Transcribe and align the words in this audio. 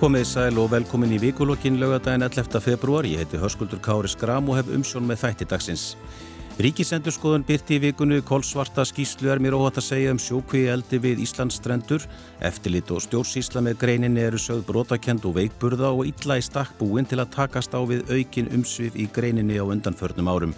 Komið 0.00 0.22
sæl 0.24 0.56
og 0.56 0.70
velkomin 0.72 1.10
í 1.12 1.18
vikulokkin 1.20 1.74
lögadaginn 1.76 2.22
11. 2.24 2.56
februar. 2.64 3.04
Ég 3.04 3.20
heiti 3.20 3.36
Hörskuldur 3.36 3.82
Kári 3.84 4.08
Skram 4.08 4.46
og 4.48 4.56
hef 4.56 4.70
umsjón 4.72 5.04
með 5.04 5.18
þætti 5.20 5.46
dagsins. 5.50 5.82
Ríkisendurskoðun 6.56 7.44
byrti 7.44 7.76
í 7.76 7.82
vikunni 7.82 8.22
kolsvarta 8.24 8.86
skýslu 8.88 9.28
er 9.28 9.42
mér 9.44 9.58
óhatt 9.58 9.76
að 9.76 9.90
segja 9.90 10.14
um 10.14 10.22
sjókví 10.24 10.62
eldi 10.72 11.02
við 11.04 11.20
Íslands 11.26 11.60
strendur. 11.60 12.06
Eftirlit 12.40 12.88
og 12.96 13.04
stjórnsísla 13.04 13.60
með 13.66 13.76
greininni 13.82 14.24
eru 14.24 14.40
sögð 14.40 14.64
brotakend 14.70 15.28
og 15.28 15.36
veikburða 15.36 15.92
og 15.92 16.08
illa 16.08 16.40
í 16.40 16.46
stakkbúin 16.48 17.04
til 17.04 17.20
að 17.20 17.34
takast 17.36 17.76
á 17.76 17.84
við 17.84 18.08
aukin 18.08 18.48
umsvið 18.56 18.96
í 19.04 19.10
greininni 19.12 19.60
á 19.60 19.68
undanförnum 19.68 20.32
árum. 20.32 20.56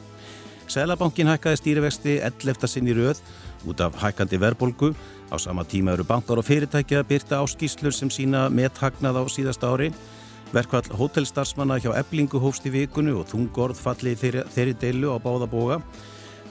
Sælabankin 0.71 1.27
hækkaði 1.27 1.59
stýrivexti 1.59 2.21
11. 2.23 2.71
sinn 2.71 2.87
í 2.87 2.95
rauð 2.95 3.19
út 3.67 3.83
af 3.83 3.99
hækkandi 4.05 4.39
verbolgu 4.39 4.95
Á 5.33 5.41
sama 5.41 5.65
tíma 5.65 5.95
eru 5.97 6.05
bankar 6.05 6.37
og 6.37 6.45
fyrirtækja 6.45 7.01
að 7.01 7.09
byrta 7.09 7.41
á 7.41 7.45
skýslur 7.49 7.95
sem 7.97 8.11
sína 8.13 8.51
methagnað 8.53 9.17
á 9.17 9.25
síðasta 9.33 9.71
ári. 9.73 9.89
Verkvall 10.53 10.93
hótelstarfsmanna 10.93 11.79
hjá 11.81 11.95
eblingu 11.97 12.37
hófst 12.37 12.67
í 12.69 12.73
vikunu 12.75 13.15
og 13.23 13.31
þungorð 13.31 13.79
falli 13.81 14.13
þeirri, 14.13 14.43
þeirri 14.53 14.75
deilu 14.77 15.15
á 15.17 15.17
báða 15.17 15.49
boga. 15.49 15.79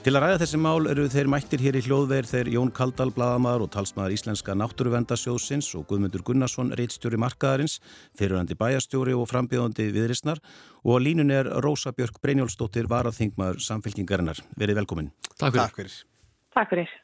Til 0.02 0.16
að 0.16 0.24
ræða 0.24 0.38
þessi 0.40 0.58
mál 0.58 0.88
eru 0.90 1.04
þeir 1.06 1.28
mættir 1.30 1.62
hér 1.62 1.76
í 1.78 1.82
hljóðveir 1.86 2.26
þeir 2.26 2.50
Jón 2.56 2.72
Kaldal, 2.74 3.12
bladamæður 3.14 3.68
og 3.68 3.70
talsmaður 3.76 4.16
Íslenska 4.16 4.56
náttúruvendasjóðsins 4.58 5.68
og 5.78 5.86
Guðmundur 5.86 6.24
Gunnarsson, 6.26 6.74
reittstjóri 6.74 7.20
markaðarins, 7.22 7.76
fyrirhandi 8.18 8.58
bæjastjóri 8.58 9.14
og 9.14 9.30
frambíðandi 9.30 9.92
viðrisnar 9.94 10.42
og 10.82 10.98
línun 11.06 11.30
er 11.30 11.46
Rósa 11.62 11.94
Björk 11.94 12.18
Breinjólfsdóttir, 12.18 12.90
varað 12.90 13.22
samfélkingarinnar. 13.62 14.42
Verið 14.58 14.82
velkomin. 14.82 15.14
Takk 15.38 15.78
fyrir. 15.78 16.02
Takk 16.50 16.74
fyrir. 16.74 17.01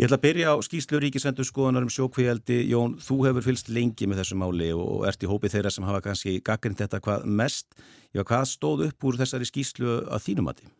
Ég 0.00 0.06
ætla 0.06 0.16
að 0.16 0.22
byrja 0.24 0.52
á 0.56 0.64
skýslu 0.64 0.98
ríkisendur 1.02 1.44
skoðunar 1.44 1.84
um 1.84 1.90
sjókvíaldi. 1.92 2.62
Jón, 2.70 2.94
þú 3.04 3.18
hefur 3.26 3.44
fylst 3.44 3.66
lengi 3.68 4.06
með 4.08 4.22
þessu 4.22 4.38
máli 4.40 4.70
og 4.72 5.02
ert 5.04 5.20
í 5.20 5.28
hópi 5.28 5.50
þeirra 5.52 5.68
sem 5.74 5.84
hafa 5.84 6.00
kannski 6.06 6.38
gaggrind 6.40 6.78
þetta 6.80 7.02
hvað 7.04 7.26
mest. 7.28 7.76
Já, 8.16 8.22
hvað 8.24 8.46
stóð 8.48 8.84
upp 8.86 9.04
úr 9.04 9.18
þessari 9.20 9.48
skýslu 9.50 9.98
að 10.08 10.24
þínum 10.24 10.48
að 10.48 10.62
því? 10.62 10.70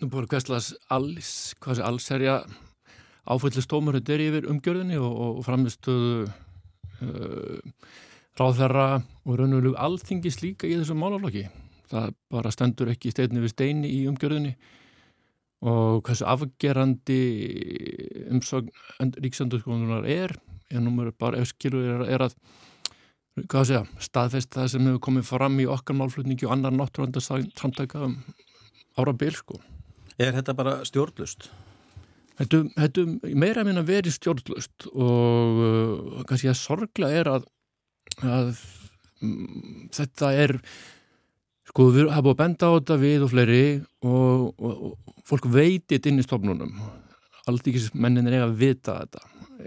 Nú 0.00 0.08
búin 0.10 0.26
hverslas 0.32 0.72
alls, 0.90 1.30
hvað 1.62 1.78
sé 1.78 1.86
allserja 1.86 2.34
áfællistómur 3.30 4.00
þetta 4.00 4.16
er 4.16 4.26
yfir 4.26 4.50
umgjörðinni 4.50 4.98
og, 4.98 5.14
og 5.28 5.40
framistuðu 5.46 6.26
uh, 6.26 7.86
ráðherra 8.34 8.88
og 8.98 9.38
raunulegu 9.44 9.76
alþingis 9.78 10.40
líka 10.42 10.66
í 10.66 10.74
þessu 10.74 10.98
málaflokki. 10.98 11.46
Það 11.94 12.18
bara 12.34 12.50
stendur 12.58 12.90
ekki 12.90 13.14
steinni 13.14 13.46
við 13.46 13.54
steini 13.54 13.94
í 13.94 14.02
umgjörðinni 14.10 14.56
og 15.60 16.04
hversu 16.06 16.24
afgerandi 16.24 17.20
umsögn 18.32 18.70
ríksendurskoðunar 19.20 20.06
er 20.08 20.36
en 20.70 20.86
nú 20.86 20.94
er 21.04 21.12
bara 21.12 21.40
efskilur 21.42 21.96
er, 21.96 22.04
er 22.08 22.26
að 22.26 22.36
segja, 23.66 23.82
staðfest 24.00 24.54
það 24.54 24.70
sem 24.72 24.86
hefur 24.88 25.02
komið 25.08 25.26
fram 25.28 25.58
í 25.60 25.66
okkar 25.70 25.98
málflutningi 25.98 26.46
og 26.48 26.54
annar 26.56 26.74
náttúranda 26.74 27.22
samtaka 27.22 28.06
um 28.06 28.16
ára 28.98 29.14
bil 29.16 29.34
sko. 29.36 29.58
Er 30.20 30.34
þetta 30.36 30.54
bara 30.56 30.78
stjórnlust? 30.88 31.50
Þetta, 32.40 33.04
meira 33.36 33.64
minna 33.66 33.82
verið 33.84 34.16
stjórnlust 34.16 34.88
og 34.94 35.60
uh, 35.60 36.22
kannski 36.28 36.48
að 36.48 36.60
sorgla 36.60 37.10
er 37.12 37.28
að, 37.28 37.44
að 38.24 38.62
um, 39.20 39.88
þetta 39.92 40.32
er 40.46 40.56
Sko 41.70 41.84
við 41.94 42.08
hafa 42.10 42.24
búið 42.26 42.32
að 42.34 42.38
benda 42.40 42.66
á 42.66 42.70
þetta 42.74 42.94
við 42.98 43.24
og 43.24 43.28
fleiri 43.30 43.64
og, 44.02 44.46
og, 44.58 44.78
og 44.90 45.20
fólk 45.28 45.44
veitit 45.54 46.08
inn 46.10 46.18
í 46.18 46.24
stofnunum. 46.26 46.72
Aldíkismennin 47.50 48.26
er 48.26 48.40
eiga 48.40 48.48
að 48.48 48.56
vita 48.58 48.96
þetta. 49.04 49.22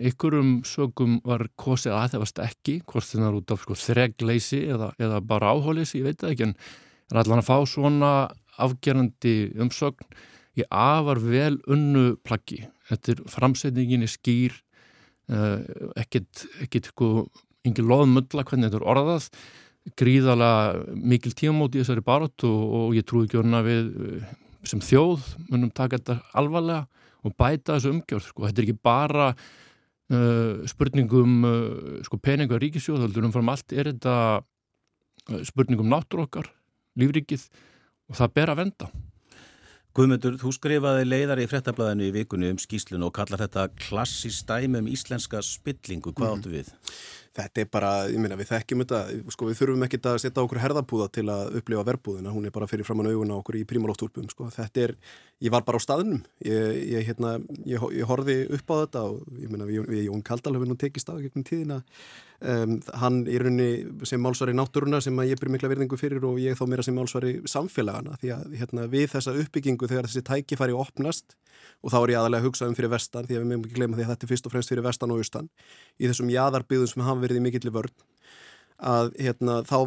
Ykkurum 0.09 0.49
sögum 0.67 1.13
var 1.23 1.45
kosið 1.55 1.95
að 1.95 2.09
það 2.11 2.23
varst 2.25 2.41
ekki, 2.43 2.75
hvort 2.89 3.07
það 3.07 3.23
er 3.29 3.39
út 3.39 3.55
af 3.55 3.63
sko, 3.63 3.77
þregleysi 3.79 4.61
eða, 4.75 4.91
eða 4.99 5.21
bara 5.29 5.53
áhólisi, 5.55 6.01
ég 6.01 6.09
veit 6.09 6.19
það 6.19 6.33
ekki, 6.33 6.49
en 6.49 7.21
allan 7.23 7.43
að 7.43 7.47
fá 7.47 7.57
svona 7.71 8.11
afgerandi 8.67 9.35
umsögn 9.63 10.19
í 10.59 10.67
afar 10.67 11.23
vel 11.23 11.55
unnu 11.71 12.05
plaggi. 12.25 12.65
Þetta 12.91 13.15
er 13.15 13.25
framsetningin 13.31 14.03
í 14.03 14.11
skýr, 14.11 14.59
uh, 15.31 15.61
ekkert, 16.03 16.49
ekkert, 16.65 16.91
sko, 16.91 17.13
engin 17.63 17.87
loðmulla 17.87 18.43
hvernig 18.43 18.73
þetta 18.73 18.81
er 18.81 18.89
orðað 18.91 19.29
gríðala 19.99 20.51
mikil 20.95 21.33
tímamóti 21.35 21.79
í 21.79 21.83
þessari 21.83 22.05
barótt 22.05 22.45
og, 22.47 22.61
og 22.79 22.95
ég 22.97 23.05
trúi 23.07 23.27
ekki 23.27 23.41
orna 23.41 23.59
við 23.65 23.91
eh, 23.91 24.31
sem 24.67 24.81
þjóð 24.83 25.25
munum 25.49 25.73
taka 25.75 25.99
þetta 25.99 26.19
alvarlega 26.39 26.87
og 27.23 27.35
bæta 27.39 27.75
þessu 27.75 27.93
umgjörð 27.93 28.29
sko. 28.29 28.47
þetta 28.47 28.61
er 28.61 28.65
ekki 28.67 28.83
bara 28.83 29.27
uh, 29.33 30.63
spurningum 30.67 31.47
uh, 31.47 32.01
sko, 32.07 32.19
peninga 32.19 32.59
ríkisjóð, 32.59 33.05
heldur 33.05 33.27
umfram 33.29 33.51
allt 33.53 33.75
er 33.75 33.91
þetta 33.91 34.15
uh, 34.41 35.41
spurningum 35.47 35.87
náttúr 35.91 36.25
okkar, 36.25 36.49
lífrikið 36.99 37.47
og 38.11 38.19
það 38.19 38.37
ber 38.39 38.53
að 38.53 38.61
venda 38.63 38.91
Guðmundur, 39.93 40.39
þú 40.41 40.49
skrifaði 40.55 41.03
leiðar 41.05 41.39
í 41.43 41.45
frettablaðinu 41.45 42.07
í 42.07 42.13
vikunni 42.15 42.47
um 42.49 42.57
skýslun 42.57 43.03
og 43.05 43.11
kallar 43.13 43.43
þetta 43.43 43.67
klassist 43.77 44.47
dæmi 44.49 44.79
um 44.81 44.87
íslenska 44.89 45.43
spillingu, 45.45 46.15
hvað 46.17 46.31
mm. 46.31 46.39
áttu 46.39 46.53
við? 46.55 46.71
Þetta 47.33 47.63
er 47.63 47.69
bara, 47.73 47.91
ég 48.13 48.21
meina 48.21 48.37
við 48.37 48.51
þekkjum 48.51 48.83
þetta, 48.83 48.99
sko 49.33 49.47
við 49.49 49.57
þurfum 49.57 49.85
ekki 49.87 49.99
að 50.05 50.19
setja 50.21 50.43
okkur 50.43 50.59
herðapúða 50.61 51.07
til 51.15 51.23
að 51.33 51.55
upplifa 51.59 51.85
verbúðina, 51.87 52.33
hún 52.33 52.45
er 52.45 52.53
bara 52.53 52.67
fyrir 52.69 52.85
framann 52.85 53.09
auguna 53.09 53.39
okkur 53.39 53.57
í 53.57 53.63
prímalóttúrpum, 53.69 54.27
sko. 54.29 54.51
Þetta 54.53 54.83
er, 54.83 54.93
ég 55.41 55.53
var 55.53 55.65
bara 55.65 55.81
á 55.81 55.85
staðnum, 55.85 56.21
ég, 56.45 56.77
ég, 56.91 57.07
hérna, 57.09 57.39
ég, 57.65 57.87
ég 57.97 58.05
horfi 58.09 58.37
upp 58.53 58.69
á 58.69 58.75
þetta 58.83 59.03
og 59.09 59.41
ég 59.41 59.49
meina 59.49 59.65
við, 59.65 59.89
við 59.89 60.05
Jón 60.11 60.21
Kaldal 60.27 60.53
höfum 60.59 60.75
nú 60.75 60.77
tekið 60.77 61.07
stað 61.07 61.23
gegnum 61.25 61.47
tíðina, 61.49 61.81
um, 62.43 62.77
hann 62.99 63.21
í 63.29 63.37
rauninni 63.41 64.07
sem 64.07 64.21
málsvari 64.21 64.55
náttúruna 64.55 65.01
sem 65.03 65.17
að 65.19 65.31
ég 65.31 65.39
byrjum 65.39 65.57
mikla 65.57 65.71
verðingu 65.71 65.99
fyrir 65.99 66.25
og 66.27 66.39
ég 66.41 66.57
þá 66.59 66.65
meira 66.69 66.85
sem 66.85 66.95
málsvari 66.97 67.35
samfélagana 67.49 68.17
því 68.21 68.33
að 68.35 68.57
hérna, 68.59 68.87
við 68.91 69.09
þessa 69.15 69.35
uppbyggingu 69.43 69.89
þegar 69.89 70.09
þessi 70.09 70.25
tækifæri 70.27 70.75
opnast 70.77 71.37
og 71.83 71.93
þá 71.93 71.97
er 71.99 72.13
ég 72.13 72.19
aðalega 72.19 72.41
að 72.41 72.47
hugsa 72.47 72.67
um 72.69 72.75
fyrir 72.77 72.91
vestan 72.93 73.27
því 73.27 73.37
að 73.37 73.43
við 73.43 73.49
meðum 73.49 73.65
ekki 73.67 73.77
glemja 73.77 73.97
því 73.99 74.05
að 74.05 74.11
þetta 74.13 74.27
er 74.27 74.31
fyrst 74.31 74.47
og 74.47 74.53
fremst 74.53 74.73
fyrir 74.73 74.85
vestan 74.87 75.13
og 75.13 75.23
austan 75.23 75.49
í 75.99 76.09
þessum 76.09 76.31
jæðarbyðum 76.33 76.91
sem 76.91 77.05
hafa 77.07 77.22
verið 77.23 77.39
í 77.39 77.45
mikillir 77.47 77.75
vörn 77.75 78.03
að 78.83 79.13
hérna, 79.21 79.61
þá 79.67 79.77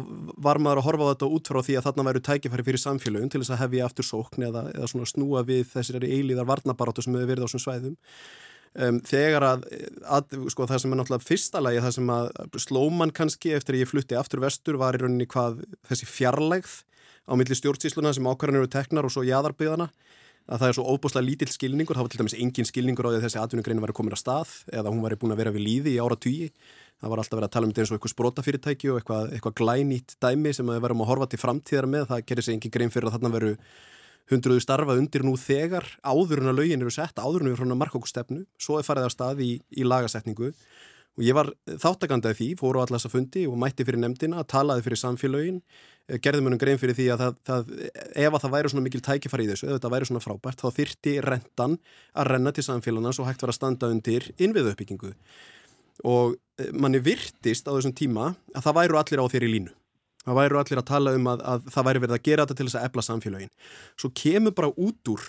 var 0.41 0.59
maður 0.63 0.81
að 0.81 0.87
horfa 0.87 1.07
á 1.07 1.11
þetta 1.11 1.29
út 1.35 1.51
frá 1.51 1.59
því 1.65 1.77
að 1.77 1.87
þarna 1.87 2.05
væru 2.07 2.23
tækifæri 2.25 2.65
fyrir 2.65 2.81
samfélagum 2.81 3.31
til 3.31 3.41
þess 3.43 3.53
að 3.53 3.61
hefja 3.65 3.87
aftur 3.87 4.07
sókn 4.07 4.47
eða, 4.47 4.63
eða 4.73 5.05
snúa 5.11 5.43
við 5.45 5.69
þessari 5.73 6.11
eilíðar 6.15 6.49
varnabarátu 6.49 7.05
sem 7.05 7.17
hefur 7.17 7.29
verið 7.29 7.45
á 7.45 7.47
þessum 7.47 7.63
svæðum. 7.65 7.97
Um, 8.77 8.99
þegar 9.07 9.45
að, 9.47 9.63
að 10.05 10.35
sko, 10.53 10.67
það 10.69 10.81
sem 10.83 10.91
er 10.93 10.99
náttúrulega 10.99 11.25
fyrsta 11.25 11.61
lagi 11.63 11.81
það 11.81 11.95
sem 11.95 12.11
að 12.13 12.27
slóman 12.61 13.13
kannski 13.15 13.53
eftir 13.57 13.77
að 13.77 13.81
ég 13.81 13.89
flutti 13.89 14.17
aftur 14.19 14.43
vestur 14.43 14.77
var 14.77 14.97
í 14.97 15.01
rauninni 15.01 15.25
hvað 15.29 15.63
þessi 15.89 16.09
fjarlægð 16.09 16.75
á 17.25 17.33
milli 17.39 17.57
stjórnsísluna 17.57 18.13
sem 18.13 18.27
ákvarðan 18.27 18.61
eru 18.61 18.69
teknar 18.71 19.07
og 19.07 19.13
svo 19.13 19.25
jæðarbyðana 19.25 19.89
að 20.47 20.61
það 20.61 20.69
er 20.69 20.77
svo 20.77 20.85
óbúslega 20.93 21.27
lítill 21.27 21.49
skilningur, 21.51 21.97
það 21.97 22.05
var 22.05 22.13
til 22.13 22.21
dæmis 22.21 22.37
engin 22.37 22.67
skilningur 22.67 23.07
á 23.07 23.11
því 23.11 23.17
að 23.17 23.25
þessi 23.25 23.39
atvinnugreinu 23.41 23.83
væri 23.83 23.95
komin 23.97 24.15
að 24.15 24.21
stað 24.21 24.53
eða 24.71 24.93
hún 24.93 25.01
væri 25.03 25.17
búin 25.19 25.33
að 25.35 25.41
vera 25.41 25.55
við 25.55 25.65
líði 25.65 25.95
í 25.95 25.99
ára 25.99 26.19
tugi 26.23 26.47
það 27.01 27.11
var 27.13 27.21
alltaf 27.21 27.37
verið 27.37 27.47
að 27.47 27.53
tala 27.55 27.67
um 27.67 27.73
þetta 27.73 27.83
eins 27.83 27.91
og 27.91 27.97
eitthvað 27.97 28.13
sprótafyrirtæki 28.13 28.91
og 28.91 28.99
eitthvað, 28.99 29.29
eitthvað 29.35 29.55
glænýtt 29.61 30.17
dæmi 30.23 30.53
sem 30.55 30.71
við 30.71 30.81
verðum 30.85 31.03
að 31.05 31.11
horfa 31.11 31.29
til 31.31 31.41
framtíðar 31.41 31.89
með, 31.91 32.07
það 32.11 32.25
gerir 32.31 32.47
sér 32.47 32.57
engin 32.57 32.73
grein 32.73 32.93
fyrir 32.93 33.09
að 33.09 33.17
þarna 33.17 33.33
veru 33.35 33.53
hundruðu 34.27 34.63
starfa 34.63 34.97
undir 34.99 35.23
nú 35.23 35.37
þegar 35.39 35.87
áður 36.03 36.43
en 36.43 36.51
að 36.51 36.61
laugin 36.61 36.83
eru 36.83 36.93
sett, 36.93 37.21
áður 37.21 37.45
en 37.45 37.51
við 37.53 37.59
frá 37.61 37.75
markókustefnu, 37.79 38.41
svo 38.59 38.79
er 38.79 38.87
farið 38.87 39.07
að 39.07 39.13
stað 39.15 39.43
í, 39.45 39.51
í 39.71 39.85
lagasetningu. 39.87 40.51
Og 41.17 41.23
ég 41.25 41.33
var 41.33 41.47
þáttakandaði 41.65 42.37
því, 42.37 42.47
fóru 42.59 42.81
á 42.81 42.85
allars 42.85 43.07
að 43.07 43.15
fundi 43.15 43.45
og 43.49 43.55
mætti 43.57 43.85
fyrir 43.87 44.03
nefndina, 44.03 44.43
talaði 44.45 44.83
fyrir 44.85 44.99
samfélögin 45.01 45.61
Eh, 46.07 46.21
gerðum 46.23 46.47
við 46.47 46.55
um 46.55 46.61
grein 46.61 46.79
fyrir 46.79 46.95
því 46.95 47.05
að 47.11 47.21
það, 47.21 47.39
það, 47.49 47.71
ef 48.15 48.35
að 48.35 48.43
það 48.43 48.51
væri 48.53 48.69
svona 48.71 48.83
mikil 48.85 49.01
tækifæri 49.03 49.43
í 49.43 49.49
þessu, 49.49 49.67
ef 49.67 49.75
þetta 49.75 49.89
væri 49.91 50.07
svona 50.07 50.23
frábært, 50.23 50.61
þá 50.61 50.77
þyrti 50.77 51.13
rentan 51.25 51.73
að 52.15 52.29
renna 52.31 52.53
til 52.55 52.63
samfélagina 52.63 53.11
svo 53.15 53.25
hægt 53.27 53.43
var 53.43 53.51
að 53.51 53.57
standa 53.57 53.89
undir 53.91 54.29
innviðu 54.39 54.71
uppbyggingu. 54.71 55.11
Og 56.07 56.37
manni 56.73 57.01
virtist 57.03 57.67
á 57.69 57.75
þessum 57.75 57.95
tíma 57.97 58.31
að 58.55 58.63
það 58.65 58.77
væru 58.79 58.99
allir 59.01 59.23
á 59.23 59.31
þeirri 59.33 59.51
línu. 59.53 59.73
Það 60.27 60.39
væru 60.41 60.59
allir 60.59 60.81
að 60.81 60.87
tala 60.89 61.13
um 61.15 61.27
að, 61.31 61.43
að 61.47 61.67
það 61.71 61.87
væri 61.87 62.03
verið 62.03 62.17
að 62.17 62.23
gera 62.27 62.45
þetta 62.45 62.57
til 62.59 62.67
þess 62.67 62.79
að 62.79 62.87
ebla 62.89 63.03
samfélagin. 63.05 63.51
Svo 63.95 64.09
kemur 64.11 64.55
bara 64.57 64.73
út 64.73 65.11
úr 65.13 65.27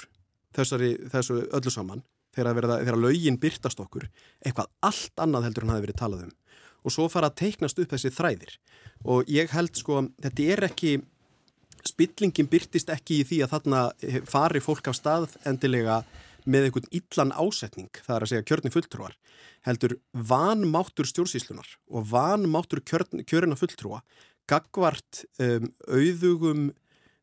þessari, 0.57 0.91
þessu 1.13 1.43
öllu 1.55 1.71
saman, 1.71 2.03
þegar 2.35 2.99
lögin 2.99 3.39
byrtast 3.41 3.81
okkur, 3.83 4.09
eitthvað 4.43 4.73
allt 4.85 5.23
annað 5.23 5.49
heldur 5.49 5.67
en 5.67 5.73
hafi 5.75 5.87
verið 5.87 6.01
talað 6.01 6.27
um 6.27 6.35
og 6.87 6.95
svo 6.95 7.09
fara 7.13 7.31
að 7.31 7.39
teiknast 7.43 7.79
upp 7.83 7.93
þessi 7.93 8.13
þræðir 8.15 8.57
og 9.09 9.31
ég 9.31 9.53
held 9.55 9.79
sko, 9.79 10.05
þetta 10.23 10.47
er 10.55 10.67
ekki 10.69 10.93
spillingin 11.87 12.49
byrtist 12.51 12.91
ekki 12.93 13.23
í 13.23 13.27
því 13.29 13.43
að 13.45 13.55
þarna 13.55 13.83
fari 14.29 14.63
fólk 14.63 14.91
af 14.91 14.99
stað 14.99 15.37
endilega 15.49 16.03
með 16.49 16.69
einhvern 16.69 16.91
illan 16.99 17.35
ásetning, 17.37 17.91
það 18.05 18.17
er 18.17 18.25
að 18.25 18.33
segja 18.33 18.47
kjörni 18.49 18.73
fulltrúar, 18.73 19.15
heldur 19.69 19.99
vanmáttur 20.13 21.09
stjórnsíslunar 21.09 21.77
og 21.93 22.09
vanmáttur 22.11 22.83
kjörina 22.83 23.59
fulltrúa 23.59 24.03
gagvart 24.49 25.25
um, 25.43 25.71
auðugum 25.89 26.69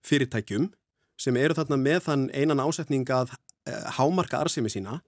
fyrirtækjum 0.05 0.69
sem 1.21 1.37
eru 1.39 1.55
þarna 1.57 1.79
með 1.81 2.01
þann 2.07 2.25
einan 2.35 2.61
ásetning 2.63 3.07
að 3.13 3.33
uh, 3.33 3.87
hámarka 3.97 4.43
arsimi 4.43 4.71
sína, 4.71 4.99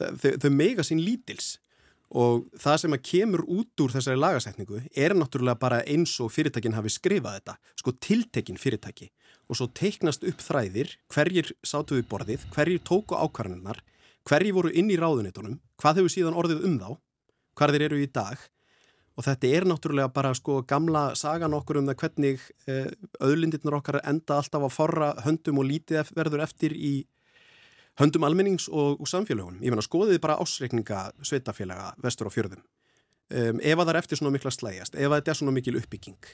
þau, 0.00 0.32
þau 0.42 0.50
meiga 0.54 0.86
sín 0.86 1.02
lítils. 1.02 1.56
Og 2.12 2.44
það 2.60 2.80
sem 2.82 2.92
að 2.92 3.04
kemur 3.08 3.42
út 3.48 3.80
úr 3.80 3.92
þessari 3.94 4.20
lagasetningu 4.20 4.82
er 5.00 5.14
náttúrulega 5.16 5.56
bara 5.60 5.78
eins 5.88 6.18
og 6.20 6.28
fyrirtækin 6.34 6.74
hafi 6.76 6.92
skrifað 6.92 7.38
þetta, 7.38 7.54
sko 7.80 7.94
tiltekin 8.04 8.60
fyrirtæki 8.60 9.08
og 9.50 9.58
svo 9.58 9.68
teiknast 9.74 10.24
upp 10.28 10.42
þræðir, 10.42 10.96
hverjir 11.12 11.52
sátuði 11.66 12.04
borðið, 12.08 12.46
hverjir 12.54 12.82
tóku 12.86 13.18
ákvarðaninnar, 13.18 13.82
hverjir 14.28 14.56
voru 14.56 14.72
inn 14.74 14.90
í 14.92 14.98
ráðunitunum, 15.00 15.58
hvað 15.80 16.02
hefur 16.02 16.14
síðan 16.14 16.38
orðið 16.38 16.66
um 16.68 16.76
þá, 16.80 16.90
hvað 17.58 17.76
þeir 17.76 17.86
eru 17.88 18.02
í 18.02 18.10
dag 18.12 18.48
og 19.12 19.26
þetta 19.26 19.48
er 19.52 19.66
náttúrulega 19.68 20.12
bara 20.12 20.32
sko 20.36 20.62
gamla 20.68 21.10
sagan 21.18 21.54
okkur 21.56 21.82
um 21.82 21.88
það 21.90 21.98
hvernig 22.00 22.44
eh, 22.70 22.88
öðlindirnar 23.20 23.78
okkar 23.80 24.00
enda 24.08 24.38
alltaf 24.40 24.64
að 24.64 24.76
forra 24.76 25.10
höndum 25.26 25.60
og 25.60 25.68
lítið 25.68 26.12
verður 26.16 26.44
eftir 26.46 26.72
í 26.72 26.94
höndum 28.00 28.24
almennings 28.24 28.70
og, 28.72 29.02
og 29.02 29.10
samfélagunum. 29.10 29.60
Ég 29.60 29.72
menna 29.72 29.84
skoðið 29.84 30.22
bara 30.22 30.38
ásreikninga 30.40 31.10
sveitafélaga 31.20 31.90
vestur 32.02 32.30
á 32.30 32.34
fjörðum. 32.34 32.62
Um, 33.32 33.60
ef 33.60 33.76
að 33.76 33.84
það 33.84 33.92
er 33.92 33.98
eftir 34.00 34.20
svona 34.20 34.32
mikla 34.34 34.52
slægjast, 34.52 34.96
ef 34.96 35.08
að 35.08 35.18
þetta 35.18 35.32
er 35.32 35.38
svona 35.38 35.54
mikil 35.56 35.76
uppbygging, 35.80 36.32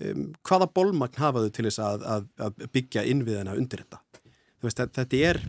um, 0.00 0.30
hvaða 0.46 0.70
bólmagn 0.74 1.20
hafaðu 1.20 1.52
til 1.52 1.66
þess 1.68 1.82
að, 1.82 2.06
að, 2.14 2.26
að 2.46 2.64
byggja 2.72 3.04
innviðina 3.12 3.56
undir 3.58 3.84
þetta? 3.84 4.02
Veist, 4.62 4.78
þetta 4.78 5.18
er, 5.18 5.40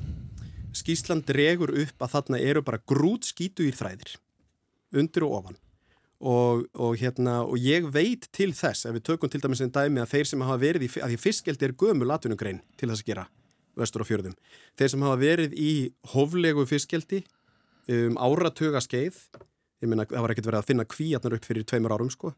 Skísland 0.74 1.30
regur 1.38 1.70
upp 1.84 2.02
að 2.02 2.16
þarna 2.16 2.40
eru 2.42 2.64
bara 2.66 2.82
grút 2.90 3.28
skítu 3.30 3.68
í 3.68 3.74
þræðir, 3.76 4.16
undir 4.98 5.28
og 5.28 5.36
ofan. 5.38 5.60
Og, 6.24 6.64
og, 6.80 6.96
hérna, 6.98 7.42
og 7.44 7.60
ég 7.60 7.86
veit 7.92 8.30
til 8.32 8.54
þess, 8.56 8.88
ef 8.88 8.96
við 8.96 9.04
tökum 9.10 9.30
til 9.30 9.42
dæmis 9.44 9.62
einn 9.62 9.74
dæmi 9.76 10.02
að 10.02 10.14
þeir 10.14 10.30
sem 10.30 10.46
hafa 10.46 10.62
verið 10.62 10.86
í, 10.88 10.90
að 11.04 11.14
því 11.14 11.18
fiskeld 11.20 11.66
er 11.66 11.74
gömu 11.76 12.08
latunugrein 12.08 12.62
til 12.80 12.88
þess 12.88 13.04
að 13.04 13.10
gera 13.10 13.26
vestur 13.78 14.06
á 14.06 14.08
fjörðum. 14.08 14.38
Þeir 14.80 14.94
sem 14.94 15.04
hafa 15.04 15.20
verið 15.20 15.56
í 15.60 15.74
hoflegu 16.14 16.64
fiskjaldi 16.70 17.20
um 17.92 18.16
áratuga 18.24 18.80
skeið, 18.84 19.20
ég 19.84 19.92
minna 19.92 20.08
það 20.08 20.24
var 20.24 20.34
ekkert 20.34 20.48
verið 20.48 20.62
að 20.62 20.70
finna 20.72 20.88
kvíatnar 20.88 21.36
upp 21.36 21.50
fyrir 21.50 21.68
tveimur 21.68 21.98
árum 21.98 22.12
sko, 22.14 22.32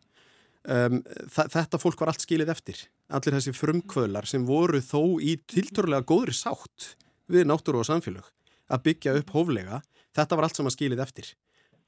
um, 0.67 1.01
þetta 1.29 1.79
fólk 1.81 2.01
var 2.01 2.11
allt 2.11 2.25
skilið 2.25 2.51
eftir. 2.53 2.81
Allir 3.13 3.37
þessi 3.37 3.53
frumkvölar 3.55 4.27
sem 4.29 4.45
voru 4.47 4.81
þó 4.83 5.17
í 5.21 5.37
tilturlega 5.49 6.05
góðri 6.07 6.35
sátt 6.35 6.95
við 7.31 7.47
náttúru 7.49 7.81
og 7.81 7.89
samfélög 7.89 8.29
að 8.71 8.83
byggja 8.87 9.13
upp 9.19 9.33
hoflega, 9.35 9.81
þetta 10.15 10.37
var 10.37 10.47
allt 10.47 10.59
saman 10.59 10.73
skilið 10.73 11.03
eftir. 11.03 11.31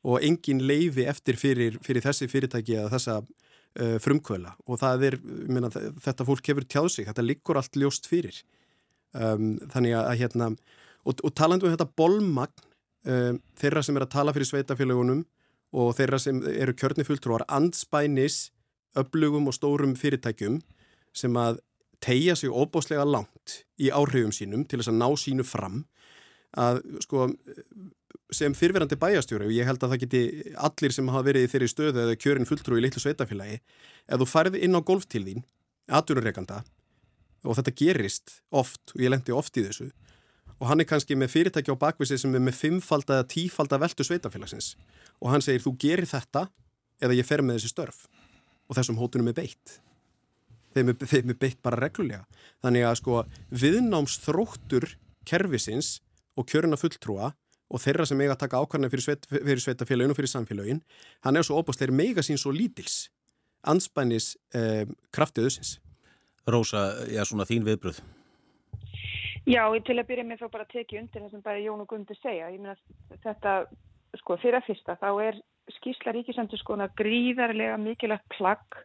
Og 0.05 0.21
engin 0.23 0.61
leifi 0.69 1.07
eftir 1.09 1.39
fyrir, 1.41 1.79
fyrir 1.83 2.05
þessi 2.05 2.29
fyrirtæki 2.29 2.77
eða 2.77 2.91
þessa 2.93 3.15
uh, 3.21 3.97
frumkvöla 4.03 4.53
og 4.69 4.83
er, 4.85 5.17
minna, 5.23 5.71
þetta 5.73 6.27
fólk 6.27 6.51
hefur 6.51 6.67
tjáð 6.69 6.91
sig, 6.93 7.09
þetta 7.09 7.25
liggur 7.25 7.59
allt 7.59 7.79
ljóst 7.79 8.09
fyrir. 8.09 8.37
Um, 9.17 9.55
þannig 9.71 9.95
að 9.97 10.13
hérna 10.21 10.51
og, 11.07 11.21
og 11.23 11.33
talandu 11.33 11.67
um 11.67 11.73
þetta 11.73 11.89
bolmagn 11.97 12.67
um, 13.07 13.39
þeirra 13.57 13.83
sem 13.85 13.97
er 13.97 14.05
að 14.05 14.13
tala 14.13 14.35
fyrir 14.35 14.49
sveitafélagunum 14.51 15.23
og 15.77 15.95
þeirra 15.97 16.19
sem 16.21 16.39
eru 16.51 16.75
kjörnifulltrúar 16.77 17.45
anspænis 17.47 18.51
öflugum 18.95 19.49
og 19.49 19.55
stórum 19.55 19.95
fyrirtækjum 19.99 20.61
sem 21.17 21.37
að 21.37 21.59
tegja 22.03 22.35
sig 22.37 22.49
óbáslega 22.49 23.05
langt 23.05 23.61
í 23.81 23.89
áhrifum 23.89 24.33
sínum 24.35 24.65
til 24.67 24.79
þess 24.79 24.91
að 24.93 24.99
ná 25.01 25.07
sínu 25.17 25.45
fram 25.47 25.85
að 26.57 26.81
sko 27.03 27.27
sem 28.33 28.55
fyrverandi 28.55 28.97
bæjastjóri 28.99 29.47
og 29.47 29.55
ég 29.55 29.67
held 29.67 29.83
að 29.83 29.93
það 29.93 30.01
geti 30.03 30.21
allir 30.67 30.93
sem 30.95 31.11
hafa 31.11 31.27
verið 31.29 31.45
í 31.45 31.51
þeirri 31.51 31.69
stöðu 31.71 32.01
eða 32.03 32.17
kjörin 32.19 32.47
fulltrú 32.47 32.79
í 32.79 32.83
litlu 32.83 33.01
sveitafélagi 33.03 33.59
ef 33.59 34.19
þú 34.19 34.27
farið 34.27 34.59
inn 34.67 34.75
á 34.75 34.81
golf 34.83 35.07
til 35.07 35.23
þín 35.27 35.45
aðururreikanda 35.87 36.63
og 37.47 37.57
þetta 37.57 37.75
gerist 37.79 38.41
oft 38.51 38.93
og 38.95 39.03
ég 39.03 39.13
lendi 39.13 39.35
oft 39.35 39.57
í 39.59 39.63
þessu 39.63 39.89
og 40.57 40.67
hann 40.71 40.81
er 40.81 40.89
kannski 40.89 41.15
með 41.15 41.33
fyrirtæki 41.35 41.71
á 41.71 41.77
bakvísi 41.79 42.17
sem 42.19 42.35
er 42.35 42.43
með 42.43 42.59
fimmfald 42.59 43.07
eða 43.07 43.27
tífald 43.31 43.73
að 43.73 43.85
veldu 43.85 44.07
sveitafélagsins 44.07 44.73
og 45.21 45.31
hann 45.31 45.45
segir 45.45 45.63
þú 45.63 45.75
gerir 45.79 46.09
þetta 46.09 46.47
eða 47.03 47.17
ég 47.19 47.27
fer 47.27 47.45
með 47.45 47.59
þessi 47.59 47.73
störf 47.73 48.05
og 48.67 48.77
þessum 48.77 48.99
hótunum 49.01 49.31
er 49.31 49.37
beitt 49.39 49.79
þeim 50.75 50.93
er, 50.93 50.99
þeim 51.01 51.33
er 51.33 51.39
beitt 51.41 51.59
bara 51.65 51.81
reglulega 51.81 52.25
þannig 52.63 52.87
að 52.87 52.99
sko 53.01 53.23
viðnámsþróttur 53.63 54.89
kervisins 55.27 55.97
og 56.37 56.47
kjöruna 56.51 56.79
fulltrúa 56.79 57.33
og 57.67 57.83
þeirra 57.83 58.05
sem 58.07 58.21
eiga 58.21 58.37
að 58.37 58.43
taka 58.45 58.61
ákvarðan 58.61 58.91
fyrir, 58.93 59.03
sveit, 59.03 59.25
fyrir 59.27 59.59
sveitafélagin 59.63 60.13
og 60.13 60.19
fyrir 60.19 60.31
samfélagin 60.31 60.83
hann 61.25 61.35
er 61.35 61.43
svo 61.43 61.59
óbúsleir 61.59 61.91
mega 61.91 62.23
sín 62.23 62.39
svo 62.39 62.53
lítils 62.55 63.09
anspænis 63.67 64.35
eh, 64.55 64.85
kraftiðusins 65.11 65.77
Rósa, 66.47 67.03
já 67.11 67.25
svona 67.27 67.43
þín 67.43 67.65
viðbröð. 67.67 67.99
Já, 69.47 69.63
til 69.83 69.97
að 69.99 70.07
byrja 70.07 70.23
með 70.27 70.43
þá 70.43 70.47
bara 70.53 70.67
tekið 70.71 71.01
undir 71.01 71.23
það 71.23 71.33
sem 71.33 71.43
bæði 71.43 71.65
Jón 71.65 71.83
og 71.83 71.89
Gundi 71.91 72.15
segja. 72.21 72.47
Ég 72.51 72.61
meina 72.63 72.75
þetta, 73.25 73.55
sko, 74.21 74.37
fyrir 74.39 74.59
að 74.59 74.69
fyrsta, 74.69 74.95
þá 75.01 75.09
er 75.25 75.39
skísla 75.75 76.13
ríkisendur 76.15 76.59
skoðuna 76.61 76.89
gríðarlega 76.99 77.77
mikilvægt 77.81 78.27
plagg 78.37 78.79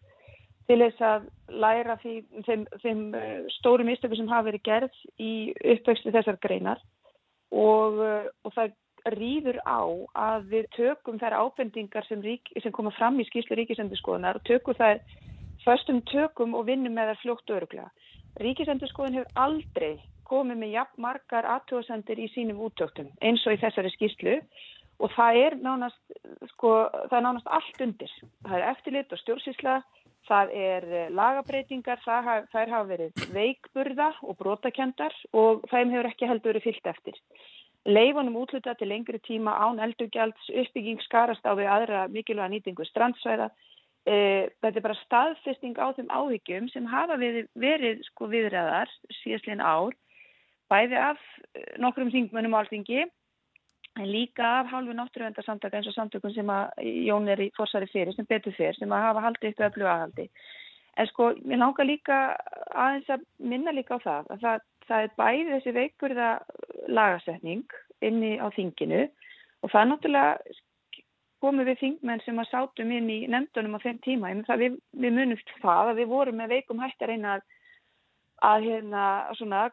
til 0.69 0.79
þess 0.83 1.03
að 1.07 1.27
læra 1.63 1.97
því, 2.03 2.15
þeim, 2.47 2.67
þeim 2.83 3.01
eh, 3.19 3.41
stórum 3.59 3.91
ístöku 3.93 4.19
sem 4.19 4.31
hafa 4.31 4.51
verið 4.51 4.65
gerð 4.69 5.01
í 5.21 5.33
uppvextu 5.75 6.13
þessar 6.15 6.39
greinar 6.43 6.81
og, 7.51 7.99
eh, 8.07 8.31
og 8.47 8.55
það 8.57 8.77
rýður 9.17 9.59
á 9.67 9.83
að 10.15 10.47
við 10.53 10.69
tökum 10.77 11.19
þær 11.19 11.39
ábendingar 11.43 12.07
sem, 12.07 12.23
rík, 12.23 12.53
sem 12.63 12.75
koma 12.75 12.93
fram 12.95 13.19
í 13.19 13.27
skíslu 13.27 13.59
ríkisendur 13.59 13.99
skoðunar 13.99 14.39
og 14.39 14.47
tökum 14.47 14.79
þær 14.79 15.03
förstum 15.65 16.01
tökum 16.11 16.55
og 16.59 16.69
vinnum 16.71 16.95
með 16.95 17.13
það 17.13 17.23
fljótt 17.23 17.55
öruglega. 17.57 17.91
Ríkisendurskoðin 18.43 19.19
hefur 19.19 19.43
aldrei 19.43 19.93
komið 20.27 20.63
með 20.63 20.75
jafn 20.77 21.03
margar 21.05 21.49
aðtjóðsendir 21.57 22.23
í 22.23 22.31
sínum 22.33 22.63
úttöktum 22.65 23.11
eins 23.21 23.43
og 23.47 23.57
í 23.57 23.61
þessari 23.61 23.91
skýrslu 23.93 24.39
og 24.99 25.11
það 25.17 25.41
er 25.47 25.57
nánast, 25.63 26.01
sko, 26.55 26.75
það 27.09 27.19
er 27.19 27.27
nánast 27.27 27.51
allt 27.59 27.83
undir. 27.87 28.13
Það 28.47 28.59
er 28.59 28.69
eftirlit 28.73 29.15
og 29.15 29.23
stjórnsísla, 29.23 29.79
það 30.29 30.55
er 30.59 30.87
eh, 30.91 31.09
lagabreitingar, 31.15 32.03
það, 32.05 32.29
haf, 32.29 32.47
það 32.53 32.77
hafa 32.77 32.91
verið 32.93 33.27
veikburða 33.35 34.13
og 34.23 34.39
brotakendar 34.39 35.17
og 35.33 35.67
þeim 35.73 35.97
hefur 35.97 36.13
ekki 36.13 36.31
heldur 36.31 36.53
verið 36.53 36.69
fyllt 36.69 36.95
eftir. 36.95 37.19
Leifunum 37.83 38.39
útluta 38.39 38.77
til 38.79 38.93
lengri 38.93 39.19
tíma 39.27 39.57
án 39.59 39.83
eldugjalds, 39.83 40.53
uppbygging 40.55 41.03
skarast 41.03 41.43
á 41.43 41.51
við 41.59 41.67
aðra 41.67 42.05
mikilvæga 42.13 42.53
nýtingu 42.53 42.87
strandsvæða, 42.87 43.51
E, 44.03 44.49
þetta 44.59 44.81
er 44.81 44.83
bara 44.83 44.99
staðfesting 44.99 45.77
á 45.79 45.95
þeim 45.95 46.09
áhyggjum 46.11 46.67
sem 46.73 46.87
hafa 46.91 47.15
verið, 47.21 47.47
verið 47.55 48.01
sko 48.09 48.27
viðræðar 48.33 48.91
síðastlegin 49.21 49.63
ár 49.63 49.95
bæði 50.73 50.99
af 50.99 51.21
e, 51.55 51.63
nokkrum 51.79 52.11
þingmönnum 52.11 52.57
áltingi 52.59 53.05
en 54.01 54.09
líka 54.09 54.49
af 54.61 54.73
hálfu 54.73 54.95
náttúruvendarsamtaka 54.97 55.79
eins 55.79 55.91
og 55.91 55.97
samtökun 55.97 56.35
sem 56.35 56.49
að 56.49 56.85
Jón 57.09 57.29
er 57.29 57.43
í 57.45 57.51
fórsari 57.57 57.91
fyrir 57.93 58.15
sem 58.17 58.29
betur 58.29 58.55
fyrir 58.57 58.79
sem 58.79 58.93
að 58.93 59.07
hafa 59.09 59.25
haldið 59.27 59.53
upp 59.53 59.65
öflug 59.69 59.93
aðhaldi 59.93 60.29
en 60.97 61.11
sko 61.11 61.31
ég 61.37 61.61
langar 61.61 61.89
líka 61.89 62.19
aðeins 62.73 63.11
að 63.13 63.27
minna 63.53 63.75
líka 63.77 64.01
á 64.01 64.05
það 64.07 64.33
að 64.35 64.45
það, 64.47 64.67
það 64.89 65.07
er 65.07 65.17
bæði 65.21 65.49
þessi 65.53 65.77
veikurða 65.79 66.31
lagasetning 66.89 67.79
inni 68.01 68.35
á 68.41 68.47
þinginu 68.57 69.03
og 69.63 69.71
það 69.73 69.81
er 69.83 69.91
náttúrulega 69.91 70.61
komum 71.43 71.67
við 71.67 71.81
þingmenn 71.81 72.23
sem 72.23 72.39
að 72.39 72.51
sátum 72.53 72.93
inn 72.95 73.11
í 73.11 73.19
nefndunum 73.31 73.75
á 73.79 73.81
þeim 73.83 73.99
tíma. 74.05 74.31
Við, 74.61 74.79
við 75.03 75.17
munum 75.17 75.41
það 75.63 75.91
að 75.91 76.01
við 76.01 76.13
vorum 76.13 76.39
með 76.39 76.55
veikum 76.57 76.83
hættar 76.83 77.11
eina 77.11 77.37
að, 77.37 77.45
að, 78.47 78.67
hérna, 78.69 79.07
svona, 79.39 79.65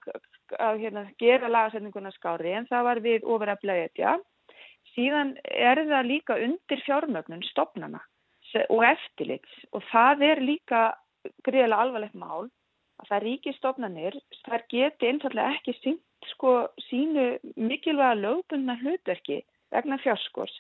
að 0.58 0.84
hérna, 0.84 1.06
gera 1.22 1.50
lagasetninguna 1.52 2.12
skári 2.16 2.54
en 2.58 2.68
það 2.70 2.86
var 2.88 3.02
við 3.06 3.28
ofur 3.28 3.52
að 3.54 3.62
blæðja. 3.66 4.16
Síðan 4.96 5.36
er 5.46 5.84
það 5.90 6.10
líka 6.10 6.38
undir 6.42 6.82
fjármögnun 6.86 7.46
stopnana 7.52 8.02
og 8.74 8.82
eftirlits 8.88 9.68
og 9.78 9.84
það 9.92 10.24
er 10.32 10.42
líka 10.42 10.80
greiðilega 11.46 11.84
alvarlegt 11.84 12.18
mál 12.18 12.50
að 13.00 13.12
það 13.12 13.24
ríki 13.26 13.54
stopnanir, 13.56 14.16
þar 14.48 14.66
geti 14.72 15.10
einfallega 15.10 15.54
ekki 15.56 15.76
syngt 15.80 16.32
sko 16.34 16.56
sínu 16.90 17.28
mikilvæga 17.56 18.18
lögbundna 18.20 18.76
hlutverki 18.82 19.44
vegna 19.72 20.00
fjárskors 20.04 20.56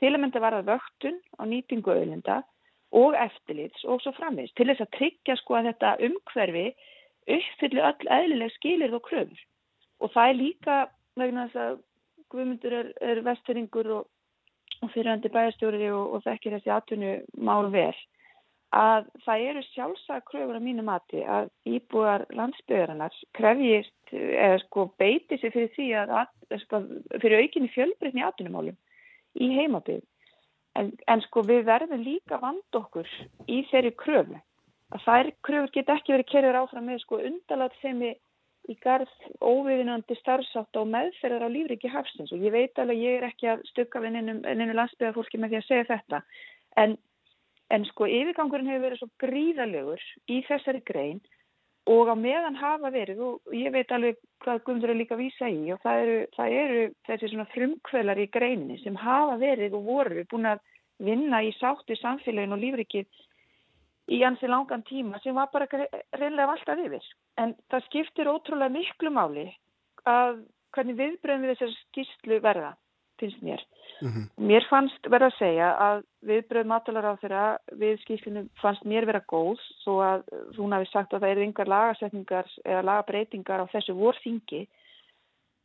til 0.00 0.12
að 0.12 0.22
mynda 0.22 0.42
varða 0.42 0.62
vöktun 0.70 1.18
á 1.36 1.42
nýtingu 1.48 1.92
auðlinda 1.92 2.40
og 2.96 3.16
eftirlits 3.16 3.84
og 3.88 4.02
svo 4.04 4.12
framvegst 4.16 4.56
til 4.56 4.68
þess 4.70 4.84
að 4.84 4.94
tryggja 4.96 5.36
sko 5.40 5.58
að 5.58 5.70
þetta 5.70 5.92
umhverfi 6.08 6.66
uppfyllir 7.26 7.86
öll 7.90 8.10
eðlileg 8.18 8.54
skilir 8.56 8.94
og 8.96 9.04
kröfur 9.08 9.42
og 10.02 10.12
það 10.14 10.28
er 10.28 10.40
líka 10.40 10.78
vegna 11.18 11.48
þess 11.48 11.64
að 11.66 11.80
Guðmundur 12.32 12.72
er, 12.72 12.86
er 13.04 13.18
vestfyrringur 13.26 13.90
og, 13.92 14.06
og 14.80 14.90
fyrirhandi 14.94 15.28
bæjarstjóri 15.34 15.90
og, 15.92 16.14
og 16.16 16.22
þekkir 16.24 16.56
þessi 16.56 16.72
atvinnu 16.72 17.10
mál 17.44 17.68
vel 17.74 17.92
að 18.72 19.08
það 19.26 19.42
eru 19.50 19.62
sjálfsagt 19.66 20.28
kröfur 20.30 20.56
á 20.56 20.62
mínu 20.64 20.84
mati 20.86 21.20
að 21.28 21.50
íbúar 21.68 22.24
landsbygðarinnar 22.32 23.18
krefjist 23.36 24.14
eða 24.16 24.62
sko 24.64 24.86
beiti 25.00 25.36
sig 25.40 25.52
fyrir 25.52 25.74
því 25.74 25.88
að, 26.00 26.14
að 26.48 26.62
sko, 26.64 26.80
fyrir 27.20 27.44
aukinni 27.44 27.68
fjölbreytni 27.74 28.24
atvinnumálum 28.24 28.78
í 29.36 29.50
heimabið. 29.58 30.00
En, 30.80 30.88
en 31.04 31.20
sko 31.26 31.44
við 31.44 31.66
verðum 31.68 32.00
líka 32.00 32.38
vand 32.40 32.78
okkur 32.78 33.08
í 33.44 33.60
þeirri 33.68 33.92
kröfu. 34.00 34.40
Að 34.92 35.04
þær 35.06 35.30
kröfur 35.46 35.72
get 35.72 35.90
ekki 35.94 36.12
verið 36.12 36.30
kerður 36.32 36.60
áfram 36.62 36.88
með 36.90 37.02
sko 37.04 37.20
undalat 37.24 37.76
sem 37.80 38.02
í 38.70 38.74
garð 38.84 39.10
óviðinandi 39.42 40.16
starfsátt 40.20 40.78
og 40.78 40.90
meðferðar 40.92 41.48
á 41.48 41.54
lífriki 41.54 41.90
hafsins. 41.90 42.32
Og 42.34 42.44
ég 42.44 42.54
veit 42.54 42.78
alveg 42.78 43.00
ég 43.00 43.18
er 43.18 43.28
ekki 43.30 43.48
að 43.50 43.64
stukka 43.72 44.02
við 44.02 44.20
enninu 44.20 44.76
landsbyðafólki 44.78 45.40
með 45.40 45.54
því 45.54 45.60
að 45.60 45.68
segja 45.68 45.88
þetta. 45.90 46.22
En, 46.82 46.96
en 47.74 47.86
sko 47.90 48.06
yfirgangurinn 48.06 48.70
hefur 48.70 48.86
verið 48.86 49.02
svo 49.02 49.10
gríðalegur 49.24 50.04
í 50.30 50.42
þessari 50.48 50.84
grein 50.86 51.22
og 51.90 52.12
á 52.12 52.14
meðan 52.14 52.54
hafa 52.60 52.92
verið 52.94 53.22
og 53.26 53.54
ég 53.56 53.72
veit 53.74 53.90
alveg 53.90 54.20
hvað 54.44 54.60
Guðmundur 54.66 54.92
er 54.92 55.00
líka 55.00 55.16
að 55.16 55.24
vísa 55.24 55.48
í 55.50 55.72
og 55.74 55.80
það 55.82 56.02
eru, 56.04 56.18
það 56.36 56.54
eru 56.60 56.84
þessi 57.08 57.30
svona 57.32 57.48
frumkvölar 57.54 58.20
í 58.22 58.28
greinni 58.30 58.78
sem 58.84 58.98
hafa 59.00 59.34
verið 59.40 59.74
og 59.74 59.88
voru 59.88 60.22
búin 60.30 60.52
að 60.52 60.62
vinna 61.02 61.42
í 61.42 61.50
sáttu 61.58 61.96
samfélagin 61.98 62.54
og 62.54 62.62
lífrikið 62.62 63.08
í 64.10 64.22
ansi 64.26 64.48
langan 64.50 64.82
tíma 64.88 65.20
sem 65.22 65.34
var 65.34 65.50
bara 65.52 65.68
reynlega 66.18 66.54
alltaf 66.54 66.80
yfir. 66.82 67.04
En 67.38 67.54
það 67.70 67.86
skiptir 67.88 68.30
ótrúlega 68.30 68.74
miklu 68.74 69.12
máli 69.14 69.46
að 70.08 70.42
hvernig 70.74 70.98
viðbröðum 70.98 71.44
við 71.46 71.52
þessar 71.52 71.74
skýrslu 71.78 72.38
verða, 72.42 72.72
finnst 73.20 73.42
mér. 73.44 73.62
Mm 74.00 74.10
-hmm. 74.10 74.28
Mér 74.48 74.66
fannst 74.70 75.06
verða 75.06 75.28
að 75.30 75.38
segja 75.38 75.68
að 75.78 76.04
viðbröð 76.26 76.66
matalar 76.66 77.06
á 77.06 77.20
þeirra 77.22 77.58
við 77.82 78.00
skýrslunum 78.02 78.48
fannst 78.62 78.84
mér 78.84 79.06
vera 79.06 79.22
góð 79.28 79.60
svo 79.82 80.00
að 80.02 80.24
hún 80.56 80.72
hafi 80.72 80.88
sagt 80.90 81.12
að 81.12 81.20
það 81.20 81.30
eru 81.30 81.44
yngar 81.44 81.68
lagasetningar 81.68 82.46
eða 82.64 82.82
lagabreitingar 82.82 83.62
á 83.62 83.72
þessu 83.72 83.94
vorþingi 83.94 84.66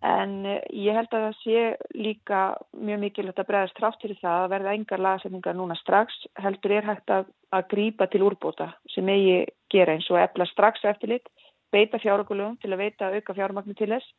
En 0.08 0.34
eh, 0.46 0.62
ég 0.86 0.96
held 0.96 1.12
að 1.12 1.26
það 1.26 1.40
sé 1.42 1.64
líka 1.98 2.42
mjög 2.78 3.02
mikilvægt 3.02 3.42
að 3.42 3.50
bregðast 3.50 3.78
trátt 3.80 4.04
fyrir 4.04 4.20
það 4.22 4.44
að 4.44 4.54
verða 4.54 4.76
engar 4.78 5.04
lagasetningar 5.04 5.58
núna 5.58 5.76
strax. 5.82 6.22
Heldur 6.44 6.76
er 6.78 6.88
hægt 6.88 7.12
að, 7.14 7.28
að 7.52 7.68
grípa 7.74 8.08
til 8.12 8.24
úrbóta 8.28 8.70
sem 8.94 9.10
eigi 9.12 9.42
gera 9.74 9.98
eins 9.98 10.08
og 10.14 10.22
efla 10.22 10.48
strax 10.52 10.86
eftirlit, 10.88 11.28
beita 11.74 12.00
fjárökulum 12.00 12.56
til 12.62 12.72
að 12.72 12.84
veita 12.86 13.12
auka 13.12 13.36
fjármagnu 13.36 13.76
til 13.76 13.90
þess 13.92 14.14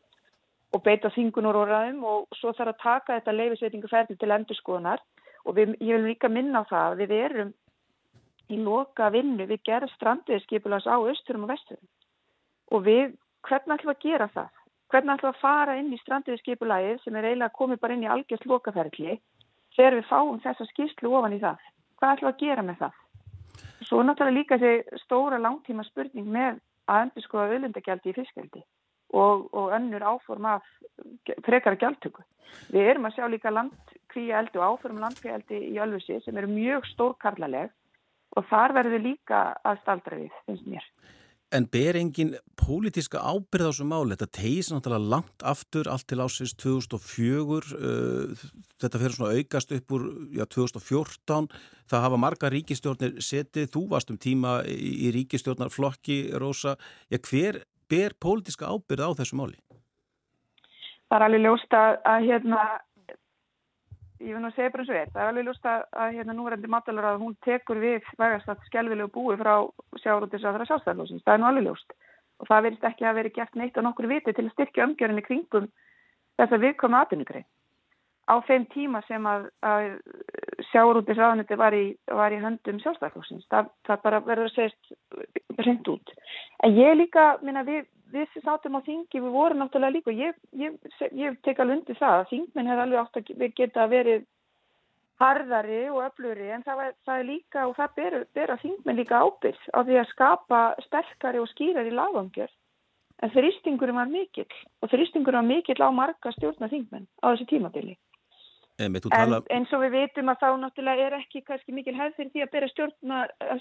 og 0.77 0.83
beita 0.85 1.09
þingunur 1.15 1.57
orðaðum 1.63 2.03
og 2.05 2.37
svo 2.37 2.53
þarf 2.57 2.75
að 2.75 2.83
taka 2.83 3.17
þetta 3.17 3.37
leifisveitingu 3.39 3.89
ferði 3.89 4.19
til 4.21 4.35
endurskoðunar 4.35 5.01
og 5.49 5.57
við, 5.57 5.73
ég 5.81 5.97
vil 5.97 6.11
líka 6.11 6.29
minna 6.29 6.61
á 6.61 6.69
það 6.69 6.91
að 6.91 7.01
við 7.05 7.15
erum 7.23 7.55
í 8.53 8.59
loka 8.65 9.09
vinnu 9.15 9.47
við 9.49 9.65
gerum 9.65 9.93
strandiðskipulans 9.95 10.89
á 10.89 10.97
austurum 11.01 11.47
og 11.47 11.55
vesturum 11.55 11.89
og 12.77 12.85
við, 12.85 13.17
hvernig 13.49 13.79
ætlum 13.79 13.95
við 13.95 13.97
að 13.97 14.05
gera 14.05 14.29
það? 14.35 14.58
Hvernig 14.93 15.15
ætlum 15.15 15.29
við 15.29 15.37
að 15.37 15.43
fara 15.43 15.77
inn 15.79 15.91
í 15.93 16.01
strandiðskipulæðið 16.03 17.03
sem 17.03 17.17
er 17.17 17.29
eiginlega 17.29 17.57
komið 17.59 17.83
bara 17.83 17.97
inn 17.97 18.07
í 18.07 18.13
algjört 18.13 18.47
lokaferðli 18.49 19.19
þegar 19.77 19.99
við 19.99 20.09
fáum 20.09 20.41
þessa 20.45 20.67
skýrslu 20.71 21.13
ofan 21.19 21.37
í 21.37 21.43
það. 21.43 21.61
Hvað 21.99 22.15
ætlum 22.15 22.29
við 22.29 22.35
að 22.35 22.43
gera 22.45 22.65
með 22.65 22.81
það? 22.83 23.05
Svo 23.89 24.03
náttúrulega 24.03 24.39
líka 24.39 24.59
þessi 24.61 25.03
stóra 25.05 25.39
langtíma 25.41 25.85
spurning 25.87 26.29
með 26.33 26.59
að 26.89 27.05
endur 27.05 27.25
skoða 27.25 27.55
öðlundagjaldi 27.57 28.11
í 28.11 28.17
fiskjaldi 28.17 28.65
og, 29.13 29.49
og 29.53 29.73
önnur 29.77 30.05
áform 30.05 30.49
af 30.49 30.65
frekara 31.45 31.79
gjaldtöku. 31.81 32.25
Við 32.73 32.91
erum 32.93 33.09
að 33.09 33.19
sjá 33.19 33.27
líka 33.29 33.53
landkvíaldi 33.53 34.61
og 34.61 34.73
áform 34.73 35.01
landkvíaldi 35.05 35.61
í 35.73 35.79
Ölfusi 35.85 36.21
sem 36.25 36.37
eru 36.41 36.51
mjög 36.53 36.89
stórkarlaleg 36.95 37.73
og 38.37 38.49
þar 38.51 38.77
verður 38.77 39.05
líka 39.05 39.43
að 39.65 39.81
staldra 39.83 40.21
við, 40.21 40.35
finnst 40.47 40.69
mér. 40.69 40.85
En 41.49 41.65
ber 41.65 41.97
engin 41.97 42.35
pólitiska 42.61 43.23
ábyrð 43.25 43.69
á 43.69 43.71
þessu 43.71 43.87
máli? 43.89 44.13
Þetta 44.13 44.37
tegis 44.37 44.69
náttúrulega 44.69 45.13
langt 45.15 45.45
aftur 45.49 45.89
allt 45.89 46.05
til 46.11 46.21
ásins 46.21 46.53
2004, 46.61 47.71
uh, 47.79 48.43
þetta 48.77 49.01
fyrir 49.01 49.17
svona 49.17 49.39
aukast 49.39 49.73
upp 49.73 49.95
úr 49.97 50.05
já, 50.37 50.45
2014, 50.45 51.49
það 51.89 52.05
hafa 52.05 52.19
marga 52.21 52.51
ríkistjórnir 52.53 53.17
setið, 53.25 53.71
þú 53.73 53.87
varst 53.95 54.13
um 54.13 54.21
tíma 54.21 54.59
í, 54.69 55.09
ríkistjórnarflokki, 55.17 56.19
Rósa, 56.37 56.77
já, 57.09 57.17
hver 57.17 57.63
ber 57.89 58.13
pólitiska 58.21 58.69
ábyrð 58.69 59.09
á 59.09 59.11
þessu 59.23 59.41
máli? 59.41 59.57
Það 61.09 61.17
er 61.17 61.27
alveg 61.31 61.45
ljóst 61.47 61.73
að, 61.73 61.95
að 62.13 62.29
hérna, 62.29 62.63
ég 64.21 64.35
vil 64.35 64.43
nú 64.43 64.51
segja 64.55 64.73
bara 64.75 64.85
eins 64.85 64.93
og 64.93 64.99
er, 64.99 65.11
það 65.15 65.23
er 65.23 65.33
alveg 65.33 65.47
lúst 65.47 65.69
að, 65.69 65.85
að 66.03 66.15
hérna 66.17 66.37
núverandi 66.37 66.71
matalur 66.73 67.07
að 67.07 67.21
hún 67.23 67.37
tekur 67.47 67.81
við 67.83 68.09
vægast 68.19 68.51
að 68.51 68.65
skjálfilegu 68.69 69.13
búi 69.15 69.37
frá 69.39 69.53
sjárótis 70.03 70.43
að 70.43 70.57
það 70.57 70.65
er 70.65 70.71
sjálfstæðarlósins, 70.71 71.25
það 71.27 71.35
er 71.35 71.43
nú 71.43 71.49
alveg 71.51 71.69
lúst 71.69 71.95
og 72.39 72.51
það 72.51 72.65
verist 72.67 72.89
ekki 72.89 73.07
að 73.07 73.21
veri 73.21 73.35
gert 73.37 73.59
neitt 73.59 73.79
á 73.79 73.83
nokkur 73.87 74.11
viti 74.11 74.35
til 74.35 74.47
að 74.47 74.55
styrkja 74.57 74.89
umgjörunni 74.89 75.25
kringum 75.27 75.71
þess 76.39 76.55
að 76.55 76.65
við 76.67 76.77
komum 76.83 76.99
aðtunugri 77.01 77.45
á 78.29 78.35
þeim 78.45 78.67
tíma 78.75 79.01
sem 79.09 79.27
að, 79.27 79.47
að 79.65 79.87
sjárótis 80.71 81.19
aðanuti 81.19 81.57
var, 81.59 81.77
var 82.21 82.35
í 82.35 82.41
höndum 82.43 82.81
sjálfstæðarlósins, 82.83 83.47
það, 83.53 83.71
það 83.89 84.03
bara 84.05 84.25
verður 84.27 84.51
að 84.51 84.57
segja 84.57 85.65
reynd 85.65 85.89
út. 85.95 86.13
En 86.67 86.77
ég 86.77 86.99
líka, 86.99 87.31
minna 87.43 87.65
við 87.67 87.87
við 88.13 88.27
sem 88.33 88.45
sátum 88.45 88.79
á 88.79 88.81
þingi, 88.87 89.21
við 89.21 89.35
vorum 89.35 89.63
náttúrulega 89.63 89.97
líka 89.97 90.15
ég, 90.17 90.37
ég, 90.57 90.77
ég 91.13 91.39
tek 91.45 91.61
alveg 91.61 91.81
undir 91.81 91.99
það 91.99 92.17
að 92.19 92.29
þingmenn 92.33 92.71
hefði 92.71 92.85
alveg 92.85 93.01
átt 93.03 93.21
að 93.21 93.57
geta 93.61 93.87
verið 93.91 94.27
harðari 95.19 95.81
og 95.91 96.03
öfluri 96.07 96.49
en 96.55 96.65
það, 96.67 96.81
var, 96.81 96.95
það 97.07 97.21
er 97.21 97.29
líka 97.29 97.67
og 97.67 97.77
það 97.77 97.95
ber, 97.99 98.17
ber 98.39 98.53
að 98.55 98.65
þingmenn 98.65 99.01
líka 99.01 99.23
ábyrg 99.25 99.69
á 99.75 99.79
því 99.83 99.99
að 99.99 100.11
skapa 100.13 100.61
sterkari 100.87 101.43
og 101.43 101.51
skýrari 101.53 101.95
lagangjör 101.95 102.53
en 103.23 103.33
þrýstingurum 103.35 103.99
var 103.99 104.13
mikill 104.13 104.61
og 104.83 104.93
þrýstingurum 104.93 105.43
var 105.43 105.49
mikill 105.49 105.83
á 105.83 105.91
marga 105.91 106.33
stjórna 106.37 106.71
þingmenn 106.71 107.09
á 107.19 107.27
þessi 107.33 107.49
tímabili 107.51 107.97
En 108.79 108.95
tala... 109.11 109.41
eins 109.51 109.73
og 109.75 109.81
við 109.83 109.95
veitum 109.97 110.29
að 110.31 110.43
þá 110.43 110.49
náttúrulega 110.63 111.07
er 111.09 111.17
ekki 111.17 111.41
kannski 111.47 111.75
mikil 111.75 111.97
hefð 111.99 112.21
fyrir 112.21 112.31
því 112.35 112.43
að 112.45 112.53
bera 112.53 112.69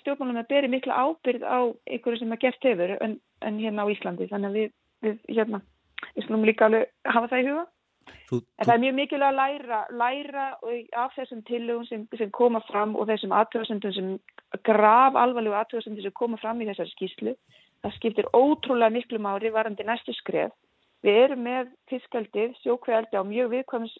stjórnmálum 0.03 0.41
að 0.43 0.51
beri 0.51 0.69
mikla 0.69 1.00
ábyrð 1.07 1.41
á 1.41 1.59
einhverju 1.89 2.19
sem 2.21 2.36
að 2.36 2.43
gert 2.43 2.67
hefur 2.69 2.93
en, 3.01 3.15
en 3.41 3.57
hérna 3.57 3.88
á 3.89 3.91
Íslandi 3.93 4.27
þannig 4.29 4.51
að 4.51 4.59
við, 4.59 4.75
við 5.07 5.17
hérna, 5.39 5.62
við 6.12 6.27
slumum 6.27 6.45
líka 6.45 6.67
alveg 6.67 6.91
hafa 7.09 7.31
það 7.31 7.41
í 7.41 7.47
huga. 7.50 7.65
Þú, 8.27 8.39
en 8.43 8.67
það 8.67 8.74
er 8.75 8.83
mjög 8.83 8.95
mikilvæg 9.00 9.27
að 9.27 9.39
læra, 9.39 9.79
læra 10.01 10.45
af 11.01 11.15
þessum 11.17 11.41
tillögum 11.47 11.88
sem, 11.89 12.03
sem 12.19 12.31
koma 12.38 12.62
fram 12.67 12.93
og 12.95 13.09
þessum 13.09 13.33
aðtöðasendum 13.36 13.95
sem 13.95 14.12
graf 14.67 15.17
alvarlegu 15.17 15.57
aðtöðasendum 15.57 16.05
sem 16.05 16.15
koma 16.15 16.38
fram 16.41 16.62
í 16.62 16.67
þessari 16.69 16.93
skýslu. 16.93 17.33
Það 17.81 17.95
skiptir 17.97 18.29
ótrúlega 18.38 18.93
miklu 18.93 19.19
mári 19.24 19.50
varandi 19.53 19.86
næstu 19.88 20.13
skref. 20.19 20.53
Við 21.05 21.19
erum 21.24 21.43
með 21.45 21.74
fiskaldið, 21.89 22.53
sjókvealdi 22.62 23.17
á 23.17 23.24
mjög 23.25 23.51
viðkvæmis 23.55 23.97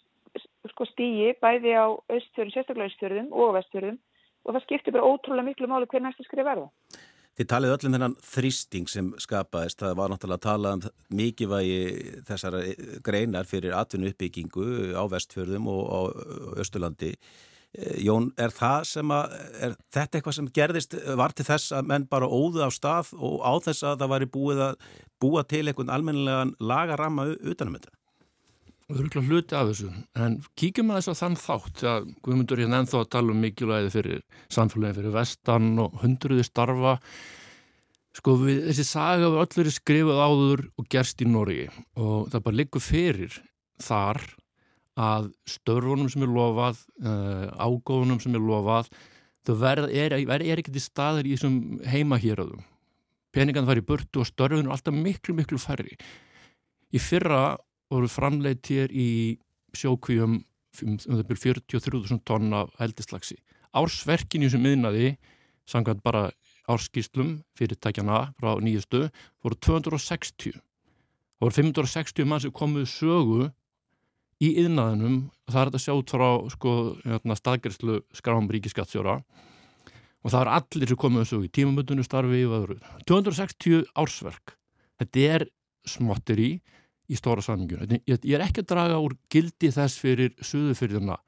sko 0.72 0.86
stígi 0.88 1.34
bæði 1.42 1.74
á 1.76 1.86
austfjörðum, 1.88 2.54
sérstaklega 2.54 2.90
austfjörðum 2.90 3.30
og 3.32 3.54
vestfjörðum 3.58 3.98
og 4.44 4.56
það 4.56 4.64
skiptir 4.66 4.96
bara 4.96 5.08
ótrúlega 5.08 5.48
miklu 5.48 5.68
máli 5.70 5.88
hver 5.90 6.04
næstu 6.04 6.26
skrif 6.26 6.46
verða. 6.46 6.68
Þið 7.38 7.46
talið 7.52 7.72
öllum 7.76 7.94
þennan 7.94 8.14
þrýsting 8.26 8.88
sem 8.90 9.10
skapaðist, 9.22 9.78
það 9.78 9.98
var 10.00 10.10
náttúrulega 10.10 10.40
að 10.40 10.46
tala 10.48 10.72
um 10.74 10.80
mikilvægi 11.20 11.82
þessar 12.26 12.56
greinar 13.06 13.46
fyrir 13.46 13.76
atvinnu 13.78 14.10
uppbyggingu 14.10 14.64
á 14.98 15.06
vestfjörðum 15.12 15.68
og 15.70 15.84
á 15.86 16.00
Östurlandi. 16.58 17.12
Eh, 17.78 18.00
Jón, 18.02 18.32
er 18.40 18.50
að, 18.58 19.36
er 19.60 19.76
þetta 19.94 20.18
eitthvað 20.18 20.38
sem 20.40 20.50
gerðist, 20.50 20.98
var 21.20 21.36
til 21.36 21.46
þess 21.46 21.76
að 21.78 21.92
menn 21.92 22.08
bara 22.10 22.26
óðu 22.26 22.64
á 22.66 22.70
stað 22.74 23.12
og 23.14 23.38
á 23.46 23.54
þess 23.68 23.86
að 23.86 24.02
það 24.02 24.12
væri 24.16 24.30
búið 24.34 24.64
að 24.66 24.88
búa 25.22 25.44
til 25.46 25.66
einhvern 25.68 25.94
almennilegan 25.94 26.56
lagaramma 26.58 27.28
utanum 27.38 27.78
þetta? 27.78 27.97
Örgulega 28.92 29.26
hluti 29.28 29.56
af 29.56 29.70
þessu. 29.70 29.90
En 30.16 30.38
kíkjum 30.58 30.92
að 30.92 31.00
þess 31.00 31.12
að 31.12 31.18
þann 31.22 31.36
þátt 31.42 31.82
að 31.90 32.06
Guðmundur 32.24 32.62
hérna 32.62 32.80
ennþá 32.82 33.02
að 33.02 33.10
tala 33.14 33.34
um 33.34 33.42
mikilvægi 33.44 33.92
fyrir 33.94 34.22
samfélagi 34.54 34.98
fyrir 34.98 35.14
vestan 35.16 35.68
og 35.82 35.98
hundruði 36.02 36.46
starfa. 36.46 36.94
Sko 38.16 38.34
við, 38.40 38.62
þessi 38.70 38.86
saga 38.88 39.28
við 39.28 39.42
öll 39.42 39.58
verið 39.60 39.76
skrifað 39.76 40.22
áður 40.24 40.64
og 40.80 40.88
gerst 40.90 41.20
í 41.22 41.28
Nóri 41.28 41.60
og 42.00 42.30
það 42.32 42.44
bara 42.48 42.58
liggur 42.62 42.82
fyrir 42.82 43.36
þar 43.84 44.22
að 44.98 45.28
störfunum 45.46 46.08
sem 46.10 46.24
er 46.26 46.32
lofað 46.34 46.80
uh, 47.04 47.46
ágóðunum 47.60 48.18
sem 48.24 48.34
er 48.34 48.42
lofað 48.42 48.88
það 49.46 49.60
verð, 49.62 49.92
er, 49.94 50.16
er, 50.18 50.42
er 50.42 50.58
ekkert 50.58 50.80
í 50.80 50.82
staðir 50.82 51.28
í 51.28 51.36
þessum 51.36 51.60
heimahýraðum 51.86 52.64
peningan 53.34 53.68
fær 53.68 53.78
í 53.80 53.86
burtu 53.86 54.24
og 54.24 54.28
störfunum 54.28 54.66
er 54.72 54.74
alltaf 54.74 54.96
miklu 54.96 55.36
miklu 55.36 55.60
færri. 55.62 55.94
Í 56.90 56.98
fyrra 57.02 57.58
voru 57.92 58.08
framleitt 58.10 58.68
hér 58.70 58.92
í 58.92 59.38
sjókvíum 59.76 60.38
um 60.84 60.96
43.000 61.00 62.20
tonn 62.28 62.52
af 62.54 62.72
eldislagsi. 62.82 63.38
Ársverkinu 63.76 64.48
sem 64.50 64.62
miðnaði, 64.62 65.16
samkvæmt 65.68 66.02
bara 66.04 66.28
árskýslum 66.68 67.38
fyrirtækjana 67.58 68.28
frá 68.38 68.56
nýjastu, 68.62 69.08
voru 69.42 69.58
260. 69.64 70.56
Það 71.38 71.46
voru 71.46 71.56
560 71.56 72.28
mann 72.28 72.44
sem 72.44 72.54
komuð 72.54 72.88
sögu 72.92 73.48
í 74.42 74.52
yðnaðinum, 74.62 75.18
það 75.50 75.60
er 75.60 75.70
þetta 75.70 75.82
sjátt 75.84 76.14
frá 76.14 76.28
sko, 76.54 76.72
hérna, 77.04 77.36
staðgærslu 77.38 78.00
skráum 78.14 78.48
ríkiskatsjóra 78.52 79.18
og 79.18 80.32
það 80.32 80.40
er 80.40 80.50
allir 80.56 80.90
sem 80.90 81.00
komuð 81.00 81.28
sögu 81.30 81.48
í 81.48 81.52
tímamöndunum 81.54 82.06
starfi 82.06 82.42
og 82.46 82.56
öðru. 82.58 82.78
260 83.08 83.86
ársverk. 83.98 84.56
Þetta 84.98 85.26
er 85.36 85.46
smottir 85.88 86.42
í 86.42 86.50
í 87.08 87.16
stóra 87.18 87.44
sammingjuna. 87.44 87.88
Ég, 88.06 88.20
ég 88.20 88.36
er 88.36 88.44
ekki 88.44 88.64
að 88.64 88.70
draga 88.74 89.00
úr 89.02 89.16
gildi 89.32 89.72
þess 89.74 90.00
fyrir 90.00 90.34
suðufyrðuna 90.44 91.18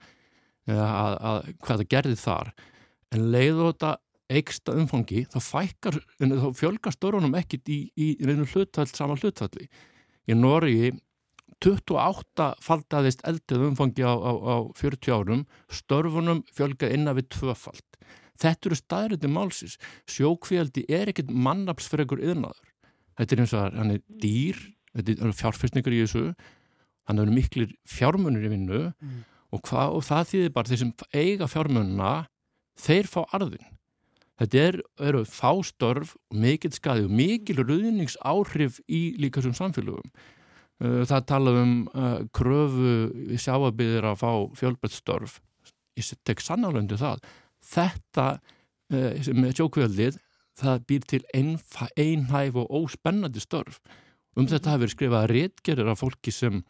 að, 0.70 1.14
að 1.16 1.50
hvað 1.64 1.82
það 1.82 1.90
gerði 1.94 2.20
þar 2.20 2.52
en 3.10 3.28
leiður 3.32 3.72
þetta 3.72 3.92
eiksta 4.30 4.74
umfangi 4.78 5.24
þá 5.30 5.38
fækkar, 5.42 6.00
þá 6.20 6.48
fjölgar 6.54 6.94
störunum 6.94 7.36
ekkit 7.38 7.70
í, 7.72 7.78
í 7.98 8.10
reynu 8.22 8.46
hlutvall 8.46 8.86
saman 8.92 9.18
hlutvalli. 9.18 9.66
Í 10.30 10.36
Nóri 10.38 10.92
28 11.60 12.46
faldaðist 12.62 13.24
eldið 13.28 13.66
umfangi 13.68 14.06
á, 14.06 14.14
á, 14.14 14.32
á 14.32 14.56
40 14.78 15.12
árum, 15.12 15.46
störfunum 15.68 16.44
fjölgað 16.56 16.94
innan 16.96 17.18
við 17.18 17.32
tvöfald. 17.36 17.84
Þetta 18.40 18.70
eru 18.70 18.78
staðrætti 18.78 19.28
málsins. 19.28 19.76
Sjókvíaldi 20.08 20.86
er 20.88 21.10
ekkit 21.12 21.32
mannapsfregur 21.34 22.22
yðnaður. 22.24 22.70
Þetta 23.18 23.36
er 23.36 23.42
eins 23.42 23.52
og 23.56 23.76
hann 23.76 23.94
er 23.98 24.04
dýr, 24.22 24.60
þetta 24.96 25.16
eru 25.18 25.36
fjárfyrstningur 25.36 25.96
í 25.96 26.00
þessu, 26.04 26.24
hann 27.08 27.22
eru 27.22 27.34
miklir 27.34 27.74
fjármunir 27.88 28.46
í 28.46 28.52
vinnu 28.52 28.80
mm. 28.90 29.20
og, 29.54 29.62
hva, 29.66 29.88
og 29.94 30.04
það 30.06 30.32
þýðir 30.32 30.54
bara 30.56 30.70
þeir 30.70 30.82
sem 30.84 30.94
eiga 31.14 31.50
fjármunna, 31.50 32.14
þeir 32.80 33.10
fá 33.10 33.22
arðin. 33.36 33.68
Þetta 34.40 34.60
er, 34.64 34.76
eru 35.04 35.24
fástörf 35.28 36.14
og 36.16 36.36
mikil 36.40 36.72
skadi 36.72 37.04
og 37.04 37.12
mikil 37.12 37.60
ruðningsáhrif 37.60 38.78
í 38.88 39.02
líka 39.20 39.42
sem 39.44 39.52
samfélögum. 39.56 40.08
Uh, 40.80 41.02
það 41.04 41.26
tala 41.28 41.52
um 41.60 41.74
uh, 41.92 42.22
kröfu 42.32 43.36
sjáabiðir 43.36 44.08
að 44.08 44.22
fá 44.22 44.30
fjölbrettstörf. 44.56 45.36
Ég 46.00 46.08
tek 46.24 46.40
sannalöndu 46.40 46.96
það. 46.96 47.20
Þetta 47.68 48.26
uh, 48.40 49.10
sem 49.20 49.44
er 49.44 49.58
sjókvöldið, 49.58 50.16
það 50.56 50.86
býr 50.88 51.04
til 51.12 51.20
einhæf 51.36 52.56
og 52.62 52.72
óspennandi 52.80 53.44
störf. 53.44 53.76
Um 54.38 54.46
þetta 54.46 54.70
hafi 54.70 54.84
verið 54.84 54.94
skrifað 54.94 55.28
réttgerir 55.32 55.88
af 55.90 56.00
fólki 56.00 56.32
sem 56.32 56.60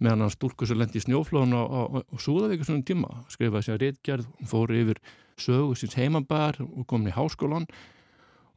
meðan 0.00 0.24
hann 0.24 0.32
stúrkur 0.32 0.68
sem 0.68 0.78
lendi 0.80 1.00
í 1.00 1.04
snjóflóðun 1.04 1.56
og 1.58 2.22
súðavíkur 2.22 2.68
svona 2.68 2.86
tíma. 2.86 3.10
Skrifaði 3.28 3.66
sér 3.66 3.82
réttgerð, 3.82 4.30
fóri 4.48 4.80
yfir 4.84 5.02
sögu 5.40 5.76
síns 5.76 5.96
heimabær 5.98 6.60
og 6.64 6.86
komin 6.88 7.12
í 7.12 7.16
háskólan 7.16 7.68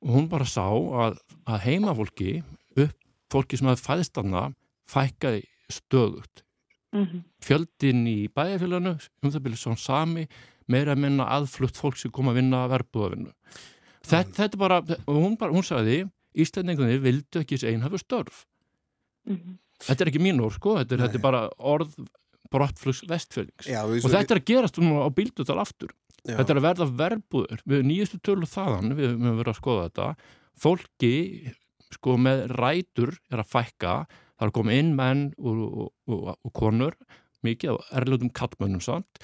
og 0.03 0.15
hún 0.15 0.29
bara 0.32 0.48
sá 0.48 0.67
að, 0.67 1.20
að 1.48 1.65
heimafólki 1.67 2.32
upp 2.79 2.96
fólki 3.32 3.60
sem 3.60 3.70
hafði 3.70 3.88
fæðist 3.88 4.20
aðna 4.20 4.48
fækkaði 4.89 5.43
stöðugt 5.72 6.43
mm 6.93 7.05
-hmm. 7.05 7.22
fjöldin 7.41 8.08
í 8.08 8.17
bæjarfélaginu 8.36 8.98
um 9.24 9.32
það 9.32 9.43
byrja 9.46 9.62
svo 9.63 9.75
sami 9.75 10.27
meira 10.67 10.93
að 10.93 11.03
minna 11.05 11.29
aðflutt 11.38 11.77
fólk 11.77 11.98
sem 11.98 12.12
kom 12.12 12.29
að 12.29 12.39
vinna 12.41 12.67
verbuðavinnu 12.67 13.32
þetta, 14.03 14.29
mm. 14.29 14.34
þetta 14.39 14.58
bara, 14.58 14.82
og 15.08 15.15
hún, 15.15 15.38
bara, 15.38 15.51
hún 15.51 15.63
sagði 15.63 16.03
Íslandingunni 16.34 16.98
vildu 16.98 17.39
ekki 17.39 17.58
þessi 17.58 17.74
einhafu 17.74 17.98
störf 17.98 18.46
mm 19.27 19.35
-hmm. 19.37 19.57
þetta 19.87 20.03
er 20.03 20.11
ekki 20.11 20.23
mín 20.23 20.43
orð 20.43 20.59
sko, 20.59 20.77
þetta 20.81 20.95
er, 20.95 21.05
þetta 21.07 21.19
er 21.19 21.25
bara 21.25 21.43
orð 21.57 21.97
brottflugs 22.53 23.03
vestfjörðings 23.09 23.69
og 24.03 24.11
þetta 24.11 24.35
er 24.35 24.41
að 24.41 24.49
gerast 24.51 24.77
um 24.77 24.91
á 25.01 25.09
bildutal 25.09 25.59
aftur 25.59 25.93
Já. 26.23 26.37
Þetta 26.39 26.53
er 26.53 26.59
að 26.59 26.65
verða 26.67 26.85
verbúður. 27.01 27.61
Við 27.67 27.81
nýjastu 27.83 28.17
tölu 28.23 28.47
þaðan, 28.47 28.93
við 28.95 29.09
höfum 29.09 29.39
verið 29.41 29.51
að 29.51 29.57
skoða 29.57 29.87
þetta, 29.89 30.05
fólki 30.63 31.15
sko 31.91 32.15
með 32.17 32.45
rætur 32.55 33.11
er 33.27 33.41
að 33.43 33.49
fækka, 33.51 33.95
það 34.07 34.45
er 34.45 34.51
að 34.51 34.55
koma 34.55 34.77
inn 34.77 34.93
menn 34.97 35.25
og, 35.35 35.59
og, 35.67 35.89
og, 36.07 36.29
og 36.31 36.53
konur, 36.55 36.95
mikið 37.43 37.73
og 37.73 37.91
erlutum 37.99 38.31
kallmönnum 38.39 38.83
samt, 38.83 39.19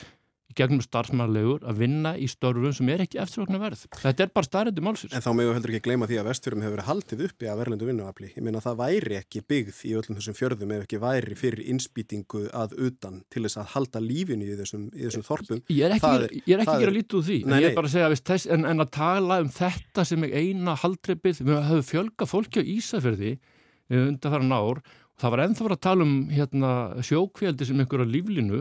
gegnum 0.57 0.81
starfsmannlegur 0.81 1.65
að 1.69 1.81
vinna 1.83 2.15
í 2.17 2.27
störfum 2.29 2.73
sem 2.73 2.89
er 2.89 3.03
ekki 3.03 3.19
eftirvokna 3.21 3.59
verð. 3.61 3.83
Þetta 4.01 4.25
er 4.25 4.31
bara 4.33 4.47
starrandi 4.47 4.83
málsins. 4.83 5.13
En 5.13 5.23
þá 5.23 5.29
meðu 5.37 5.53
heldur 5.55 5.73
ekki 5.75 5.85
gleyma 5.85 6.07
því 6.09 6.19
að 6.21 6.29
vestfjörðum 6.29 6.65
hefur 6.65 6.75
verið 6.75 6.87
haldið 6.89 7.23
uppi 7.27 7.49
að 7.49 7.59
verðlendu 7.61 7.89
vinnuafli. 7.89 8.31
Ég 8.33 8.45
meina 8.45 8.63
það 8.63 8.79
væri 8.81 9.17
ekki 9.19 9.43
byggð 9.53 9.81
í 9.85 9.93
öllum 9.99 10.19
þessum 10.19 10.37
fjörðum 10.39 10.73
ef 10.75 10.85
ekki 10.87 11.01
væri 11.03 11.37
fyrir 11.39 11.63
innspýtingu 11.73 12.43
að 12.57 12.75
utan 12.89 13.21
til 13.29 13.45
þess 13.45 13.61
að 13.61 13.69
halda 13.75 14.03
lífinu 14.03 14.49
í 14.49 14.57
þessum, 14.59 14.87
í 14.89 15.05
þessum 15.05 15.27
þorpum. 15.27 15.61
Ég 15.69 15.85
er 15.85 15.97
ekki, 15.97 16.13
er, 16.15 16.25
ég 16.39 16.55
er 16.55 16.63
ekki 16.65 16.75
að 16.75 16.85
gera 16.85 16.95
lítið 16.97 17.19
úr 17.19 17.27
því, 17.29 17.39
nei, 17.45 17.55
en 17.59 17.63
ég 17.63 17.69
er 17.69 17.77
bara 17.77 17.91
að 17.91 17.95
segja 17.97 18.21
þess, 18.31 18.49
en, 18.55 18.65
en 18.69 18.85
að 18.85 18.91
tala 18.97 19.39
um 19.43 19.51
þetta 19.53 20.07
sem 20.09 20.25
er 20.25 20.35
eina 20.39 20.75
haldreipið, 20.81 21.43
við 21.45 21.61
höfum 21.69 21.87
fjölga 21.89 22.29
fólki 22.29 22.63
á 22.65 22.69
Ísafjörði 22.73 23.35
eh, 23.35 24.01
undan 24.01 24.35
þar 24.35 24.49
nár 24.49 24.81
Það 25.19 25.33
var 25.33 25.43
ennþá 25.43 25.67
að 25.67 25.79
tala 25.83 26.05
um 26.05 26.15
hérna, 26.31 26.71
sjókvéldi 27.03 27.67
sem 27.67 27.79
einhverja 27.81 28.07
líflinu, 28.07 28.59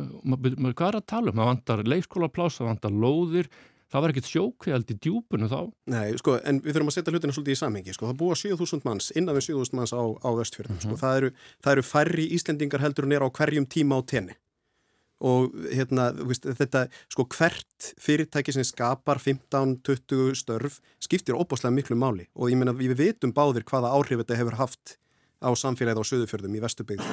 hvað 0.72 0.88
er 0.88 0.96
að 0.98 1.08
tala 1.12 1.30
um? 1.30 1.38
Það 1.38 1.50
vantar 1.52 1.82
leikskólapláss, 1.86 2.58
það 2.58 2.70
vantar 2.72 2.96
lóðir, 3.04 3.50
það 3.92 4.04
var 4.04 4.14
ekkert 4.14 4.30
sjókvéldi 4.32 4.96
djúbunu 4.98 5.50
þá. 5.52 5.60
Nei, 5.94 6.18
sko, 6.18 6.34
en 6.42 6.58
við 6.64 6.74
þurfum 6.74 6.90
að 6.90 6.96
setja 6.96 7.14
hlutina 7.14 7.36
svolítið 7.36 7.54
í 7.54 7.60
samhengi, 7.62 7.94
sko, 7.94 8.10
það 8.10 8.18
búa 8.24 8.40
7000 8.42 8.84
manns, 8.88 9.12
innan 9.14 9.38
við 9.38 9.48
7000 9.52 9.78
manns 9.78 9.94
á, 9.94 10.02
á 10.02 10.30
vestfjörðum, 10.40 10.74
mm 10.74 10.82
-hmm. 10.82 10.88
sko, 10.88 10.96
mhm. 10.96 11.02
það 11.04 11.22
eru, 11.22 11.32
það 11.62 11.76
eru 11.76 11.86
færri 11.92 12.28
Íslendingar 12.34 12.84
heldur 12.84 13.06
nýra 13.06 13.30
á 13.30 13.36
hverjum 13.38 13.70
tíma 13.70 14.02
á 14.02 14.02
tenni 14.02 14.34
og 15.18 15.50
hérna, 15.74 16.12
veist, 16.14 16.46
þetta, 16.46 16.84
sko, 17.10 17.26
hvert 17.34 17.90
fyrirtæki 17.98 18.54
sem 18.54 18.66
skapar 18.66 19.18
15-20 19.18 20.36
störf 20.38 20.78
skiptir 21.02 21.34
óbáslega 21.34 21.74
miklu 21.74 21.98
máli 21.98 22.28
og 22.38 22.52
ég 22.52 22.58
meina, 22.60 22.74
við 22.76 22.94
vitum 22.98 23.34
báðir 23.34 23.66
hvaða 23.66 23.90
áhrif 23.98 24.22
þetta 24.22 24.38
hefur 24.38 24.58
haft 24.60 24.94
á 25.42 25.50
samfélagið 25.58 26.02
á 26.02 26.10
söðufjörðum 26.10 26.58
í 26.58 26.62
Vesturbygð. 26.64 27.12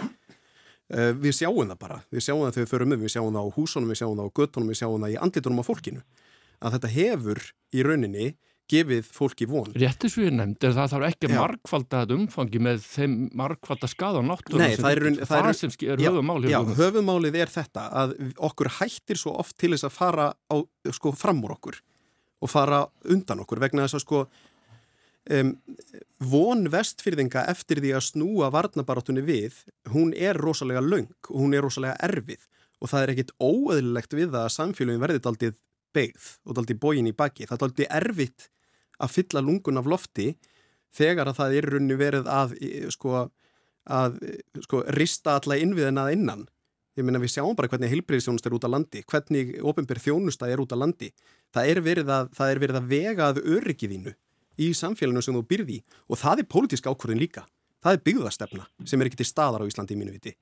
Uh, 0.86 1.12
við 1.18 1.34
sjáum 1.40 1.66
það 1.66 1.78
bara, 1.82 2.02
við 2.14 2.26
sjáum 2.28 2.44
það 2.46 2.58
þegar 2.58 2.66
við 2.66 2.74
förum 2.74 2.96
um, 2.96 3.06
við 3.06 3.14
sjáum 3.16 3.38
það 3.38 3.46
á 3.46 3.56
húsunum, 3.56 3.92
við 3.92 4.02
sjáum 4.02 4.18
það 4.20 4.28
á 4.30 4.36
göttunum, 4.40 4.72
við 4.72 4.82
sjáum 4.82 5.06
það 5.06 5.16
í 5.16 5.22
andlitunum 5.26 5.62
á 5.62 5.66
fólkinu. 5.66 6.04
Að 6.62 6.76
þetta 6.78 6.92
hefur 6.96 7.42
í 7.76 7.86
rauninni 7.86 8.28
gefið 8.72 9.10
fólki 9.14 9.46
von. 9.50 9.68
Réttis 9.78 10.16
við 10.18 10.32
nefnd, 10.40 10.58
er 10.66 10.74
það 10.74 10.94
þarf 10.96 11.08
ekki 11.12 11.30
markvalda 11.30 12.02
þetta 12.02 12.16
umfangi 12.18 12.62
með 12.66 12.80
þeim 12.86 13.18
markvalda 13.38 13.90
skada 13.90 14.22
á 14.22 14.24
náttúrulega 14.26 14.72
Nei, 14.74 14.80
það 14.80 14.96
er, 14.96 15.06
það 15.20 15.32
það 15.32 15.50
er, 15.50 15.60
sem 15.60 15.76
er 15.86 16.04
höfumálið. 16.06 16.54
Já, 16.54 16.60
höfumálið 16.80 17.38
er 17.44 17.54
þetta 17.54 17.86
að 18.02 18.16
okkur 18.50 18.72
hættir 18.80 19.22
svo 19.22 19.36
oft 19.44 19.58
til 19.62 19.72
þess 19.76 19.86
að 19.90 19.96
fara 20.00 20.28
á, 20.34 20.56
sko, 20.98 21.14
fram 21.18 21.44
úr 21.46 21.56
okkur 21.60 21.78
og 22.42 22.52
fara 22.52 22.82
undan 23.14 23.46
okkur 23.46 23.62
vegna 23.62 23.86
þess 23.86 24.00
að 24.00 24.06
sko 24.06 24.24
Um, 25.26 25.56
von 26.22 26.68
vestfyrðinga 26.70 27.48
eftir 27.50 27.80
því 27.82 27.96
að 27.98 28.04
snúa 28.06 28.52
varnabarátunni 28.54 29.24
við, 29.26 29.56
hún 29.90 30.12
er 30.14 30.38
rosalega 30.38 30.84
laung 30.86 31.10
og 31.32 31.40
hún 31.40 31.56
er 31.58 31.64
rosalega 31.66 31.96
erfið 32.06 32.44
og 32.78 32.92
það 32.92 33.02
er 33.02 33.14
ekkit 33.14 33.32
óöðlilegt 33.42 34.14
við 34.14 34.36
að 34.38 34.52
samfélagin 34.54 35.02
verði 35.02 35.24
daldið 35.26 35.56
beigð 35.96 36.28
og 36.46 36.60
daldið 36.60 36.78
bógin 36.84 37.10
í 37.10 37.16
baki. 37.18 37.48
Það 37.48 37.56
er 37.56 37.62
daldið 37.64 37.96
erfitt 38.00 38.46
að 39.02 39.16
fylla 39.16 39.42
lungun 39.42 39.82
af 39.82 39.90
lofti 39.90 40.28
þegar 40.96 41.32
að 41.32 41.40
það 41.40 41.56
er 41.58 41.68
runni 41.74 41.98
verið 42.00 42.30
að, 42.32 42.54
sko, 42.94 43.24
að 43.90 44.20
sko, 44.68 44.84
rista 44.94 45.40
alla 45.40 45.58
innviðin 45.58 46.04
að 46.04 46.12
innan. 46.20 46.44
Ég 46.96 47.08
minna 47.08 47.20
við 47.20 47.34
sjáum 47.34 47.58
bara 47.58 47.68
hvernig 47.72 47.92
heilbreyðsjónust 47.92 48.46
er 48.46 48.54
út 48.56 48.70
á 48.70 48.72
landi, 48.72 49.02
hvernig 49.10 49.56
ofinbér 49.66 50.00
þjónusta 50.00 50.48
er 50.48 50.62
út 50.64 50.72
á 50.72 50.78
landi. 50.80 51.10
Það 51.52 51.72
er 51.72 51.82
verið 51.84 52.14
að, 52.14 52.30
er 52.46 52.62
verið 52.62 52.80
að 52.80 52.94
vega 52.94 53.32
að 53.34 53.42
öryggiðínu 53.58 54.14
í 54.58 54.72
samfélaginu 54.78 55.24
sem 55.26 55.38
þú 55.38 55.46
byrði 55.52 55.80
og 56.10 56.22
það 56.22 56.44
er 56.44 56.52
pólitísk 56.56 56.90
ákvörðin 56.90 57.24
líka. 57.24 57.46
Það 57.84 57.98
er 57.98 58.04
byggðarstefna 58.08 58.68
sem 58.90 59.02
er 59.02 59.10
ekki 59.10 59.22
til 59.22 59.30
staðar 59.30 59.66
á 59.66 59.70
Íslandi 59.70 59.96
í 59.96 60.00
mínu 60.00 60.16
viti. 60.16 60.36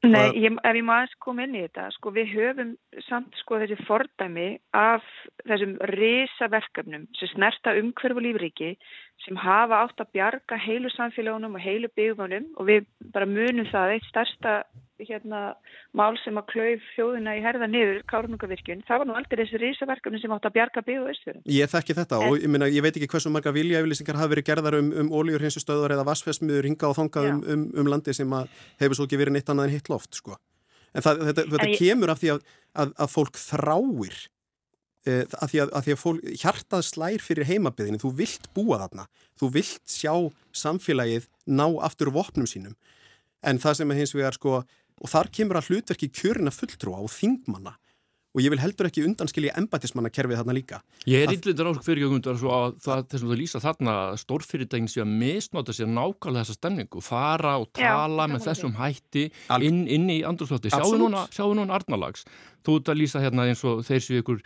Nei, 0.00 0.30
ég, 0.40 0.54
ef 0.64 0.76
ég 0.78 0.84
maður 0.86 1.10
kom 1.20 1.40
inn 1.44 1.56
í 1.58 1.60
þetta, 1.60 1.90
sko 1.92 2.12
við 2.16 2.30
höfum 2.32 2.70
samt 3.04 3.34
sko 3.36 3.58
þessi 3.60 3.76
fordæmi 3.84 4.46
af 4.72 5.04
þessum 5.44 5.74
risaverkefnum 5.90 7.04
sem 7.18 7.28
snerta 7.34 7.74
umhverfu 7.76 8.22
lífriki 8.24 8.70
sem 9.26 9.36
hafa 9.36 9.82
átt 9.84 10.00
að 10.00 10.14
bjarga 10.16 10.56
heilu 10.56 10.88
samfélagunum 10.94 11.58
og 11.58 11.64
heilu 11.66 11.90
byggjónum 12.00 12.48
og 12.56 12.70
við 12.70 12.88
bara 13.12 13.28
munum 13.28 13.68
það 13.68 13.98
eitt 13.98 14.08
starsta 14.08 14.54
hérna, 15.08 15.40
mál 15.96 16.18
sem 16.24 16.36
að 16.38 16.48
klauf 16.52 16.84
fjóðina 16.96 17.36
í 17.38 17.42
herða 17.44 17.68
niður, 17.70 18.02
Kárnungavirkjun, 18.10 18.84
það 18.88 19.02
var 19.02 19.08
nú 19.08 19.16
aldrei 19.18 19.42
þessi 19.42 19.60
risaverkefni 19.62 20.20
sem 20.22 20.34
átt 20.36 20.48
að 20.48 20.56
bjarga 20.58 20.84
og 20.96 21.10
östur. 21.12 21.40
Ég 21.50 21.72
þekki 21.72 21.96
þetta 22.00 22.20
en, 22.20 22.26
og 22.28 22.38
ég, 22.38 22.50
minna, 22.52 22.68
ég 22.70 22.84
veit 22.84 22.96
ekki 22.96 23.10
hversu 23.12 23.32
marga 23.32 23.54
viljaeflýsingar 23.56 24.20
hafi 24.20 24.34
verið 24.34 24.48
gerðar 24.50 24.78
um, 24.80 24.92
um 25.02 25.12
óljur 25.14 25.44
hinsistöðar 25.46 25.96
eða 25.96 26.06
vassfessmiður 26.08 26.68
hinga 26.70 26.90
og 26.90 26.98
þongað 26.98 27.30
um, 27.30 27.40
um, 27.54 27.64
um 27.82 27.92
landi 27.94 28.16
sem 28.16 28.36
hefur 28.82 28.98
svo 28.98 29.08
ekki 29.08 29.20
verið 29.20 29.38
neitt 29.38 29.52
annað 29.52 29.70
en 29.70 29.76
hitt 29.78 29.92
loft, 29.92 30.12
sko. 30.18 30.36
En 30.94 31.04
það, 31.06 31.24
þetta, 31.30 31.46
þetta 31.54 31.70
ég, 31.70 31.80
kemur 31.80 32.12
af 32.12 32.20
því 32.20 32.34
að, 32.34 32.44
að, 32.82 32.94
að 33.04 33.12
fólk 33.14 33.38
þráir 33.38 34.20
e, 35.06 35.16
að 35.38 35.52
því 35.52 35.62
að, 35.64 35.72
að 35.72 35.86
því 35.86 35.94
að 35.94 36.00
fólk, 36.02 36.30
hjartað 36.42 36.86
slær 36.88 37.24
fyrir 37.24 37.48
heimabiðinu, 37.50 38.00
þú 38.02 38.12
vilt 38.20 38.48
búa 38.56 38.80
þarna. 38.82 39.06
Þú 39.40 39.52
vilt 39.56 39.94
sjá 39.94 40.12
samfélagið 40.62 41.28
ná 41.46 41.66
aftur 41.86 42.12
vopnum 42.14 42.48
sínum. 42.50 42.76
En 43.46 43.60
það 43.60 43.78
sem 43.78 43.92
er 43.92 44.00
hins 44.02 44.14
vegar 44.16 44.36
sko 44.36 44.60
og 45.00 45.12
þar 45.12 45.30
kemur 45.34 45.60
að 45.60 45.70
hlutverki 45.70 46.10
kjörina 46.12 46.52
fulltrúa 46.54 47.00
og 47.00 47.12
þingmanna. 47.14 47.76
Og 48.30 48.44
ég 48.44 48.52
vil 48.52 48.60
heldur 48.62 48.86
ekki 48.86 49.02
undanskilja 49.02 49.56
embatismannakerfið 49.58 50.38
þarna 50.38 50.54
líka. 50.54 50.76
Ég 51.10 51.24
er 51.24 51.32
yllindar 51.34 51.72
ásök 51.72 52.28
svo 52.38 52.52
að 52.54 52.76
það, 52.84 53.00
þess 53.10 53.24
að 53.24 53.32
þú 53.32 53.38
lýsa 53.40 53.62
þarna 53.64 53.94
stórfyrirtægin 54.22 54.86
sé 54.92 55.02
að 55.02 55.14
misnóta 55.18 55.74
sér 55.74 55.90
nákvæmlega 55.90 56.44
þessa 56.44 56.58
stemningu, 56.60 57.02
fara 57.02 57.56
og 57.58 57.72
tala 57.74 58.28
Já, 58.28 58.30
með 58.30 58.44
þessum 58.46 58.76
hætti 58.78 59.24
inn, 59.66 59.80
inn 59.90 60.06
í 60.14 60.20
andrúrslótti. 60.28 60.70
Sjáu 60.70 60.94
núna, 61.00 61.24
núna 61.58 61.74
Arnalags, 61.80 62.22
þú 62.62 62.78
ert 62.78 62.92
að 62.94 63.00
lýsa 63.02 63.24
hérna 63.24 63.48
eins 63.50 63.64
og 63.66 63.82
þeir 63.88 64.06
séu 64.06 64.22
ykkur 64.22 64.44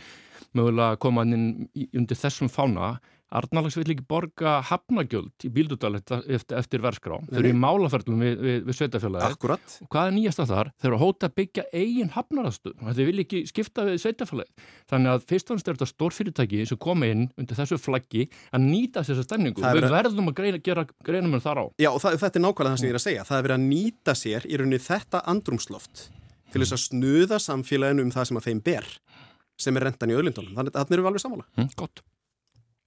mögulega 0.56 0.96
koma 1.04 1.26
inn 1.28 1.68
undir 1.92 2.20
þessum 2.24 2.48
fána 2.48 2.94
Arnalags 3.34 3.76
vil 3.78 3.86
ekki 3.94 4.04
borga 4.08 4.58
hafnagjöld 4.68 5.46
í 5.46 5.50
bíldudal 5.54 5.98
eftir, 5.98 6.22
eftir 6.58 6.82
verskrá. 6.84 7.18
Þau 7.26 7.40
eru 7.40 7.50
í 7.50 7.56
málaferðlum 7.58 8.22
við, 8.22 8.34
við, 8.44 8.58
við 8.68 8.78
sveitafélagi. 8.78 9.30
Akkurat. 9.34 9.76
Og 9.82 9.90
hvað 9.90 10.10
er 10.10 10.16
nýjasta 10.18 10.46
þar? 10.50 10.70
Þau 10.78 10.88
eru 10.88 10.98
að 10.98 11.04
hóta 11.04 11.30
að 11.30 11.36
byggja 11.40 11.66
eigin 11.74 12.12
hafnarastu. 12.14 12.74
Þau 12.80 13.02
vil 13.10 13.24
ekki 13.24 13.42
skipta 13.50 13.86
við 13.88 14.00
sveitafélagi. 14.04 14.66
Þannig 14.92 15.14
að 15.14 15.28
fyrst 15.32 15.50
og 15.50 15.58
næst 15.58 15.70
er 15.70 15.78
þetta 15.78 15.90
stórfyrirtæki 15.90 16.64
sem 16.70 16.80
kom 16.86 17.06
inn 17.08 17.26
undir 17.40 17.58
þessu 17.58 17.80
flaggi 17.82 18.28
að 18.54 18.68
nýta 18.68 19.04
þessa 19.06 19.26
stemningu. 19.26 19.64
Við 19.64 19.90
verðum 19.90 20.30
að 20.30 20.38
greina, 20.38 20.62
gera 20.62 20.86
greinum 21.04 21.34
en 21.34 21.44
þar 21.44 21.62
á. 21.62 21.64
Já 21.82 21.90
og 21.90 22.00
það, 22.04 22.20
þetta 22.22 22.40
er 22.40 22.46
nákvæmlega 22.46 22.74
það 22.76 22.82
sem 22.82 22.88
ég 22.88 22.94
er 22.94 23.00
að 23.00 23.06
segja. 23.08 23.26
Það 23.28 23.40
er 23.40 23.48
verið 23.48 23.58
að 23.58 23.66
nýta 23.68 24.16
sér 24.18 24.46
í 24.46 24.60
rauninni 24.60 24.82
þetta 24.84 25.24
andrumsloft 25.34 26.08
til 26.54 26.62
þess 26.62 26.76
að 26.76 26.82
snuða 26.84 27.40
samfélaginu 27.42 28.06
um 28.06 28.14
það 28.14 28.30
sem 28.30 28.38
að 28.38 28.48
þeim 28.48 28.64
ber 28.68 28.90
sem 29.58 29.78
er 29.78 29.88
rentan 29.88 30.12
í 30.12 30.18
öllindónum. 30.18 30.54
Þannig 30.54 30.76
að 30.78 30.92
erum 30.94 31.06
við 31.06 31.10
alveg 31.12 31.24
samála. 31.24 31.46
Mm, 31.58 31.70
gott. 31.78 32.02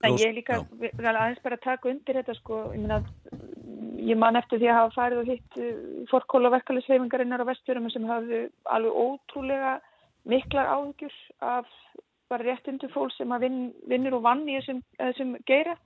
En 0.06 0.18
ég 0.22 0.36
líka 0.36 0.60
aðeins 0.62 1.40
bara 1.42 1.58
að 1.58 1.64
taka 1.64 1.90
undir 1.90 2.20
þetta 2.20 2.36
sko, 2.38 2.60
ég, 2.76 2.84
myna, 2.84 3.00
ég 4.06 4.20
man 4.22 4.38
eftir 4.38 4.62
því 4.62 4.70
að 4.70 4.80
hafa 4.80 4.96
farið 4.96 5.22
og 5.24 5.32
hitt 5.32 5.58
uh, 5.58 6.04
fórkóla 6.12 6.52
verkefælisveifingarinnar 6.54 7.42
á 7.42 7.50
vestfjörðum 7.50 7.90
sem 7.94 8.06
hafðu 8.06 8.44
alveg 8.76 9.00
ótrúlega 9.02 9.74
miklar 10.30 10.70
áhugjur 10.70 11.16
af 11.42 11.66
bara 12.30 12.46
réttundu 12.46 12.90
fólk 12.94 13.16
sem 13.16 13.32
að 13.32 13.48
vin, 13.48 13.60
vinnur 13.90 14.20
og 14.20 14.26
vann 14.28 14.44
í 14.46 14.58
þessum, 14.60 14.84
þessum 15.00 15.36
geira 15.50 15.78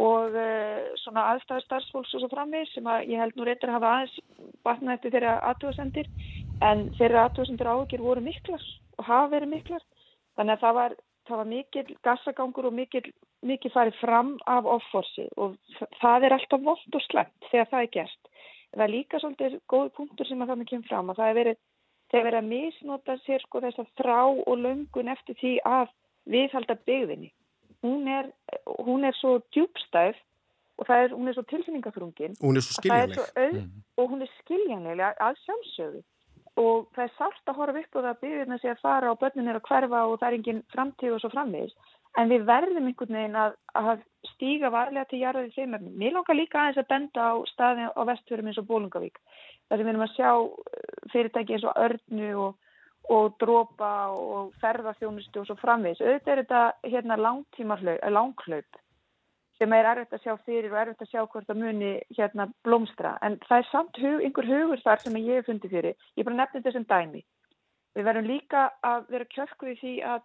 og 0.00 0.32
uh, 0.32 0.90
svona 1.02 1.26
aðstæði 1.34 1.66
starfsfólks 1.66 2.14
og 2.16 2.24
svo 2.24 2.30
framvið 2.32 2.66
sem 2.72 2.88
að 2.88 3.12
ég 3.12 3.20
held 3.20 3.36
nú 3.36 3.46
reyndar 3.46 3.70
að 3.70 3.76
hafa 3.76 3.92
aðeins 3.94 4.16
batnað 4.66 4.96
eftir 4.96 5.14
þeirra 5.14 5.34
aðtúasendir 5.50 6.10
en 6.66 6.86
þeirra 6.98 7.26
aðtúasendir 7.28 7.70
áhugjur 7.70 8.04
voru 8.08 8.24
miklar 8.24 8.64
og 8.98 9.06
hafa 9.06 9.30
verið 9.36 9.52
miklar. 9.54 9.84
Þannig 10.38 10.56
að 10.56 10.64
það 10.64 10.76
var 10.80 10.96
það 11.30 11.40
var 11.40 11.50
mikil 11.50 11.96
gassagangur 12.06 12.68
og 12.68 12.76
mikil, 12.76 13.02
mikil 13.46 13.72
farið 13.74 13.98
fram 14.00 14.34
af 14.50 14.68
offorsi 14.68 15.26
og 15.40 15.56
það 16.00 16.26
er 16.28 16.36
alltaf 16.36 16.62
volt 16.66 16.98
og 16.98 17.04
slemt 17.06 17.50
þegar 17.50 17.70
það 17.72 17.86
er 17.86 17.92
gert. 17.96 18.30
Það 18.70 18.86
er 18.86 18.94
líka 18.94 19.20
svolítið 19.20 19.58
góð 19.70 19.90
punktur 19.96 20.28
sem 20.28 20.42
að 20.42 20.52
það 20.52 20.60
með 20.60 20.70
kemur 20.70 20.90
fram 20.90 21.10
og 21.10 21.18
það 21.18 21.30
er 21.30 21.38
verið, 21.40 21.60
þegar 22.10 22.26
verið 22.28 22.40
að 22.40 22.50
misnota 22.50 23.18
sér 23.24 23.44
sko 23.44 23.62
þess 23.64 23.82
að 23.82 23.92
þrá 24.00 24.20
og 24.30 24.56
löngun 24.64 25.12
eftir 25.14 25.38
því 25.40 25.54
að 25.66 25.94
viðhalda 26.30 26.76
byggðinni. 26.86 27.32
Hún 27.80 28.10
er, 28.12 28.30
hún 28.84 29.08
er 29.08 29.16
svo 29.16 29.38
djúbstæð 29.54 30.18
og 30.80 30.92
er, 30.94 31.12
hún 31.16 31.28
er 31.28 31.36
svo 31.36 31.44
tilfinningafrungin. 31.48 32.36
Hún 32.40 32.56
er 32.56 32.64
svo 32.64 32.76
skiljanleg. 32.78 33.56
Mm. 33.56 33.84
Og 34.00 34.12
hún 34.12 34.24
er 34.24 34.30
skiljanlega 34.38 35.12
að 35.20 35.40
sjálfsögðu 35.44 36.02
og 36.58 36.88
það 36.96 37.04
er 37.04 37.14
sátt 37.18 37.50
að 37.50 37.58
horfa 37.60 37.82
upp 37.84 37.96
og 37.96 38.04
það 38.06 38.20
byrjum 38.24 38.54
að 38.56 38.62
sé 38.62 38.70
að 38.72 38.82
fara 38.82 39.12
og 39.12 39.20
börnun 39.20 39.48
er 39.48 39.58
að 39.60 39.66
hverfa 39.68 40.04
og 40.06 40.18
það 40.18 40.28
er 40.28 40.38
engin 40.38 40.62
framtíð 40.74 41.16
og 41.16 41.22
svo 41.22 41.30
framvegis 41.34 41.76
en 42.18 42.30
við 42.32 42.46
verðum 42.48 42.88
einhvern 42.90 43.18
veginn 43.18 43.38
að, 43.38 43.52
að 43.78 44.02
stíga 44.32 44.70
varlega 44.74 45.06
til 45.10 45.20
jarðið 45.20 45.52
þeim. 45.54 45.76
Mér 45.98 46.16
langar 46.16 46.38
líka 46.38 46.58
aðeins 46.58 46.80
að 46.82 46.90
benda 46.90 47.28
á 47.30 47.34
staði 47.52 47.86
á 47.86 48.02
vestfjörum 48.08 48.50
eins 48.50 48.58
og 48.58 48.66
Bólungavík 48.70 49.20
þar 49.70 49.78
sem 49.78 49.86
við 49.86 49.92
erum 49.92 50.06
að 50.06 50.16
sjá 50.16 50.30
uh, 50.34 50.50
fyrirtæki 51.12 51.56
eins 51.56 51.66
og 51.70 51.80
örnu 51.86 52.30
og, 52.44 52.70
og 53.14 53.38
drópa 53.42 53.92
og 54.16 54.50
ferðarþjónustu 54.62 55.42
og 55.42 55.48
svo 55.48 55.58
framvegis. 55.62 56.02
Auðvitað 56.02 56.32
er 56.34 56.42
þetta 56.42 56.62
hérna 56.90 57.20
langklaup 58.10 58.80
sem 59.60 59.76
er 59.76 59.88
erfitt 59.90 60.16
að 60.16 60.24
sjá 60.24 60.34
fyrir 60.46 60.72
og 60.72 60.80
erfitt 60.80 61.04
að 61.04 61.10
sjá 61.12 61.20
hvort 61.20 61.48
það 61.48 61.60
muni 61.60 61.92
hérna 62.16 62.48
blómstra. 62.64 63.16
En 63.26 63.36
það 63.44 63.58
er 63.58 63.68
samt 63.68 64.00
hug, 64.00 64.22
einhver 64.24 64.48
hugur 64.48 64.82
þar 64.84 65.02
sem 65.02 65.20
ég 65.20 65.40
hef 65.40 65.48
fundið 65.50 65.76
fyrir. 65.76 66.08
Ég 66.16 66.28
bara 66.28 66.38
nefnið 66.38 66.62
þetta 66.64 66.76
sem 66.76 66.88
dæmi. 66.88 67.22
Við 67.98 68.06
verðum 68.06 68.30
líka 68.30 68.66
að 68.86 69.08
vera 69.12 69.28
kjörkuð 69.34 69.72
í 69.72 69.76
því 69.82 69.94
að, 70.14 70.24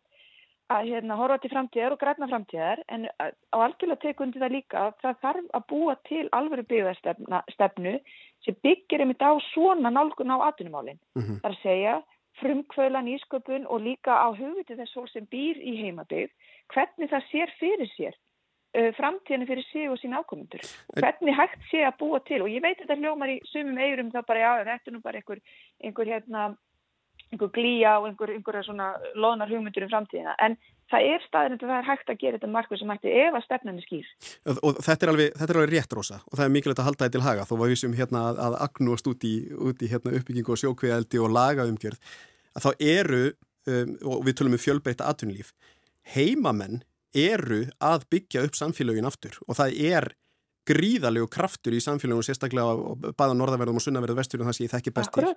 að 0.75 0.89
hérna, 0.91 1.19
horfa 1.19 1.39
til 1.43 1.51
framtíðar 1.51 1.95
og 1.95 2.01
græna 2.03 2.29
framtíðar 2.31 2.83
en 2.95 3.07
á 3.11 3.57
algjörlega 3.59 4.03
tekundi 4.05 4.41
það 4.41 4.55
líka 4.55 4.83
að 4.85 4.97
það 5.03 5.21
þarf 5.25 5.53
að 5.59 5.69
búa 5.73 5.95
til 6.07 6.25
alvöru 6.39 6.67
byggðarstefnu 6.71 7.95
sem 8.45 8.59
byggir 8.63 9.03
einmitt 9.03 9.25
á 9.25 9.33
svona 9.51 9.91
nálgun 9.91 10.31
á 10.31 10.47
atvinnumálinn. 10.47 11.01
Mm 11.17 11.23
-hmm. 11.23 11.39
Það 11.41 11.49
er 11.49 11.57
að 11.57 11.63
segja 11.63 11.95
frumkvölan, 12.39 13.07
ísköpun 13.07 13.67
og 13.67 13.81
líka 13.81 14.11
á 14.11 14.27
hugvitið 14.31 14.79
þess 14.79 14.95
fólk 14.95 15.09
sem 15.09 15.27
býr 15.31 15.55
í 15.59 15.75
heimabygg, 15.81 16.31
hvernig 16.67 17.09
það 17.09 17.27
sér 17.31 17.51
fyrir 17.59 17.91
sér 17.95 18.15
framtíðinu 18.97 19.47
fyrir 19.49 19.65
sig 19.69 19.89
og 19.91 19.99
sín 20.01 20.15
ákomundur 20.17 20.63
og 20.63 20.99
hvernig 20.99 21.35
hægt 21.37 21.65
sé 21.71 21.83
að 21.87 21.97
búa 22.01 22.21
til 22.27 22.41
og 22.43 22.51
ég 22.51 22.63
veit 22.63 22.79
þetta 22.81 22.97
hljómar 22.99 23.31
í 23.31 23.39
sumum 23.51 23.77
eigurum 23.79 24.11
þá 24.13 24.21
bara 24.27 24.43
já, 24.43 24.51
þetta 24.69 24.91
er 24.91 24.95
nú 24.95 25.01
bara 25.03 25.21
einhver, 25.21 25.41
einhver 25.83 26.11
hérna, 26.11 26.45
einhver 27.31 27.51
glíja 27.55 27.97
og 27.99 28.09
einhver, 28.09 28.33
einhver 28.35 28.61
svona 28.65 28.93
loðnar 29.15 29.51
hugmyndur 29.51 29.85
um 29.85 29.91
framtíðina. 29.93 30.35
En 30.43 30.57
það 30.91 31.07
er 31.13 31.25
staðin 31.25 31.57
að 31.57 31.65
það 31.65 31.77
er 31.77 31.89
hægt 31.89 32.11
að 32.11 32.19
gera 32.21 32.37
þetta 32.37 32.51
markvið 32.53 32.81
sem 32.81 32.93
hægt 32.93 33.07
ef 33.11 33.37
að 33.39 33.45
stefnan 33.45 33.79
er 33.79 33.87
skýr. 33.87 34.09
Og 34.55 34.81
þetta 34.85 35.07
er 35.07 35.13
alveg, 35.13 35.31
þetta 35.39 35.53
er 35.53 35.59
alveg 35.61 35.73
rétt 35.73 35.97
rosa 35.97 36.19
og 36.21 36.37
það 36.37 36.45
er 36.45 36.53
mikilvægt 36.55 36.81
að 36.83 36.89
halda 36.89 37.03
þetta 37.05 37.17
til 37.17 37.25
haga. 37.25 37.47
Þó 37.49 37.55
var 37.61 37.71
við 37.71 37.81
sem 37.81 37.97
hérna 37.97 38.23
að, 38.29 38.41
að 38.47 38.57
agnúast 38.67 39.09
út 39.11 39.27
í, 39.27 39.35
út 39.69 39.85
í 39.85 39.91
hérna, 39.91 40.15
uppbyggingu 40.19 40.55
og 40.55 40.61
sjókveðaldi 40.61 41.21
og 41.23 41.33
lagaumgjörð 41.35 42.11
að 42.55 42.67
þá 42.67 42.71
eru 42.91 43.23
um, 43.31 43.95
og 44.13 44.27
við 44.27 44.37
tölum 44.39 44.57
um 44.57 44.61
fjölbreyta 44.61 45.09
atvinnulíf. 45.09 45.55
Heimamenn 46.15 46.83
eru 47.15 47.63
að 47.83 48.05
byggja 48.11 48.45
upp 48.47 48.57
samfélagin 48.57 49.07
aftur 49.07 49.37
og 49.47 49.59
það 49.59 49.79
er 49.89 50.09
gríðalegu 50.65 51.27
kraftur 51.31 51.75
í 51.77 51.81
samfélagunum 51.83 52.25
sérstaklega 52.25 53.11
bæða 53.17 53.37
norðaverðum 53.37 53.79
og 53.79 53.85
sunnaverðu 53.85 54.17
vesturinn 54.17 54.49
það 54.49 54.57
sé 54.57 54.65
ég 54.65 54.73
þekki 54.73 54.93
best 54.95 55.13
til. 55.13 55.27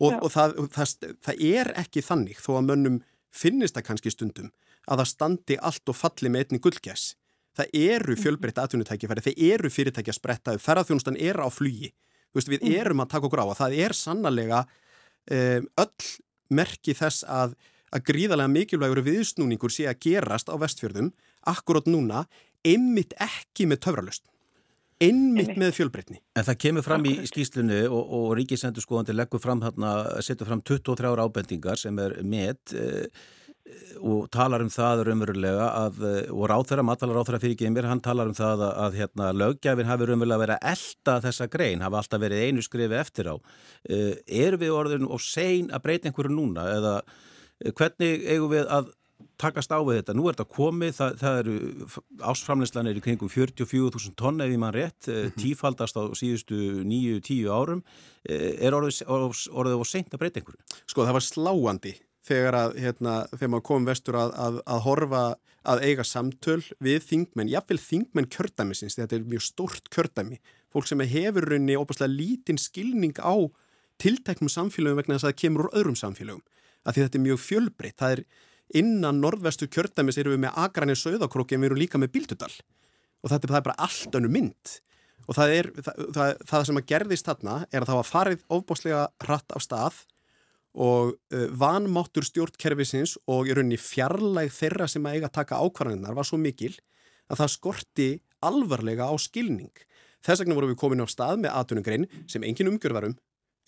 Og, 0.00 0.16
og 0.16 0.28
það, 0.32 0.58
það, 0.74 0.92
það 1.24 1.42
er 1.50 1.72
ekki 1.80 2.02
þannig 2.04 2.40
þó 2.40 2.50
að 2.58 2.68
mönnum 2.68 3.00
finnist 3.32 3.76
það 3.76 3.86
kannski 3.88 4.12
stundum 4.12 4.52
að 4.88 5.02
það 5.02 5.10
standi 5.12 5.58
allt 5.70 5.92
og 5.92 5.96
falli 5.96 6.32
með 6.32 6.46
einni 6.46 6.62
gullgæs. 6.64 7.06
Það 7.56 7.74
eru 7.76 8.14
mhm. 8.14 8.22
fjölbreytta 8.22 8.64
atvinnutækifæri 8.64 9.24
þeir 9.26 9.42
eru 9.54 9.72
fyrirtæki 9.72 10.12
að 10.12 10.18
spretta 10.20 10.56
ferðarþjónustan 10.60 11.18
er 11.20 11.40
á 11.40 11.48
flugi. 11.52 11.92
Veist, 12.36 12.50
við 12.50 12.64
mhm. 12.64 12.76
erum 12.80 13.04
að 13.04 13.12
taka 13.14 13.28
okkur 13.28 13.44
á 13.44 13.46
og 13.48 13.58
það 13.58 13.76
er 13.84 13.96
sannlega 13.96 14.64
um, 14.64 15.68
öll 15.84 16.10
merki 16.50 16.94
þess 16.96 17.24
að 17.28 17.56
að 17.94 18.04
gríðarlega 18.10 18.52
mikilvægur 18.54 19.02
viðsnúningur 19.06 19.72
sé 19.74 19.88
að 19.90 20.02
gerast 20.06 20.50
á 20.50 20.54
vestfjörðum 20.60 21.10
akkurát 21.50 21.88
núna, 21.90 22.26
einmitt 22.66 23.16
ekki 23.20 23.66
með 23.70 23.82
töfralust, 23.86 24.24
einmitt 25.00 25.56
með 25.58 25.74
fjölbreytni. 25.78 26.20
En 26.36 26.46
það 26.46 26.60
kemur 26.66 26.86
fram 26.86 27.08
í 27.08 27.16
skýslinu 27.28 27.82
og, 27.88 28.14
og 28.18 28.30
Ríkisendur 28.38 28.84
skoðandi 28.84 29.16
leggur 29.16 29.42
fram 29.42 29.64
hérna, 29.64 29.94
setur 30.24 30.50
fram 30.50 30.62
23 30.62 31.12
ára 31.12 31.26
ábendingar 31.26 31.80
sem 31.80 31.98
er 32.04 32.18
með 32.20 32.76
e, 32.76 32.90
og 34.00 34.28
talar 34.34 34.62
um 34.64 34.70
það 34.72 35.04
raunverulega 35.08 35.70
að, 35.78 36.04
og 36.34 36.44
ráþæra, 36.50 36.84
matalar 36.86 37.20
ráþæra 37.20 37.40
fyrir 37.42 37.58
gemir, 37.60 37.88
hann 37.88 38.02
talar 38.04 38.28
um 38.28 38.36
það 38.36 38.66
að, 38.66 38.76
að 38.84 39.00
hérna, 39.00 39.32
lögjafinn 39.36 39.90
hafi 39.90 40.08
raunverulega 40.10 40.44
verið 40.44 40.56
að 40.58 40.70
elda 40.74 41.16
þessa 41.26 41.48
grein, 41.52 41.84
hafi 41.84 42.00
alltaf 42.00 42.22
verið 42.22 42.46
einu 42.46 42.64
skrifi 42.66 43.00
eftir 43.00 43.32
á. 43.32 43.34
E, 43.88 44.00
er 44.44 44.58
við 44.60 44.76
orðin 44.76 45.08
og 45.08 45.22
sein 45.24 45.72
að 45.72 45.84
breyta 45.86 46.10
einhverju 46.10 46.34
núna 46.34 46.66
eða 46.76 46.94
Hvernig 47.60 48.24
eigum 48.24 48.50
við 48.52 48.66
að 48.72 48.90
takast 49.40 49.72
á 49.72 49.78
við 49.84 50.00
þetta? 50.00 50.14
Nú 50.16 50.28
er 50.28 50.36
þetta 50.36 50.56
komið, 50.56 50.92
það, 50.96 51.16
það 51.20 51.40
eru 51.40 51.56
ásframleyslanir 52.32 53.00
í 53.00 53.02
kringum 53.04 53.32
44.000 53.32 54.14
tonn 54.20 54.40
ef 54.44 54.52
ég 54.52 54.60
mann 54.60 54.74
rétt, 54.76 55.08
mm 55.08 55.14
-hmm. 55.14 55.34
tífaldast 55.36 55.96
á 55.96 56.02
síðustu 56.16 56.84
9-10 56.84 57.48
árum. 57.48 57.82
Eh, 58.24 58.56
er 58.60 58.72
orðið, 58.72 59.02
orðið 59.50 59.80
og 59.80 59.86
seint 59.86 60.14
að 60.14 60.20
breyta 60.20 60.40
einhverju? 60.40 60.60
Sko 60.86 61.04
það 61.04 61.16
var 61.18 61.26
sláandi 61.26 61.94
þegar, 62.24 62.54
að, 62.54 62.76
hérna, 62.80 63.14
þegar 63.32 63.50
maður 63.50 63.68
kom 63.68 63.84
vestur 63.84 64.14
að, 64.14 64.32
að, 64.36 64.60
að 64.66 64.84
horfa 64.84 65.22
að 65.64 65.82
eiga 65.84 66.04
samtöl 66.04 66.62
við 66.80 67.02
þingmenn, 67.04 67.52
jáfnveil 67.52 67.80
þingmenn 67.80 68.30
kjördæmisins, 68.32 68.96
þetta 68.96 69.16
er 69.16 69.28
mjög 69.28 69.44
stórt 69.44 69.90
kjördæmi, 69.92 70.40
fólk 70.72 70.88
sem 70.88 71.00
hefur 71.00 71.48
raunni 71.50 71.76
óbúslega 71.76 72.12
lítinn 72.12 72.60
skilning 72.60 73.16
á 73.20 73.34
tilteknum 74.00 74.48
samfélögum 74.48 75.02
vegna 75.02 75.18
þess 75.18 75.26
að 75.26 75.32
það 75.32 75.40
kemur 75.42 75.66
úr 75.66 75.74
öðrum 75.76 75.98
samfélögum 76.00 76.44
að 76.84 76.96
því 76.96 77.04
þetta 77.04 77.18
er 77.18 77.24
mjög 77.26 77.40
fjölbreytt. 77.44 77.98
Það 78.00 78.14
er 78.16 78.24
innan 78.80 79.18
norðvestu 79.22 79.68
kjördæmis 79.70 80.18
erum 80.20 80.36
við 80.36 80.44
með 80.44 80.60
agrænir 80.62 80.98
söðakróki 80.98 81.56
en 81.56 81.64
við 81.64 81.70
erum 81.70 81.80
líka 81.80 82.00
með 82.00 82.14
bíldudal 82.14 82.52
og 83.20 83.32
þetta 83.32 83.50
er 83.50 83.66
bara 83.66 83.82
allt 83.82 84.16
önnu 84.16 84.30
mynd 84.32 84.76
og 85.26 85.36
það, 85.36 85.52
er, 85.56 85.68
það, 85.76 86.06
það, 86.14 86.30
það 86.50 86.64
sem 86.68 86.80
að 86.80 86.88
gerðist 86.90 87.28
þarna 87.28 87.56
er 87.68 87.82
að 87.82 87.90
það 87.90 88.00
var 88.00 88.08
farið 88.08 88.44
ofbáslega 88.56 89.02
hratt 89.26 89.54
af 89.56 89.64
stað 89.64 90.00
og 90.70 91.12
uh, 91.34 91.46
vanmáttur 91.58 92.26
stjórnkerfisins 92.26 93.16
og 93.30 93.50
í 93.50 93.54
rauninni 93.56 93.78
fjarlæg 93.80 94.52
þeirra 94.54 94.88
sem 94.90 95.06
að 95.06 95.18
eiga 95.18 95.30
að 95.30 95.36
taka 95.40 95.60
ákvarðaninnar 95.60 96.16
var 96.16 96.28
svo 96.28 96.38
mikil 96.40 96.72
að 97.30 97.42
það 97.42 97.54
skorti 97.54 98.10
alvarlega 98.46 99.10
á 99.10 99.14
skilning. 99.20 99.72
Þess 100.24 100.42
vegna 100.42 100.56
vorum 100.56 100.72
við 100.72 100.80
komin 100.80 101.02
á 101.02 101.06
stað 101.10 101.42
með 101.42 101.54
aðtunugrein 101.58 102.06
sem 102.30 102.44
engin 102.46 102.70
umgjörðvarum, 102.70 103.16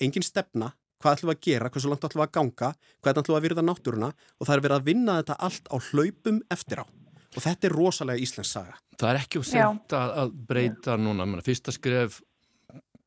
engin 0.02 0.24
stefna 0.24 0.72
hvað 1.02 1.16
ætlum 1.18 1.32
við 1.32 1.36
að 1.36 1.46
gera, 1.48 1.70
hversu 1.74 1.90
langt 1.90 2.06
ætlum 2.06 2.22
við 2.22 2.28
að 2.28 2.34
ganga, 2.38 2.72
hvernig 3.02 3.22
ætlum 3.22 3.34
við 3.34 3.40
að 3.40 3.46
virða 3.46 3.64
náttúruna 3.66 4.10
og 4.12 4.48
það 4.48 4.54
er 4.54 4.64
verið 4.66 4.76
að 4.78 4.88
vinna 4.88 5.16
þetta 5.20 5.38
allt 5.48 5.70
á 5.72 5.76
hlaupum 5.90 6.42
eftir 6.54 6.82
á. 6.82 6.84
Og 7.32 7.40
þetta 7.40 7.68
er 7.68 7.74
rosalega 7.76 8.22
íslensk 8.22 8.50
saga. 8.50 8.76
Það 9.00 9.10
er 9.10 9.20
ekki 9.22 9.40
úr 9.40 9.48
sent 9.48 9.94
að 9.96 10.34
breyta 10.48 10.98
núna, 11.00 11.24
menna, 11.24 11.44
fyrsta 11.44 11.72
skref 11.72 12.20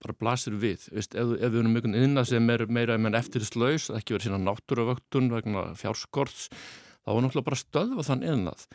bara 0.05 0.15
blasir 0.19 0.55
við, 0.61 0.87
Vist, 0.93 1.15
ef, 1.17 1.33
ef 1.37 1.51
við 1.53 1.59
erum 1.61 1.73
mjög 1.73 1.87
innað 1.89 2.29
sem 2.33 2.49
er 2.53 2.65
meira 2.69 2.97
eftir 3.17 3.45
slöys, 3.47 3.87
ekki 3.89 4.15
verið 4.15 4.27
sína 4.27 4.41
náttúravöktun 4.43 5.31
vegna 5.33 5.67
fjárskorts, 5.79 6.49
þá 7.05 7.13
er 7.15 7.23
náttúrulega 7.25 7.49
bara 7.49 7.61
stöðvað 7.61 8.09
þann 8.09 8.25
innað. 8.33 8.65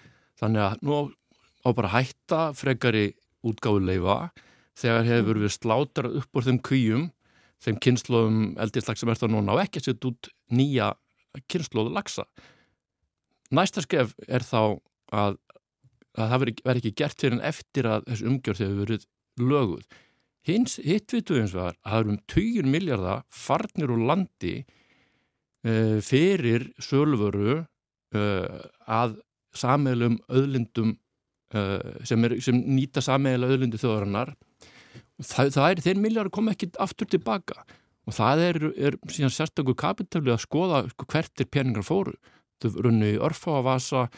Þannig 0.41 0.65
að 0.65 0.87
nú 0.87 1.01
á 1.61 1.69
bara 1.77 1.93
hætta 1.93 2.41
frekari 2.57 3.11
útgáðu 3.47 3.85
leifa 3.85 4.19
þegar 4.81 5.09
hefur 5.09 5.41
við 5.43 5.55
slátrað 5.55 6.21
upp 6.23 6.39
úr 6.39 6.47
þeim 6.47 6.61
kvíum 6.65 7.09
þeim 7.65 7.79
kynnslóðum 7.85 8.41
eldislag 8.63 8.99
sem 9.01 9.13
er 9.13 9.21
það 9.21 9.35
núna 9.35 9.55
og 9.55 9.63
ekki 9.65 9.81
að 9.81 9.89
setja 9.89 10.11
út 10.11 10.31
nýja 10.57 10.91
kynnslóðu 11.51 11.95
lagsa. 11.95 12.27
Næsta 13.55 13.85
skef 13.85 14.15
er 14.29 14.45
þá 14.47 14.61
að, 15.11 15.39
að 16.17 16.33
það 16.33 16.45
verður 16.45 16.77
ekki 16.81 16.95
gert 17.03 17.23
fyrir 17.23 17.37
en 17.37 17.49
eftir 17.51 17.89
að 17.91 18.07
þessu 18.11 18.31
umgjörð 18.31 18.63
hefur 18.65 18.85
verið 18.85 19.09
löguð. 19.41 19.89
Hins, 20.49 20.79
hitt 20.81 21.13
eins 21.13 21.53
og 21.53 21.59
það 21.59 21.67
að 21.69 21.81
það 21.85 21.99
eru 21.99 22.13
um 22.15 22.21
20 22.33 22.71
miljardar 22.73 23.25
farnir 23.29 23.93
úr 23.93 24.05
landi 24.09 24.55
uh, 24.65 25.99
fyrir 26.05 26.71
sölvöru 26.81 27.59
uh, 27.61 28.61
að 28.89 29.19
sameilum 29.53 30.17
öðlindum 30.31 30.95
uh, 31.55 32.01
sem, 32.07 32.25
er, 32.25 32.39
sem 32.41 32.57
nýta 32.57 33.03
sameila 33.05 33.51
öðlindu 33.51 33.81
þjóðarinnar 33.83 34.33
það, 35.25 35.53
það 35.57 35.69
er, 35.69 35.83
þeir 35.87 36.03
miljardar 36.03 36.33
kom 36.35 36.51
ekki 36.53 36.71
aftur 36.83 37.09
tilbaka 37.11 37.65
og 38.09 38.17
það 38.17 38.45
er, 38.47 38.59
er 38.89 38.99
síðan 39.13 39.33
sérstaklega 39.35 39.83
kapitáli 39.85 40.33
að 40.35 40.45
skoða 40.45 40.83
sko, 40.91 41.07
hvert 41.13 41.43
er 41.43 41.49
peningar 41.53 41.87
fóru. 41.87 42.15
Þau 42.61 42.83
runni 42.87 43.15
í 43.15 43.21
örfávasa 43.23 44.09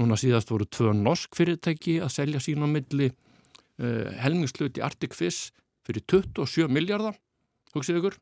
núna 0.00 0.16
síðast 0.20 0.52
voru 0.52 0.68
tvö 0.68 0.94
norsk 0.96 1.34
fyrirtæki 1.36 1.98
að 2.04 2.14
selja 2.14 2.40
sín 2.42 2.64
á 2.64 2.68
milli 2.70 3.10
uh, 3.10 4.12
helmingsluti 4.22 4.84
Arctic 4.84 5.16
Fish 5.16 5.50
fyrir 5.86 6.04
27 6.08 6.70
miljardar 6.72 7.18
hugsið 7.74 8.00
ykkur. 8.00 8.18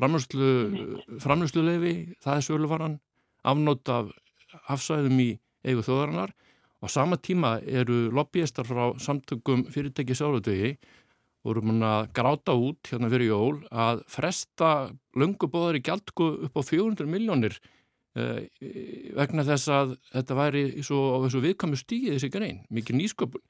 Framlöslu 0.00 1.62
leifi, 1.66 1.94
það 2.22 2.36
er 2.36 2.46
söluvaran 2.46 2.98
afnótt 3.44 3.90
af 3.92 4.12
hafsæðum 4.70 5.18
í 5.20 5.30
eigu 5.66 5.84
þjóðarinnar. 5.84 6.32
Og 6.80 6.88
sama 6.88 7.18
tíma 7.20 7.58
eru 7.68 8.06
lobbyistar 8.14 8.64
frá 8.64 8.94
samtökum 9.02 9.66
fyrirtæki 9.68 10.16
sálutögi 10.16 10.78
voru 11.46 11.62
mann 11.64 11.84
að 11.86 12.10
gráta 12.16 12.54
út 12.58 12.90
hérna 12.90 13.10
fyrir 13.12 13.32
jól 13.32 13.60
að 13.70 14.02
fresta 14.12 14.70
lungubóðar 15.18 15.78
í 15.78 15.84
gjaldku 15.86 16.28
upp 16.48 16.60
á 16.60 16.62
400 16.66 17.08
miljónir 17.10 17.56
eh, 18.18 18.46
vegna 19.16 19.46
þess 19.48 19.72
að 19.72 19.96
þetta 20.12 20.38
væri 20.38 20.64
svo, 20.84 21.00
á 21.16 21.22
þessu 21.24 21.44
viðkvæmu 21.46 21.80
stíði 21.80 22.16
þessi 22.16 22.32
grein, 22.34 22.62
mikið 22.68 23.00
nýsköpun. 23.00 23.44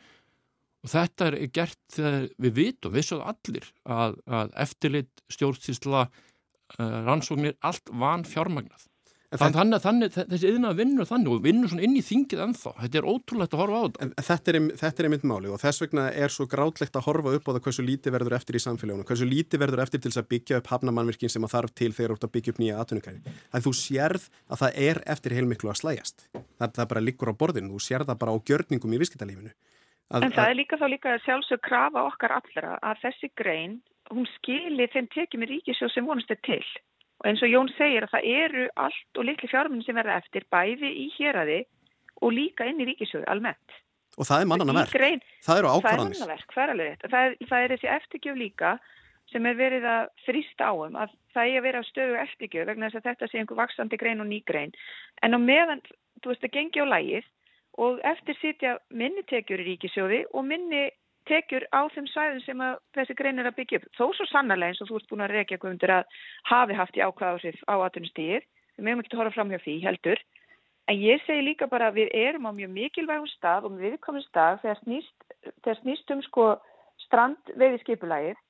Og 0.80 0.88
þetta 0.88 1.26
er 1.28 1.38
gert 1.52 1.80
þegar 1.92 2.28
við 2.40 2.54
vitum, 2.56 2.94
við 2.94 3.08
sjáum 3.10 3.26
allir 3.28 3.66
að, 3.84 4.14
að 4.24 4.54
eftirlit, 4.64 5.24
stjórnstísla 5.28 6.06
eh, 6.06 6.96
rannsóknir, 7.08 7.58
allt 7.66 7.90
van 7.90 8.24
fjármagnað 8.28 8.89
Þann, 9.30 9.52
þannig 9.54 9.76
að 9.76 9.84
þannig, 9.84 10.14
þessi 10.32 10.48
yðna 10.50 10.70
vinnur 10.74 11.06
þannig 11.06 11.30
og 11.30 11.42
vinnur 11.44 11.70
svona 11.70 11.84
inn 11.86 11.92
í 11.94 12.00
þingið 12.02 12.40
ennþá. 12.48 12.70
Þetta 12.80 12.98
er 12.98 13.06
ótrúlegt 13.06 13.52
að 13.54 13.60
horfa 13.60 13.78
á 13.78 13.82
þetta. 13.84 14.00
En 14.02 14.24
þetta 14.26 14.50
er, 14.50 14.56
þetta 14.80 15.02
er 15.02 15.06
einmitt 15.06 15.26
máli 15.30 15.52
og 15.54 15.60
þess 15.62 15.84
vegna 15.84 16.06
er 16.10 16.34
svo 16.34 16.46
grátlegt 16.50 16.98
að 16.98 17.06
horfa 17.06 17.34
upp 17.38 17.46
á 17.46 17.50
það 17.52 17.60
hversu 17.68 17.84
lítið 17.86 18.16
verður 18.16 18.36
eftir 18.40 18.58
í 18.58 18.62
samfélagunum, 18.64 19.06
hversu 19.06 19.28
lítið 19.30 19.62
verður 19.62 19.84
eftir 19.84 20.02
til 20.02 20.10
þess 20.10 20.22
að 20.24 20.28
byggja 20.34 20.58
upp 20.58 20.72
hafnamannvirkin 20.74 21.30
sem 21.30 21.46
að 21.46 21.54
þarf 21.54 21.76
til 21.78 21.92
þegar 21.94 22.10
þú 22.10 22.18
ert 22.18 22.26
að 22.26 22.34
byggja 22.34 22.56
upp 22.56 22.60
nýja 22.64 22.82
atvinnukæri. 22.82 23.36
Það 23.54 23.66
þú 23.68 23.74
sérð 23.84 24.28
að 24.50 24.62
það 24.64 24.82
er 24.90 25.02
eftir 25.14 25.38
heilmiklu 25.38 25.70
að 25.70 25.80
slæjast. 25.84 26.28
Það, 26.34 26.74
það 26.80 26.90
bara 26.90 27.06
liggur 27.06 27.30
á 27.30 27.40
borðinu, 27.44 27.70
þú 27.70 27.86
sérð 27.86 28.10
það 28.10 28.20
bara 28.26 28.34
á 28.34 28.38
gjörningum 28.50 28.98
í 28.98 29.02
viskitælífinu. 29.04 29.54
En 30.10 30.34
það 30.34 30.48
er 30.48 30.58
líka 30.58 30.74
þá 30.74 30.86
líka 30.90 31.16
sjálfsög 31.22 31.62
krafa 31.62 32.02
okkar 32.10 32.40
allra 32.40 32.78
að 32.82 33.04
þessi 33.04 33.30
grein, 33.38 33.78
hún 34.10 34.26
skili 34.34 34.90
þeim 34.90 35.06
tekjum 35.14 35.44
í 35.46 35.54
ríkisjóð 35.54 35.92
sem 35.94 36.08
vonast 36.10 36.34
er 36.34 36.40
til. 36.42 36.64
Og 37.20 37.28
eins 37.28 37.42
og 37.44 37.52
Jón 37.52 37.68
segir 37.76 38.06
að 38.06 38.14
það 38.14 38.28
eru 38.40 38.66
allt 38.80 39.20
og 39.20 39.26
litli 39.28 39.50
fjármunni 39.50 39.84
sem 39.84 39.98
verða 39.98 40.16
eftir 40.22 40.46
bæði 40.52 40.90
í 41.02 41.06
héræði 41.18 41.60
og 42.20 42.32
líka 42.36 42.68
inn 42.68 42.80
í 42.80 42.88
ríkisjóðu 42.88 43.28
almennt. 43.28 43.76
Og 44.18 44.26
það 44.28 44.42
er 44.42 44.48
mannana 44.50 44.76
verk. 44.76 44.94
Grein, 44.94 45.20
það 45.44 45.60
eru 45.60 45.72
ákvarðanir. 45.74 45.84
Það 45.84 46.00
er 46.00 46.08
mannana 46.08 46.32
verk, 46.32 46.54
það 46.54 46.62
er 46.64 46.72
alveg 46.74 46.88
rétt. 46.88 47.04
Það 47.12 47.26
er, 47.26 47.36
það 47.50 47.64
er 47.64 47.74
þessi 47.74 47.90
eftirgjöf 47.96 48.40
líka 48.40 48.72
sem 49.30 49.46
er 49.46 49.58
verið 49.58 49.84
að 49.86 50.08
þrýsta 50.26 50.70
áum 50.72 50.96
að 50.98 51.12
það 51.34 51.50
er 51.50 51.58
að 51.60 51.66
vera 51.68 51.82
stöðu 51.86 52.16
eftirgjöf 52.24 52.70
vegna 52.70 52.88
þess 52.88 53.00
að 53.00 53.06
þetta 53.10 53.28
sé 53.30 53.40
einhver 53.40 53.60
vaksandi 53.60 54.00
grein 54.00 54.24
og 54.24 54.30
ný 54.30 54.40
grein. 54.48 54.72
En 55.22 55.36
á 55.36 55.38
meðan, 55.38 55.84
þú 56.20 56.32
veist, 56.32 56.42
það 56.42 56.56
gengi 56.56 56.82
á 56.82 56.86
lægið 56.90 57.28
og 57.84 58.00
eftir 58.10 58.38
sitja 58.40 58.72
minni 58.90 59.22
tekjur 59.30 59.62
í 59.62 59.68
ríkisjóði 59.70 60.24
og 60.34 60.48
minni 60.48 60.88
tekjur 61.30 61.66
á 61.70 61.80
þeim 61.94 62.08
svæðum 62.10 62.42
sem 62.44 62.64
þessi 62.96 63.16
grein 63.18 63.40
er 63.40 63.48
að 63.50 63.56
byggja 63.60 63.80
upp. 63.80 63.88
Þó 63.96 64.04
svo 64.18 64.26
sannarlega 64.30 64.74
eins 64.74 64.82
og 64.82 64.90
þú 64.90 64.98
ert 64.98 65.08
búin 65.12 65.24
að 65.24 65.34
reykja 65.36 65.60
guðundur 65.62 65.94
að 66.00 66.18
hafi 66.50 66.76
haft 66.80 66.98
í 66.98 67.04
ákvæðarsif 67.06 67.62
á 67.70 67.74
aðtunistíð. 67.78 68.44
Við 68.76 68.86
meðum 68.86 69.02
ekki 69.04 69.16
að 69.16 69.22
horfa 69.22 69.36
fram 69.38 69.54
hjá 69.54 69.60
því 69.64 69.76
heldur. 69.86 70.22
En 70.90 70.98
ég 70.98 71.22
segi 71.22 71.44
líka 71.46 71.68
bara 71.70 71.90
að 71.90 72.00
við 72.00 72.14
erum 72.18 72.48
á 72.50 72.52
mjög 72.52 72.70
mikilvægum 72.74 73.30
stað 73.36 73.68
og 73.68 73.76
við 73.78 73.98
komum 74.02 74.24
stað 74.26 74.62
þegar 74.64 74.80
snýst, 74.82 75.26
þegar 75.62 75.80
snýst 75.84 76.14
um 76.14 76.22
sko 76.26 76.46
strandveiði 77.04 77.82
skipulægir 77.84 78.40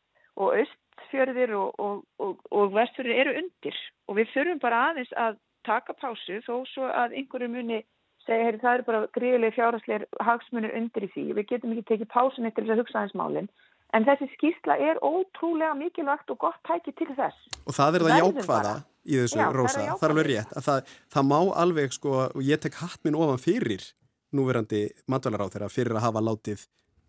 og 0.41 0.57
östfjörðir 0.63 1.53
og, 1.59 1.75
og, 1.77 2.03
og, 2.23 2.41
og 2.49 2.73
vestfjörðir 2.77 3.23
eru 3.25 3.37
undir 3.43 3.81
og 4.09 4.17
við 4.19 4.33
þurfum 4.33 4.63
bara 4.63 4.83
aðeins 4.89 5.13
að 5.21 5.37
taka 5.69 5.97
pásu 6.01 6.41
þó 6.47 6.55
svo 6.71 6.89
að 6.89 7.19
einhverju 7.21 7.51
muni 7.53 7.83
segja, 8.31 8.47
heyri, 8.47 8.61
það 8.63 8.77
eru 8.79 8.87
bara 8.89 9.01
gríðilega 9.17 9.57
fjárhastleir 9.57 10.07
hagsmunir 10.27 10.77
undir 10.79 11.07
í 11.07 11.11
því. 11.15 11.27
Við 11.39 11.51
getum 11.51 11.75
ekki 11.75 11.89
tekið 11.91 12.11
pásun 12.15 12.49
eftir 12.49 12.67
þess 12.67 12.77
að 12.77 12.83
hugsa 12.85 13.01
aðeins 13.01 13.19
málinn. 13.21 13.51
En 13.91 14.07
þessi 14.07 14.29
skýrsla 14.37 14.77
er 14.79 15.01
ótrúlega 15.03 15.75
mikilvægt 15.75 16.31
og 16.31 16.39
gott 16.45 16.61
tæki 16.69 16.95
til 16.99 17.11
þess. 17.17 17.39
Og 17.67 17.75
það 17.75 17.99
er 17.99 18.05
það 18.07 18.21
jákvæða 18.21 18.75
í 19.03 19.17
þessu, 19.19 19.41
Já, 19.41 19.47
Rósa. 19.57 19.87
Það 19.91 20.07
er 20.07 20.15
alveg 20.15 20.29
rétt. 20.29 20.53
Það, 20.69 20.93
það 21.15 21.27
má 21.33 21.39
alveg, 21.65 21.97
sko, 21.97 22.13
og 22.29 22.45
ég 22.47 22.63
tek 22.63 22.79
hatt 22.79 23.03
minn 23.07 23.19
ofan 23.19 23.43
fyrir 23.43 23.89
núverandi 24.37 24.85
matvælar 25.11 25.43
á 25.43 25.53
þeirra 25.53 25.71
fyrir 25.73 25.99
að 25.99 26.07
hafa 26.07 26.23
látið 26.23 26.67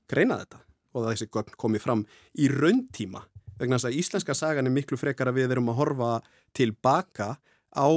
greina 0.09 0.39
þetta 0.41 0.63
og 0.91 1.05
þessi 1.07 1.27
gögn 1.31 1.59
komið 1.61 1.85
fram 1.85 2.01
í 2.41 2.49
rauntíma. 2.51 3.21
Vegna 3.61 3.77
þess 3.77 3.91
að 3.91 3.99
íslenska 4.01 4.35
sagan 4.35 4.67
er 4.67 4.73
miklu 4.73 4.97
frekar 4.97 5.29
að 5.29 5.37
við 5.37 5.53
erum 5.53 5.69
að 5.71 5.79
horfa 5.83 6.09
tilbaka 6.57 7.35
á 7.77 7.87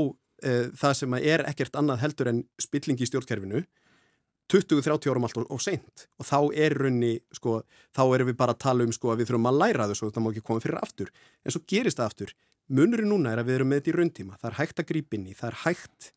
uh, 0.44 0.68
það 0.76 0.98
sem 1.00 1.16
er 1.20 1.46
ekkert 1.48 1.80
annað 1.80 2.04
heldur 2.04 2.30
en 2.30 2.44
spilling 2.62 3.00
í 3.00 3.08
stjórnkerfinu 3.08 3.64
20-30 4.52 5.08
árum 5.10 5.24
alltaf 5.24 5.46
og 5.48 5.62
seint. 5.62 6.06
Og 6.20 6.26
þá 6.28 6.38
er 6.66 6.74
raunni, 6.76 7.14
sko, 7.34 7.62
þá 7.96 8.02
erum 8.14 8.28
við 8.28 8.36
bara 8.40 8.54
að 8.54 8.60
tala 8.66 8.84
um 8.84 8.92
sko 8.92 9.12
að 9.12 9.22
við 9.22 9.30
þurfum 9.30 9.48
að 9.50 9.60
læra 9.62 9.86
þessu 9.90 10.08
og 10.08 10.12
það 10.14 10.24
má 10.24 10.30
ekki 10.32 10.44
koma 10.44 10.64
fyrir 10.64 10.80
aftur, 10.82 11.12
en 11.44 11.54
svo 11.54 11.62
gerist 11.70 12.00
það 12.00 12.10
aftur. 12.10 12.34
Munurinn 12.74 13.10
núna 13.12 13.32
er 13.32 13.40
að 13.40 13.48
við 13.48 13.58
erum 13.58 13.72
með 13.72 13.80
þetta 13.80 13.92
í 13.92 13.96
rauntíma. 13.98 14.38
Það 14.40 14.50
er 14.50 14.58
hægt 14.60 14.80
að 14.80 14.88
grípa 14.90 15.16
inn 15.16 15.26
í, 15.28 15.36
það 15.36 15.50
er 15.50 15.58
hægt 15.64 16.10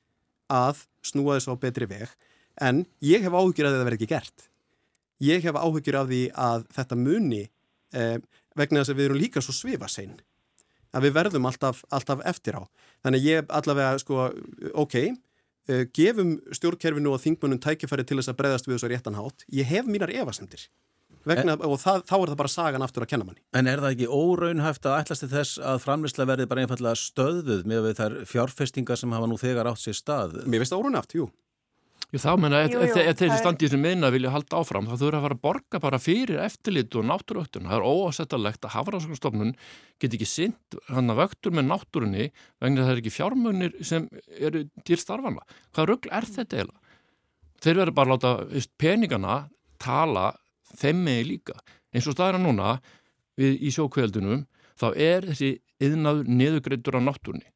að 0.58 0.84
snúa 1.08 1.38
þessu 1.38 1.56
á 1.56 1.64
betri 1.64 1.90
veg. 1.92 2.14
En 2.68 2.86
ég 3.04 3.24
hef 3.24 3.36
áhugir 3.36 3.68
að 3.68 3.76
þetta 3.76 3.88
verði 3.88 4.00
ekki 4.00 4.12
gert. 4.12 4.48
Ég 5.24 5.44
hef 5.44 5.60
áhugir 5.60 5.98
af 6.00 6.08
því 6.12 6.22
að 6.48 6.66
þetta 6.78 7.00
muni 7.00 7.44
eh, 7.44 8.18
vegna 8.58 8.84
þess 8.84 8.94
að 8.94 9.00
við 9.00 9.10
erum 9.10 9.22
líka 9.22 9.44
svo 9.44 9.56
svifa 9.56 9.90
sein 9.92 10.16
að 10.96 11.08
við 11.08 11.16
verðum 11.20 11.48
alltaf, 11.50 11.84
alltaf 11.94 12.24
eftir 12.30 12.60
á. 12.60 12.64
Þannig 13.06 13.28
ég 13.28 13.54
allavega, 13.60 14.02
sko, 14.02 14.28
ok, 14.74 14.98
uh, 15.72 15.86
gefum 15.96 16.38
stjórnkerfinu 16.56 17.14
og 17.14 17.24
þingmunum 17.24 17.62
tækifæri 17.64 18.06
til 18.08 18.20
þess 18.20 18.34
að 18.34 18.42
breyðast 18.42 18.70
við 18.70 18.78
þessu 18.78 18.92
réttanhátt. 18.94 19.48
Ég 19.54 19.70
hef 19.70 19.90
mínar 19.90 20.14
evasendir. 20.14 20.68
Vegna, 21.28 21.58
en, 21.58 21.64
og 21.68 21.80
það, 21.82 22.06
þá 22.08 22.14
er 22.18 22.30
það 22.32 22.38
bara 22.40 22.52
sagan 22.52 22.86
aftur 22.86 23.04
að 23.04 23.10
kenna 23.12 23.26
manni. 23.28 23.42
En 23.58 23.68
er 23.68 23.82
það 23.84 23.96
ekki 23.96 24.08
óraunhæft 24.08 24.88
að 24.88 25.00
ætlasti 25.02 25.28
þess 25.32 25.58
að 25.60 25.82
framleysla 25.84 26.28
verði 26.30 26.46
bara 26.48 26.64
einfallega 26.64 27.00
stöðuð 27.02 27.66
með 27.68 27.90
þær 27.98 28.16
fjárfestingar 28.30 29.00
sem 29.02 29.16
hafa 29.16 29.28
nú 29.28 29.40
þegar 29.42 29.68
átt 29.74 29.84
sér 29.84 29.98
stað? 29.98 30.38
Mér 30.46 30.64
finnst 30.64 30.76
það 30.76 30.86
óraunhæft, 30.86 31.18
jú. 31.18 31.28
Jú, 32.08 32.22
þá 32.24 32.38
menna, 32.40 32.62
ef 32.64 33.18
þessi 33.20 33.38
standið 33.42 33.74
sem 33.74 33.82
minna 33.84 34.08
vilja 34.14 34.30
halda 34.32 34.62
áfram, 34.62 34.86
þá 34.88 34.94
þurfa 35.02 35.18
að 35.18 35.24
fara 35.26 35.36
að 35.36 35.42
borga 35.44 35.80
bara 35.84 35.98
fyrir 36.00 36.38
eftirlit 36.40 36.96
og 36.96 37.04
náttúröktun. 37.04 37.68
Það 37.68 37.76
er 37.76 37.88
óásettalegt 37.90 38.64
að 38.64 38.74
Hafrannsóknarstofnun 38.78 39.52
get 40.00 40.16
ekki 40.16 40.28
sint 40.32 40.78
hann 40.88 41.12
að 41.12 41.20
vöktur 41.26 41.58
með 41.58 41.68
náttúrunni 41.68 42.30
vegna 42.64 42.86
það 42.86 42.94
er 42.94 43.02
ekki 43.02 43.14
fjármunir 43.18 43.76
sem 43.90 44.08
eru 44.40 44.64
til 44.88 45.00
starfanna. 45.04 45.44
Hvað 45.76 45.90
röggl 45.92 46.14
er 46.16 46.30
þetta 46.32 46.62
eiginlega? 46.62 46.96
Þeir 47.60 47.82
verður 47.82 47.98
bara 48.00 48.16
að 48.16 48.16
láta 48.16 48.64
peningana 48.80 49.38
tala 49.84 50.26
þeim 50.80 51.04
með 51.10 51.22
líka. 51.34 51.60
Eins 51.92 52.08
og 52.08 52.16
staðina 52.16 52.40
núna 52.46 52.74
við, 53.36 53.60
í 53.68 53.76
sjókveldunum, 53.76 54.48
þá 54.80 54.88
er 54.96 55.32
þessi 55.34 55.58
yðnaður 55.84 56.32
neðugreitur 56.40 57.02
á 57.04 57.04
náttúrunni. 57.04 57.48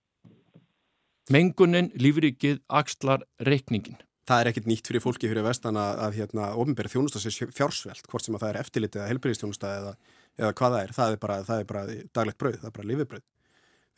Mengunin, 1.32 1.94
lífrikið, 1.96 2.60
axlar, 2.68 3.24
reikningin 3.40 4.02
það 4.32 4.42
er 4.42 4.50
ekkit 4.52 4.70
nýtt 4.72 4.90
fyrir 4.90 5.04
fólki 5.04 5.30
fyrir 5.32 5.46
vestan 5.46 5.80
að, 5.80 6.02
að 6.08 6.18
hérna, 6.22 6.48
ofinbæri 6.62 6.92
þjónusta 6.94 7.22
sé 7.22 7.48
fjársvelt, 7.52 8.08
hvort 8.12 8.26
sem 8.26 8.38
að 8.38 8.46
það 8.46 8.54
er 8.54 8.62
eftirlitið 8.64 9.02
eða 9.02 9.12
helbriðstjónusta 9.12 9.74
eða, 9.82 9.94
eða 10.40 10.54
hvað 10.62 10.76
það 10.78 10.86
er, 10.86 10.96
það 10.98 11.16
er 11.16 11.22
bara, 11.26 11.38
það 11.50 11.64
er 11.64 11.70
bara 11.72 11.84
daglegt 12.20 12.40
brauð, 12.42 12.60
það 12.62 12.72
er 12.72 12.78
bara 12.80 12.92
lifibrauð. 12.94 13.28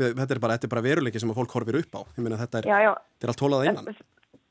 Þetta 0.03 0.33
er 0.33 0.41
bara, 0.41 0.57
bara 0.73 0.83
veruleiki 0.87 1.21
sem 1.21 1.29
að 1.29 1.39
fólk 1.39 1.53
horfir 1.53 1.77
upp 1.83 1.99
á. 1.99 2.01
Ég 2.17 2.25
meina 2.25 2.39
þetta 2.41 2.63
er, 2.63 2.69
já, 2.71 2.79
já. 2.87 2.93
Er 3.21 3.31
allt 3.33 3.43
hólað 3.45 3.67
innan. 3.69 3.91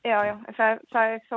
Já, 0.03 0.18
já, 0.27 0.35
það, 0.57 0.85
það 0.95 1.16
er 1.16 1.27
þá 1.29 1.37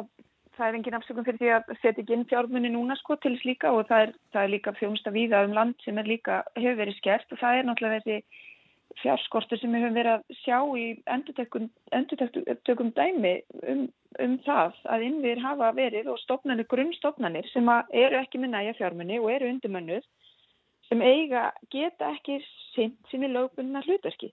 það 0.55 0.67
er 0.67 0.77
engin 0.77 0.97
afsökun 0.97 1.25
fyrir 1.27 1.41
því 1.41 1.51
að 1.55 1.71
setja 1.81 2.01
ekki 2.03 2.15
inn 2.15 2.27
fjármunni 2.29 2.71
núna 2.71 2.95
sko 2.99 3.17
til 3.19 3.33
þess 3.35 3.47
líka 3.47 3.71
og 3.75 3.87
það 3.89 4.05
er, 4.05 4.11
það 4.35 4.45
er 4.45 4.51
líka 4.53 4.75
þjónusta 4.79 5.13
víða 5.15 5.43
um 5.47 5.55
land 5.57 5.75
sem 5.83 5.97
er 5.99 6.09
líka 6.09 6.41
hefur 6.55 6.79
verið 6.79 6.99
skert 6.99 7.33
og 7.35 7.41
það 7.41 7.59
er 7.59 7.67
náttúrulega 7.67 8.05
þessi 8.05 8.43
fjárskortur 9.01 9.59
sem 9.59 9.73
við 9.73 9.85
höfum 9.85 9.97
verið 9.99 10.13
að 10.15 10.39
sjá 10.41 10.59
í 10.79 10.85
endurtökum 11.15 12.91
dæmi 12.95 13.33
um, 13.71 13.83
um 14.23 14.37
það 14.45 14.77
að 14.93 15.05
innviðir 15.09 15.43
hafa 15.43 15.71
verið 15.77 16.09
og 16.11 16.21
stofnanir, 16.23 16.67
grunnstofnanir 16.71 17.49
sem 17.51 17.69
eru 17.91 18.21
ekki 18.21 18.41
með 18.41 18.53
næja 18.55 18.77
fjármunni 18.79 19.19
og 19.19 19.31
eru 19.33 19.51
undirmönnuð 19.51 20.07
sem 20.89 21.01
eiga 21.01 21.49
geta 21.73 22.13
ekki 22.15 22.39
sinn 22.75 22.95
sinni 23.11 23.31
lögbundna 23.33 23.83
hlutverki. 23.85 24.31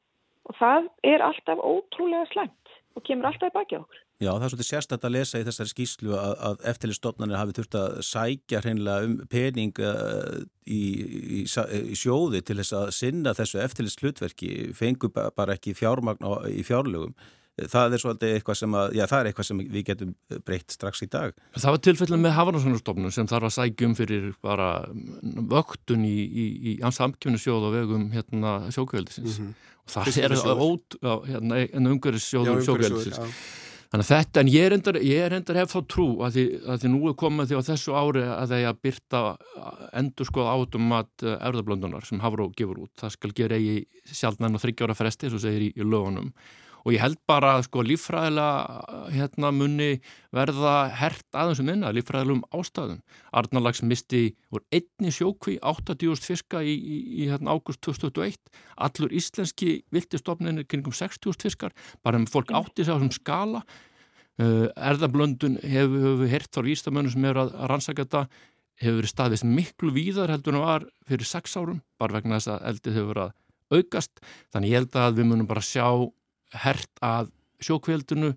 Og 0.50 0.56
það 0.58 0.88
er 1.06 1.22
alltaf 1.24 1.60
ótrúlega 1.62 2.26
slæmt 2.32 2.61
og 2.96 3.04
kemur 3.06 3.28
alltaf 3.30 3.50
í 3.50 3.54
baki 3.54 3.78
okkur. 3.78 4.00
Já, 4.22 4.30
það 4.30 4.46
er 4.46 4.52
svolítið 4.52 4.68
sérstætt 4.68 5.06
að 5.06 5.14
lesa 5.16 5.40
í 5.40 5.46
þessari 5.48 5.72
skýslu 5.72 6.16
að, 6.18 6.32
að 6.48 6.64
eftirlistofnarnir 6.72 7.40
hafi 7.40 7.56
þurft 7.58 7.76
að 7.80 7.98
sækja 8.06 8.62
hreinlega 8.62 9.08
um 9.08 9.14
pening 9.32 9.82
uh, 9.82 10.40
í, 10.66 10.82
í, 11.40 11.44
í 11.44 11.98
sjóði 11.98 12.42
til 12.46 12.58
þess 12.60 12.76
að 12.78 12.90
sinna 12.98 13.36
þessu 13.38 13.62
eftirlisthlutverki, 13.64 14.50
fengu 14.78 15.12
bara 15.12 15.56
ekki 15.56 15.76
fjármagn 15.78 16.26
á, 16.26 16.32
í 16.50 16.64
fjárlögum. 16.66 17.16
Það 17.68 17.94
er 17.94 18.00
svolítið 18.00 18.30
eitthvað 18.32 18.56
sem, 18.62 18.74
að, 18.80 18.94
já, 18.96 19.02
er 19.04 19.28
eitthvað 19.28 19.46
sem 19.50 19.58
við 19.60 19.82
getum 19.90 20.12
breytt 20.46 20.72
strax 20.72 21.02
í 21.04 21.08
dag. 21.12 21.34
Það 21.52 21.74
var 21.74 21.82
tilfellin 21.84 22.22
með 22.22 22.32
Havarnarssonarstofnun 22.38 23.12
sem 23.12 23.28
þarf 23.28 23.50
að 23.50 23.56
sækjum 23.58 23.96
fyrir 23.98 24.30
bara 24.44 24.70
vöktun 25.52 26.06
í, 26.08 26.14
í, 26.24 26.46
í 26.72 26.78
samkjöfnu 26.80 27.42
sjóð 27.42 27.68
og 27.68 27.76
vegum 27.76 28.06
hérna, 28.14 28.54
sjókveldisins. 28.72 29.36
Mm 29.36 29.50
-hmm. 29.50 29.68
Það 29.90 30.22
er 30.22 30.62
ót, 30.62 30.96
hérna, 31.26 31.58
en 31.66 31.90
umhverfissjóður 31.90 32.62
sjókveldisins. 32.66 33.36
Þannig 33.92 34.06
að 34.06 34.12
þetta, 34.14 34.40
en 34.40 34.48
ég 34.48 34.64
er 34.64 34.72
endar, 34.72 34.96
ég 35.04 35.18
er 35.20 35.34
endar 35.36 35.58
hef 35.60 35.72
þá 35.74 35.80
trú 35.92 36.04
að 36.24 36.36
því, 36.38 36.44
að 36.64 36.78
því 36.80 36.90
nú 36.94 37.00
er 37.10 37.16
komið 37.20 37.50
því 37.50 37.58
á 37.60 37.66
þessu 37.66 37.92
ári 37.92 38.22
að 38.24 38.46
það 38.54 38.62
er 38.62 38.68
að 38.70 38.78
byrta 38.86 39.20
endur 40.00 40.28
skoða 40.30 40.54
átum 40.56 40.94
að 40.96 41.26
erðablöndunar 41.34 42.06
sem 42.08 42.22
Havró 42.24 42.46
gefur 42.56 42.86
út. 42.86 42.92
Það 43.02 43.12
skal 43.18 43.32
gera 43.36 43.58
í 43.60 43.74
sjálfnæðan 44.08 44.56
og 44.56 44.64
þryggjára 44.64 44.96
fresti, 44.96 45.28
svo 45.28 45.42
segir 45.42 45.66
í, 45.66 45.70
í 45.76 45.84
lögunum 45.84 46.32
og 46.82 46.94
ég 46.94 47.02
held 47.02 47.18
bara 47.30 47.56
að 47.56 47.66
sko 47.68 47.84
lífræðilega 47.86 49.08
hérna 49.14 49.52
munni 49.54 49.90
verða 50.34 50.74
hert 50.98 51.26
aðeins 51.36 51.62
um 51.62 51.68
minna, 51.70 51.92
lífræðilegum 51.94 52.42
ástæðum. 52.54 53.00
Arnalags 53.38 53.82
misti 53.86 54.22
úr 54.52 54.64
einni 54.74 55.12
sjókví 55.14 55.58
80.000 55.62 56.26
fiska 56.26 56.62
í, 56.66 56.74
í, 56.74 56.98
í 57.22 57.30
hérna 57.30 57.54
águst 57.54 57.82
2021, 57.86 58.38
allur 58.76 59.14
íslenski 59.14 59.72
viltistofninir 59.94 60.66
kringum 60.66 60.94
60.000 60.96 61.46
fiskar, 61.46 61.76
bara 62.02 62.20
um 62.20 62.28
fólk 62.30 62.54
átti 62.56 62.84
sig 62.84 62.94
á 62.94 62.98
þessum 62.98 63.14
skala. 63.14 63.64
Uh, 64.40 64.70
erðablöndun 64.80 65.58
hefur 65.60 66.22
við 66.22 66.30
hert 66.32 66.56
þá 66.56 66.72
ístamönu 66.72 67.10
sem 67.12 67.24
er 67.28 67.36
að, 67.36 67.50
að 67.52 67.68
rannsaka 67.68 68.06
þetta 68.06 68.22
hefur 68.80 68.98
verið 69.02 69.12
staðist 69.12 69.46
miklu 69.46 69.92
víðar 69.92 70.32
heldur 70.32 70.56
en 70.56 70.64
var 70.64 70.86
fyrir 71.06 71.28
sex 71.28 71.52
árum, 71.60 71.82
bara 72.00 72.16
vegna 72.16 72.38
þess 72.38 72.54
að 72.54 72.64
eldið 72.70 72.96
hefur 72.96 73.10
verið 73.12 73.26
að 73.26 73.38
aukast, 73.72 74.22
þannig 74.52 74.72
ég 74.72 74.80
held 74.80 74.98
að 75.00 75.18
við 75.20 75.28
munum 75.28 75.48
bara 75.48 75.64
sjá 75.64 75.84
hert 76.52 76.90
að 77.04 77.30
sjókveldinu 77.62 78.32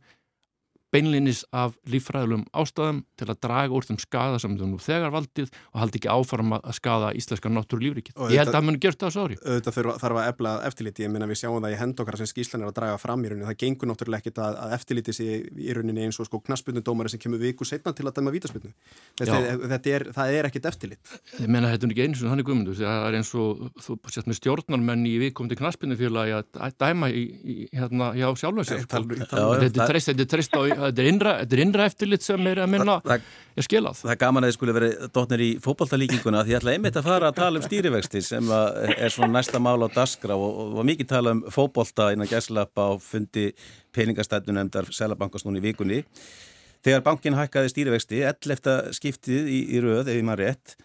beinlinis 0.95 1.43
af 1.55 1.75
lífræðilum 1.91 2.45
ástæðum 2.55 3.01
til 3.19 3.27
að 3.29 3.39
draga 3.43 3.75
úr 3.75 3.88
þeim 3.88 3.99
skada 4.01 4.39
sem 4.41 4.55
þau 4.60 4.67
nú 4.69 4.79
þegar 4.81 5.13
valdið 5.13 5.51
og 5.73 5.81
haldi 5.81 5.99
ekki 5.99 6.12
áfram 6.12 6.55
að 6.58 6.73
skada 6.77 7.12
íslenska 7.17 7.51
náttúrulífrikið. 7.51 8.15
Ég 8.31 8.41
held 8.41 8.51
að 8.51 8.58
það 8.58 8.67
muni 8.69 8.81
gert 8.86 9.01
það 9.01 9.13
svo 9.15 9.25
ári. 9.27 9.39
Þetta 9.43 9.73
þarf 9.75 10.19
að 10.21 10.29
efla 10.29 10.53
eftirliti, 10.69 11.05
ég 11.05 11.12
minna 11.13 11.27
við 11.29 11.41
sjáum 11.41 11.60
það 11.63 11.75
í 11.75 11.79
hendokkar 11.81 12.19
sem 12.21 12.29
skíslan 12.31 12.63
er 12.65 12.71
að 12.71 12.77
draga 12.79 12.99
fram 13.01 13.25
í 13.25 13.31
rauninni. 13.31 13.47
Það 13.49 13.60
gengur 13.63 13.91
náttúrulega 13.91 14.23
ekkit 14.23 14.41
að, 14.45 14.60
að 14.65 14.75
eftirliti 14.79 15.15
sér 15.15 15.47
í 15.55 15.75
rauninni 15.75 16.05
eins 16.08 16.19
og 16.21 16.29
sko 16.29 16.41
knaspunundómari 16.45 17.12
sem 17.13 17.21
kemur 17.21 17.41
viku 17.41 17.67
setna 17.67 17.93
til 17.95 18.08
að 18.08 18.15
dæma 18.19 18.34
vítaspunnu. 18.36 18.73
Það 19.19 20.36
er 20.36 20.49
ekkit 20.49 20.69
eftirlit. 20.71 21.15
Ég 21.41 21.49
menna 21.51 21.71
þetta 21.73 21.89
er 21.89 21.95
ekki 21.95 22.05
eins 22.08 22.23
og 22.23 22.31
þannig 22.31 22.47
guðmundu. 22.49 22.75
Það 22.79 23.08
er 23.10 23.19
eins 23.19 23.31
og 23.36 23.65
þú 23.84 23.97
sést 24.13 24.29
með 24.29 24.39
stjórnarmenn 24.39 25.05
í 25.10 25.15
viðkomandi 25.21 25.58
knaspunnufélagi 25.60 26.36
að 26.36 26.77
dæma 26.81 27.10
í, 27.12 27.23
í, 27.25 27.55
hérna, 27.75 28.12
hjá 28.17 28.27
sjálfvæg 28.39 28.86
þetta 28.86 28.99
er 28.99 30.85
innra, 31.06 31.34
innra 31.45 31.86
eftirlit 31.89 32.24
sem 32.26 32.48
er 32.50 32.62
að 32.63 32.71
minna 32.71 32.98
það, 33.06 33.26
er 33.56 33.67
skilað. 33.67 34.00
Það 34.02 34.13
er 34.13 34.19
gaman 34.21 34.43
að 34.45 34.52
þið 34.52 34.58
skulle 34.58 34.76
verið 34.78 35.06
dotnir 35.15 35.43
í 35.45 35.50
fókbaltalíkinguna 35.63 36.43
því 36.45 36.54
ég 36.54 36.62
ætla 36.62 36.74
einmitt 36.76 37.00
að 37.00 37.08
fara 37.10 37.30
að 37.32 37.38
tala 37.39 37.62
um 37.62 37.65
stýrivexti 37.65 38.24
sem 38.26 38.52
er 38.56 39.13
svona 39.13 39.32
næsta 39.38 39.62
mál 39.63 39.78
á 39.86 39.89
daskra 39.93 40.38
og, 40.39 40.74
var 40.78 40.89
mikið 40.91 41.12
tala 41.12 41.36
um 41.36 41.43
fókbalta 41.54 42.12
innan 42.15 42.30
gæslappa 42.32 42.89
og 42.95 43.04
fundi 43.06 43.52
peningastættunemndar 43.95 44.91
Sælabankastún 44.93 45.60
í 45.60 45.63
vikunni. 45.63 46.04
Þegar 46.86 47.06
bankin 47.06 47.38
hækkaði 47.38 47.71
stýrivexti, 47.71 48.19
11. 48.30 48.93
skiptið 48.93 49.48
í, 49.50 49.62
í 49.74 49.82
röð, 49.82 50.12
ef 50.12 50.19
ég 50.19 50.28
maður 50.28 50.43
rétt, 50.45 50.76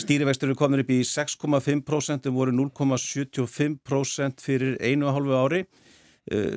stýrivextur 0.00 0.48
eru 0.48 0.56
komin 0.56 0.80
upp 0.80 0.92
í 0.94 1.02
6,5% 1.04 2.30
voru 2.32 2.54
0,75% 2.56 4.44
fyrir 4.44 4.78
einu 4.80 5.10
og 5.10 5.16
hálfu 5.18 5.36
ári 5.36 5.62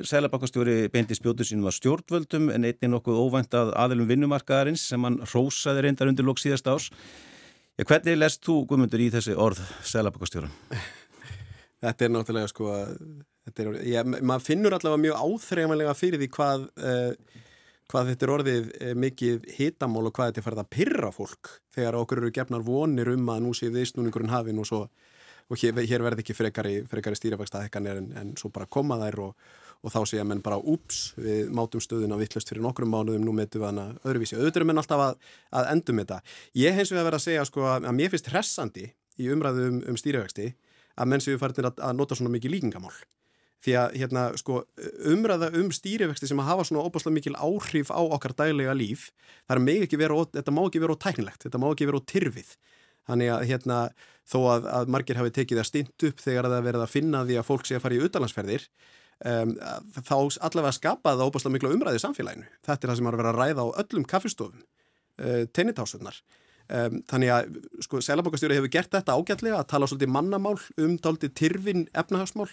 Sælabakastjóri 0.04 0.90
beindi 0.92 1.16
spjótu 1.16 1.46
sínum 1.46 1.70
að 1.70 1.78
stjórnvöldum 1.78 2.50
en 2.52 2.66
einnig 2.68 2.90
nokkuð 2.92 3.16
óvænt 3.16 3.56
að 3.56 3.72
aðilum 3.80 4.10
vinnumarkaðarins 4.10 4.84
sem 4.90 5.06
hann 5.06 5.16
rósaði 5.32 5.86
reyndar 5.86 6.10
undir 6.10 6.26
lóks 6.26 6.44
síðast 6.44 6.68
ás. 6.68 6.90
Ja, 7.74 7.86
hvernig 7.88 8.20
lest 8.20 8.44
þú, 8.44 8.60
Guðmundur, 8.70 9.02
í 9.02 9.08
þessi 9.10 9.34
orð 9.34 9.62
Sælabakastjóra? 9.88 10.50
Þetta 11.84 12.06
er 12.06 12.12
náttúrulega 12.14 12.52
sko 12.52 12.68
að 12.70 12.92
maður 13.44 14.44
finnur 14.44 14.76
allavega 14.76 15.02
mjög 15.02 15.24
áþreifanlega 15.24 15.94
fyrir 15.98 16.22
því 16.22 16.28
hvað, 16.32 16.62
uh, 16.80 17.40
hvað 17.92 18.12
þetta 18.12 18.24
er 18.24 18.32
orðið 18.32 18.70
uh, 18.70 18.92
mikið 18.96 19.48
hitamál 19.58 20.06
og 20.06 20.14
hvað 20.16 20.30
þetta 20.30 20.40
er 20.40 20.46
farið 20.46 20.62
að 20.62 20.70
pyrra 20.72 21.10
fólk 21.12 21.50
þegar 21.74 21.98
okkur 21.98 22.22
eru 22.22 22.32
gefnar 22.38 22.64
vonir 22.64 23.10
um 23.12 23.28
að 23.34 23.42
nú 23.44 23.52
sé 23.56 23.68
viðsnúningurinn 23.74 24.32
hafinn 24.32 24.62
og 24.62 24.70
svo 24.70 24.80
og 25.50 25.60
hér, 25.60 25.76
hér 25.84 26.04
verði 26.04 26.24
ekki 26.24 26.36
frekari, 26.36 26.74
frekari 26.88 27.18
stýrifækstaðhekkanir 27.18 28.00
en, 28.00 28.10
en 28.20 28.32
svo 28.40 28.50
bara 28.54 28.68
koma 28.70 28.96
þær 29.02 29.20
og, 29.26 29.46
og 29.84 29.92
þá 29.92 29.98
að 30.02 30.28
menn 30.30 30.42
bara 30.44 30.58
úps 30.58 31.00
við 31.20 31.50
mátum 31.54 31.82
stöðun 31.84 32.16
á 32.16 32.20
vittlust 32.20 32.50
fyrir 32.50 32.64
nokkrum 32.64 32.92
mánuðum 32.94 33.26
nú 33.26 33.34
meðtum 33.36 33.64
við 33.64 33.70
hana 33.70 33.86
öðruvísi. 34.02 34.38
Auðvitað 34.38 34.68
menn 34.70 34.80
alltaf 34.80 35.02
að, 35.04 35.18
að 35.60 35.72
endum 35.74 36.00
þetta. 36.00 36.20
Ég 36.56 36.78
hens 36.78 36.92
vegar 36.94 37.10
verið 37.10 37.20
að 37.20 37.26
segja 37.26 37.48
sko 37.50 37.66
að, 37.68 37.88
að 37.90 37.98
mér 37.98 38.14
finnst 38.14 38.30
hressandi 38.32 38.86
í 39.20 39.28
umræðu 39.34 39.66
um, 39.70 39.82
um 39.92 39.98
stýrifæksti 40.00 40.54
að 40.94 41.10
menn 41.10 41.24
séu 41.24 41.40
farinir 41.40 41.68
að, 41.68 41.84
að 41.84 41.98
nota 41.98 42.18
svona 42.18 42.32
mikið 42.34 42.56
líkingamál. 42.56 42.94
Því 43.64 43.74
að 43.80 43.94
hérna, 43.96 44.22
sko, 44.36 44.58
umræða 45.08 45.48
um 45.56 45.70
stýrifæksti 45.72 46.28
sem 46.28 46.40
að 46.42 46.50
hafa 46.50 46.66
svona 46.68 46.84
óbúslega 46.84 47.16
mikil 47.16 47.36
áhrif 47.38 47.88
á 47.88 48.00
okkar 48.02 48.34
dælega 48.36 48.74
líf, 48.76 49.06
vera, 49.48 50.18
þetta 50.36 50.52
má 50.52 50.60
ekki 50.66 50.82
vera 50.82 50.96
ótæknilegt, 50.96 51.46
þetta 51.46 51.60
má 51.62 51.70
ekki 51.70 51.88
vera 51.88 52.00
ótyrfið. 52.02 52.50
Þannig 53.08 53.32
að 53.34 53.46
hérna, 53.50 53.78
þó 54.24 54.38
að, 54.54 54.68
að 54.78 54.92
margir 54.94 55.20
hafi 55.20 55.32
tekið 55.36 55.60
það 55.60 55.70
stint 55.70 56.06
upp 56.08 56.22
þegar 56.24 56.50
það 56.50 56.68
verið 56.68 56.84
að 56.84 56.92
finna 56.94 57.24
því 57.28 57.40
að 57.40 57.48
fólk 57.48 57.66
sé 57.68 57.76
að 57.76 57.84
fara 57.84 57.96
í 57.98 58.04
utalansferðir 58.06 58.68
um, 59.24 59.52
þá 60.00 60.16
allavega 60.16 60.76
skapaði 60.78 61.20
það 61.20 61.28
óbúslega 61.28 61.56
miklu 61.56 61.74
umræði 61.74 62.00
í 62.00 62.04
samfélaginu. 62.04 62.48
Þetta 62.64 62.80
er 62.80 62.92
það 62.92 63.00
sem 63.00 63.10
har 63.10 63.18
verið 63.20 63.32
að 63.32 63.42
ræða 63.42 63.66
á 63.66 63.68
öllum 63.84 64.08
kaffistofum, 64.14 64.64
uh, 65.20 65.44
tennitásunar. 65.52 66.18
Um, 66.64 67.02
þannig 67.10 67.28
að 67.34 67.56
sko, 67.84 68.00
Sælabokastjóri 68.00 68.56
hefur 68.56 68.72
gert 68.72 68.94
þetta 68.94 69.18
ágætlega 69.18 69.58
að 69.60 69.70
tala 69.74 69.88
svolítið 69.90 70.14
mannamál 70.14 70.56
um 70.80 70.94
dálítið 70.96 71.34
tyrfin 71.36 71.82
efnahagsmál 71.92 72.48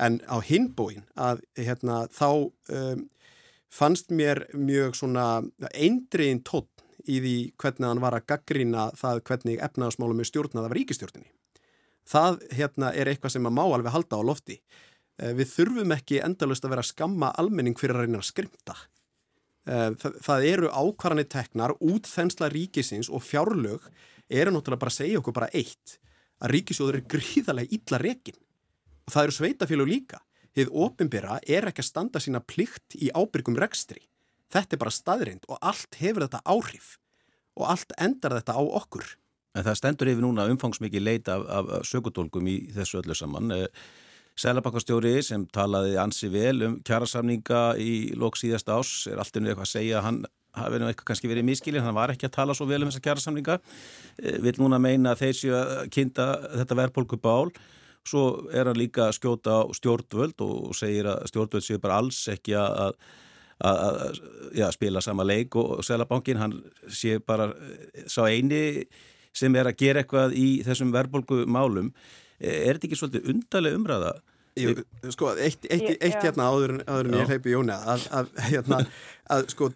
en 0.00 0.22
á 0.24 0.40
hinbóin 0.40 1.04
að 1.20 1.42
hérna, 1.58 2.06
þá 2.08 2.48
um, 2.72 3.02
fannst 3.72 4.08
mér 4.08 4.46
mjög 4.56 4.96
svona 4.96 5.26
eindriðin 5.68 6.40
tótt 6.48 6.84
í 7.06 7.18
því 7.22 7.36
hvernig 7.60 7.88
hann 7.88 8.02
var 8.02 8.16
að 8.16 8.26
gaggrýna 8.32 8.88
það 8.98 9.22
hvernig 9.28 9.62
efnaðasmálum 9.66 10.22
er 10.22 10.28
stjórnað 10.28 10.68
af 10.68 10.74
ríkistjórnini. 10.78 11.30
Það 12.08 12.40
hérna 12.58 12.90
er 12.98 13.10
eitthvað 13.10 13.36
sem 13.36 13.46
að 13.46 13.56
má 13.58 13.62
alveg 13.64 13.94
halda 13.94 14.18
á 14.18 14.22
lofti. 14.26 14.58
Eh, 15.18 15.34
við 15.38 15.52
þurfum 15.52 15.94
ekki 15.96 16.22
endalust 16.24 16.64
að 16.66 16.74
vera 16.74 16.84
að 16.84 16.90
skamma 16.90 17.32
almenning 17.38 17.78
fyrir 17.78 17.98
að 17.98 18.06
reyna 18.06 18.22
að 18.22 18.30
skrimta. 18.30 18.76
Eh, 19.66 19.90
það, 20.02 20.16
það 20.26 20.46
eru 20.50 20.72
ákvarðanir 20.72 21.28
teknar 21.30 21.76
út 21.78 22.08
þensla 22.10 22.50
ríkisins 22.50 23.10
og 23.10 23.22
fjárlög 23.22 23.86
eru 24.32 24.54
náttúrulega 24.54 24.82
bara 24.82 24.92
að 24.94 24.98
segja 24.98 25.20
okkur 25.20 25.36
bara 25.36 25.52
eitt 25.54 25.98
að 26.42 26.56
ríkisjóður 26.56 26.98
er 26.98 27.08
gríðarlega 27.12 27.76
illa 27.76 28.00
rekin 28.02 28.38
og 29.06 29.14
það 29.14 29.26
eru 29.26 29.36
sveitafélug 29.38 29.90
líka. 29.90 30.22
Þið 30.52 30.72
ofinbera 30.84 31.38
er 31.48 31.64
ekki 31.70 31.80
að 31.80 31.88
standa 31.88 32.20
sína 32.20 32.42
plikt 32.44 32.96
í 32.98 33.08
ábyrgum 33.14 33.56
rekstri. 33.56 34.02
Þetta 34.52 34.76
er 34.76 34.82
bara 34.82 34.94
staðrind 34.94 35.48
og 35.48 35.58
allt 35.60 35.98
hefur 36.00 36.26
þetta 36.26 36.42
áhrif 36.44 36.94
og 37.58 37.66
allt 37.72 37.92
endar 38.00 38.36
þetta 38.38 38.56
á 38.56 38.62
okkur. 38.62 39.04
En 39.56 39.66
það 39.66 39.78
stendur 39.80 40.10
yfir 40.12 40.24
núna 40.24 40.48
umfangsmikið 40.48 41.04
leita 41.04 41.36
af, 41.36 41.72
af 41.72 41.88
sökutólkum 41.88 42.46
í 42.48 42.56
þessu 42.72 43.02
öllu 43.02 43.16
saman. 43.16 43.52
Eh, 43.52 43.66
Sælabakkastjóri 44.40 45.18
sem 45.20 45.42
talaði 45.52 45.98
ansi 46.00 46.30
vel 46.32 46.64
um 46.64 46.76
kjærasamninga 46.88 47.74
í 47.76 48.14
lók 48.16 48.38
síðast 48.40 48.70
ás 48.72 48.92
er 49.10 49.20
alltaf 49.20 49.42
nú 49.42 49.50
eitthvað 49.50 49.66
að 49.66 49.74
segja 49.74 50.00
hann 50.06 50.22
hafi 50.56 50.80
nú 50.80 50.88
eitthvað 50.88 51.10
kannski 51.10 51.28
verið 51.28 51.46
miskilin, 51.48 51.84
hann 51.84 51.96
var 51.96 52.12
ekki 52.12 52.28
að 52.28 52.36
tala 52.38 52.56
svo 52.56 52.66
vel 52.68 52.82
um 52.84 52.88
þessa 52.88 53.04
kjærasamninga, 53.04 53.58
eh, 54.22 54.38
vil 54.44 54.56
núna 54.60 54.80
meina 54.80 55.12
að 55.12 55.24
þeir 55.24 55.36
séu 55.36 55.54
að 55.56 55.90
kynnta 55.92 56.26
þetta 56.60 56.78
verðpólku 56.80 57.20
bál, 57.20 57.52
svo 58.08 58.24
er 58.52 58.68
hann 58.68 58.80
líka 58.80 59.08
að 59.08 59.18
skjóta 59.20 59.60
á 59.60 59.68
stjórnvöld 59.76 60.40
og 60.44 60.72
segir 60.76 61.08
að 61.12 61.28
stjórnvöld 61.28 61.68
séu 61.68 61.80
bara 61.80 62.00
alls 62.00 62.24
ekki 62.32 62.56
að 62.56 62.96
að 63.62 64.20
já, 64.58 64.66
spila 64.74 65.00
sama 65.04 65.24
leik 65.26 65.56
og 65.56 65.84
Sælabankin 65.86 66.40
hann 66.40 66.58
sé 66.90 67.18
bara 67.22 67.52
sá 68.10 68.24
eini 68.26 68.86
sem 69.36 69.54
er 69.56 69.70
að 69.70 69.78
gera 69.80 70.02
eitthvað 70.02 70.36
í 70.36 70.48
þessum 70.66 70.92
verðbólgu 70.94 71.46
málum. 71.50 71.92
Er 72.42 72.76
þetta 72.76 72.88
ekki 72.88 72.98
svolítið 72.98 73.32
undarlega 73.32 73.78
umræða? 73.78 74.12
Jú, 74.60 74.74
sko, 75.14 75.30
eitt, 75.40 75.62
eitt, 75.70 75.86
eitt, 75.86 76.02
eitt 76.04 76.24
hérna 76.26 76.50
áður, 76.52 76.74
áður 76.84 77.08
en 77.08 77.14
ég 77.22 77.30
heipi 77.30 77.54
Jóni 77.54 77.72
að, 77.72 78.02
að, 78.12 78.32
hérna, 78.50 78.80
að 79.32 79.46
sko, 79.54 79.70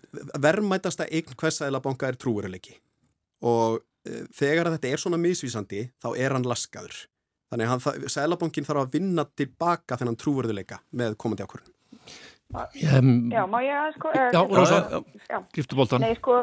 verðmætasta 0.45 1.07
eign 1.09 1.32
hversælabanka 1.32 2.11
er 2.11 2.18
trúveruleiki 2.20 2.76
og 3.49 3.78
e, 4.05 4.26
þegar 4.37 4.68
þetta 4.74 4.91
er 4.91 5.01
svona 5.01 5.20
misvísandi 5.22 5.87
þá 6.03 6.11
er 6.12 6.37
hann 6.37 6.45
laskaður. 6.45 6.99
Þannig 7.55 7.72
að 7.72 8.07
sælabankin 8.12 8.68
þarf 8.68 8.82
að 8.82 8.99
vinna 8.99 9.24
tilbaka 9.39 9.97
þennan 9.97 10.20
trúveruleika 10.20 10.82
með 10.99 11.16
komandi 11.24 11.47
ákvörðum 11.47 11.72
um, 11.72 11.76
Já, 12.55 13.42
má 13.51 13.59
ég 13.64 13.74
að 13.74 13.97
sko 13.97 14.12
er, 14.14 14.30
Já, 14.32 14.40
Rósa, 14.47 15.03
giftu 15.57 15.76
bóltan 15.76 16.05
Nei, 16.05 16.14
sko, 16.16 16.38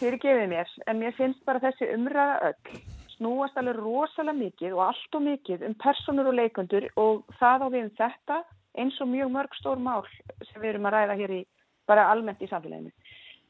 fyrir 0.00 0.18
gefið 0.20 0.50
mér 0.50 0.72
en 0.90 1.00
mér 1.00 1.14
finnst 1.16 1.44
bara 1.46 1.62
þessi 1.62 1.88
umræða 1.94 2.50
öll 2.50 2.82
snúast 3.14 3.56
alveg 3.60 3.78
rosalega 3.78 4.36
mikið 4.38 4.74
og 4.74 4.82
allt 4.88 5.18
og 5.18 5.24
mikið 5.24 5.64
um 5.68 5.76
personur 5.80 6.30
og 6.32 6.38
leikundur 6.38 6.88
og 7.00 7.22
það 7.38 7.62
á 7.62 7.68
við 7.70 7.84
um 7.84 7.92
þetta 8.00 8.40
eins 8.82 9.00
og 9.00 9.10
mjög 9.12 9.30
mörg 9.36 9.58
stór 9.60 9.82
mál 9.82 10.02
sem 10.50 10.60
við 10.60 10.72
erum 10.72 10.88
að 10.90 10.96
ræða 10.96 11.18
hér 11.22 11.36
í, 11.38 11.42
bara 11.86 12.08
almennt 12.10 12.42
í 12.42 12.50
samfélaginu. 12.50 12.90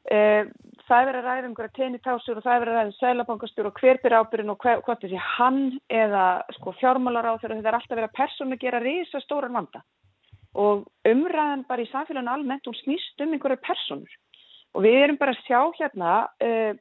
Uh, 0.05 0.45
það 0.85 0.99
er 0.99 1.07
verið 1.09 1.21
að 1.23 1.29
ræða 1.31 1.49
um 1.49 1.55
hverja 1.57 1.77
tenitásur 1.79 2.37
og 2.37 2.45
það 2.45 2.55
er 2.55 2.63
verið 2.65 2.75
að 2.75 2.81
ræða 2.83 2.91
um 2.91 2.97
sælabankastur 2.99 3.69
og 3.71 3.79
hver 3.81 4.01
byrja 4.03 4.21
ábyrjun 4.21 4.53
og 4.53 4.59
hver, 4.61 4.83
hvort 4.85 5.01
þessi 5.01 5.21
hann 5.39 5.63
eða 5.89 6.25
sko 6.59 6.75
fjármálar 6.77 7.31
á 7.33 7.41
þegar 7.41 7.57
þetta 7.57 7.71
er 7.73 7.79
alltaf 7.79 7.97
verið 7.97 8.11
að 8.11 8.19
personu 8.19 8.59
gera 8.61 8.83
reysa 8.85 9.23
stóran 9.25 9.57
vanda 9.57 9.81
og 10.55 10.87
umræðan 11.09 11.67
bara 11.69 11.83
í 11.83 11.91
samfélaginu 11.91 12.31
almennt 12.31 12.67
hún 12.69 12.79
snýst 12.83 13.23
um 13.25 13.35
einhverjar 13.35 13.63
personur 13.67 14.11
og 14.75 14.83
við 14.87 14.99
erum 15.03 15.19
bara 15.21 15.35
að 15.35 15.43
sjá 15.47 15.61
hérna 15.79 16.13
uh, 16.43 16.75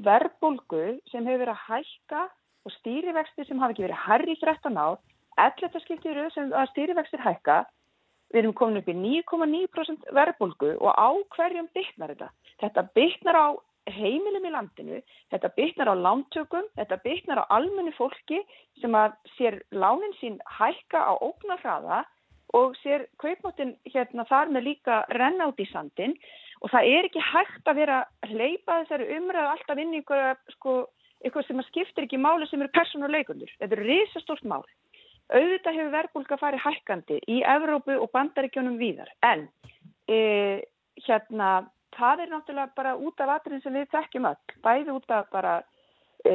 verðbólgu 0.00 0.84
sem 1.12 1.26
hefur 1.26 1.44
verið 1.44 1.54
að 1.54 1.64
hækka 1.68 2.26
og 2.66 2.74
stýrivextir 2.78 3.48
sem 3.48 3.60
hafi 3.60 3.76
ekki 3.76 3.86
verið 3.86 4.02
herri 4.04 4.36
í 4.36 4.40
13 4.40 4.76
ár, 4.76 4.98
11. 5.40 5.80
skiptir 5.84 6.20
sem 6.34 6.52
að 6.52 6.68
stýrivextir 6.74 7.22
hækka, 7.24 7.62
við 8.30 8.42
erum 8.42 8.54
komin 8.56 8.80
upp 8.80 8.90
í 8.90 8.96
9,9% 8.96 10.12
verðbólgu 10.16 10.74
og 10.78 10.92
á 10.92 11.08
hverjum 11.36 11.70
bytnar 11.74 12.12
þetta? 12.12 12.30
Þetta 12.60 12.86
bytnar 12.96 13.40
á 13.40 13.46
heimilum 13.90 14.44
í 14.46 14.52
landinu, 14.52 15.00
þetta 15.32 15.50
bytnar 15.56 15.90
á 15.90 15.94
lántökum, 15.96 16.68
þetta 16.76 17.00
bytnar 17.04 17.42
á 17.42 17.50
almennu 17.56 17.94
fólki 17.96 18.42
sem 18.82 18.94
að 18.94 19.16
sér 19.38 19.58
lánin 19.72 20.14
sín 20.20 20.36
hækka 20.60 21.00
á 21.00 21.12
ógnarhraða 21.16 22.04
og 22.56 22.76
sér 22.82 23.06
kaupmáttin 23.22 23.76
hérna 23.92 24.26
þar 24.28 24.52
með 24.54 24.66
líka 24.68 25.02
renna 25.14 25.48
út 25.50 25.60
í 25.62 25.68
sandin 25.70 26.16
og 26.60 26.72
það 26.72 26.92
er 26.92 27.08
ekki 27.08 27.22
hægt 27.24 27.68
að 27.70 27.80
vera 27.80 27.98
hleypa 28.26 28.80
þessari 28.82 29.08
umræðu 29.16 29.52
alltaf 29.54 29.80
inn 29.80 29.94
í 29.94 30.00
ykkur, 30.02 30.22
sko, 30.56 30.76
ykkur 31.28 31.46
sem 31.46 31.62
skiptir 31.70 32.06
ekki 32.06 32.20
máli 32.20 32.48
sem 32.50 32.60
eru 32.60 32.72
persónuleikundur. 32.74 33.52
Þetta 33.60 33.78
er 33.78 33.84
risastórt 33.86 34.44
mál. 34.44 34.64
Auðvitað 35.30 35.76
hefur 35.78 35.92
verðbólka 35.94 36.40
farið 36.40 36.64
hækkandi 36.66 37.20
í 37.30 37.40
Evrópu 37.46 37.96
og 37.96 38.10
bandaríkjónum 38.12 38.80
víðar 38.80 39.12
en 39.22 39.46
e, 40.10 40.18
hérna 41.06 41.50
það 41.94 42.24
er 42.24 42.32
náttúrulega 42.32 42.74
bara 42.76 42.96
út 42.98 43.22
af 43.22 43.36
aðrinn 43.36 43.62
sem 43.62 43.76
við 43.78 43.92
þekkjum 43.94 44.26
öll. 44.32 44.56
Bæði 44.64 44.96
út 44.96 45.14
af 45.14 45.30
bara 45.30 45.60
e, 46.24 46.34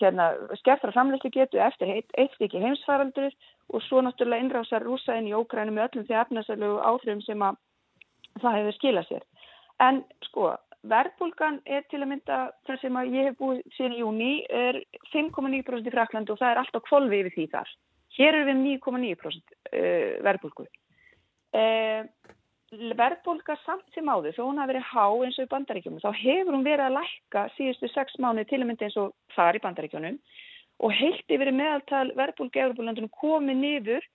hérna, 0.00 0.30
skertra 0.60 0.92
samleyslu 0.94 1.30
getu 1.34 1.60
eftir 1.60 1.92
eitt, 1.94 2.14
ekki 2.40 2.62
heimsfaraldur 2.62 3.34
og 3.70 3.84
svo 3.86 4.02
náttúrulega 4.04 4.44
innrásar 4.44 4.84
rúsa 4.86 5.18
inn 5.18 5.28
í 5.30 5.36
ókrænum 5.36 5.76
með 5.76 5.88
öllum 5.88 6.08
því 6.08 6.18
efnarsælu 6.22 6.72
áhrifum 6.80 7.22
sem 7.26 7.44
að 7.46 7.60
það 8.40 8.58
hefur 8.58 8.78
skilað 8.78 9.08
sér. 9.10 9.24
En 9.80 10.02
sko, 10.26 10.50
verðbólgan 10.90 11.60
er 11.66 11.84
til 11.90 12.00
að 12.02 12.10
mynda 12.14 12.40
þar 12.66 12.80
sem 12.82 12.98
að 13.00 13.14
ég 13.16 13.30
hef 13.30 13.38
búið 13.40 13.62
síðan 13.76 13.96
í 13.96 14.02
júni 14.02 14.32
er 14.48 14.80
5,9% 15.12 15.88
í 15.88 15.94
Fraklandi 15.94 16.34
og 16.34 16.40
það 16.40 16.52
er 16.52 16.62
alltaf 16.62 16.86
kvolvi 16.88 17.22
yfir 17.22 17.36
því 17.36 17.46
þar. 17.54 17.72
Hér 18.18 18.40
er 18.40 18.46
við 18.48 18.62
9,9% 18.64 19.56
verðbólgu. 20.26 20.66
Eh, 21.56 22.06
verðbólga 22.70 23.56
samt 23.64 23.88
sem 23.94 24.06
áður, 24.06 24.34
þó 24.36 24.44
hún 24.44 24.60
hafi 24.62 24.72
verið 24.72 24.86
há 24.92 25.06
eins 25.24 25.38
og 25.40 25.46
í 25.46 25.50
bandaríkjumum, 25.50 26.02
þá 26.04 26.12
hefur 26.20 26.54
hún 26.54 26.66
verið 26.66 26.84
að 26.86 26.96
lækka 27.00 27.42
síðustu 27.56 27.90
6 27.90 28.20
mánu 28.22 28.44
til 28.46 28.60
að 28.60 28.68
mynda 28.68 28.86
eins 28.86 28.98
og 29.00 29.10
þar 29.34 29.58
í 29.58 29.62
bandaríkjunum 29.64 30.18
og 30.80 30.94
heilt 30.96 31.34
yfir 31.34 31.50
meðaltal 31.50 32.06
verðbólga 32.16 32.62
Európa-landunum 32.62 33.10
komið 33.20 33.58
niður 33.58 34.06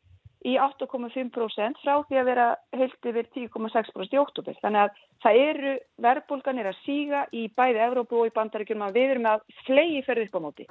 í 0.45 0.55
8,5% 0.61 1.81
frá 1.81 1.93
því 2.05 2.19
að 2.21 2.27
vera 2.29 2.47
heilt 2.77 3.09
yfir 3.09 3.27
10,6% 3.35 4.13
í 4.13 4.21
oktober. 4.21 4.57
Þannig 4.61 4.83
að 4.83 4.99
það 5.25 5.39
eru 5.41 5.73
verðbólganir 6.05 6.69
að 6.69 6.81
síga 6.85 7.23
í 7.33 7.47
bæði 7.57 7.81
Evrópu 7.89 8.21
og 8.21 8.29
í 8.29 8.35
bandaríkjum 8.35 8.85
að 8.85 8.99
við 8.99 9.15
erum 9.15 9.29
að 9.33 9.45
flegi 9.65 10.03
ferði 10.05 10.29
upp 10.29 10.37
á 10.37 10.45
móti. 10.45 10.67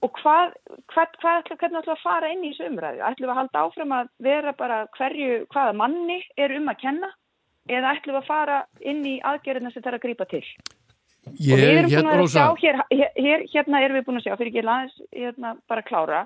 Og 0.00 0.12
hvað, 0.16 0.54
hvað, 0.88 1.16
hvað, 1.20 1.48
hvernig 1.50 1.80
ætlum 1.80 1.90
við 1.90 1.94
að 1.94 2.04
fara 2.04 2.32
inn 2.32 2.44
í 2.44 2.52
þessu 2.54 2.68
umræðu? 2.70 3.02
Ætlum 3.04 3.26
við 3.26 3.32
að 3.34 3.40
halda 3.40 3.64
áfram 3.66 3.96
að 3.98 4.12
vera 4.24 4.52
bara 4.56 4.78
hverju, 4.96 5.40
hvaða 5.52 5.74
manni 5.76 6.20
er 6.40 6.54
um 6.56 6.70
að 6.72 6.78
kenna? 6.84 7.10
Eða 7.68 7.94
ætlum 7.96 8.16
við 8.16 8.20
að 8.22 8.30
fara 8.30 8.60
inn 8.80 9.02
í 9.06 9.16
aðgerðina 9.20 9.72
sem 9.74 9.84
það 9.84 9.92
er 9.92 9.98
að 9.98 10.04
grýpa 10.06 10.28
til? 10.30 10.44
Ég, 11.36 11.52
og 11.52 11.60
við 11.60 11.74
erum 11.74 11.90
búin 11.92 12.22
að 12.24 12.30
sjá, 12.32 12.46
hér, 12.62 12.80
hér, 12.96 13.44
hérna 13.52 13.82
erum 13.84 13.98
við 13.98 14.06
búin 14.06 14.22
að 14.22 14.24
sjá, 14.24 14.32
fyrir 14.40 14.54
ekki 14.54 14.64
lands, 14.64 14.96
hérna 15.12 15.52
bara 15.68 15.84
klára, 15.84 16.22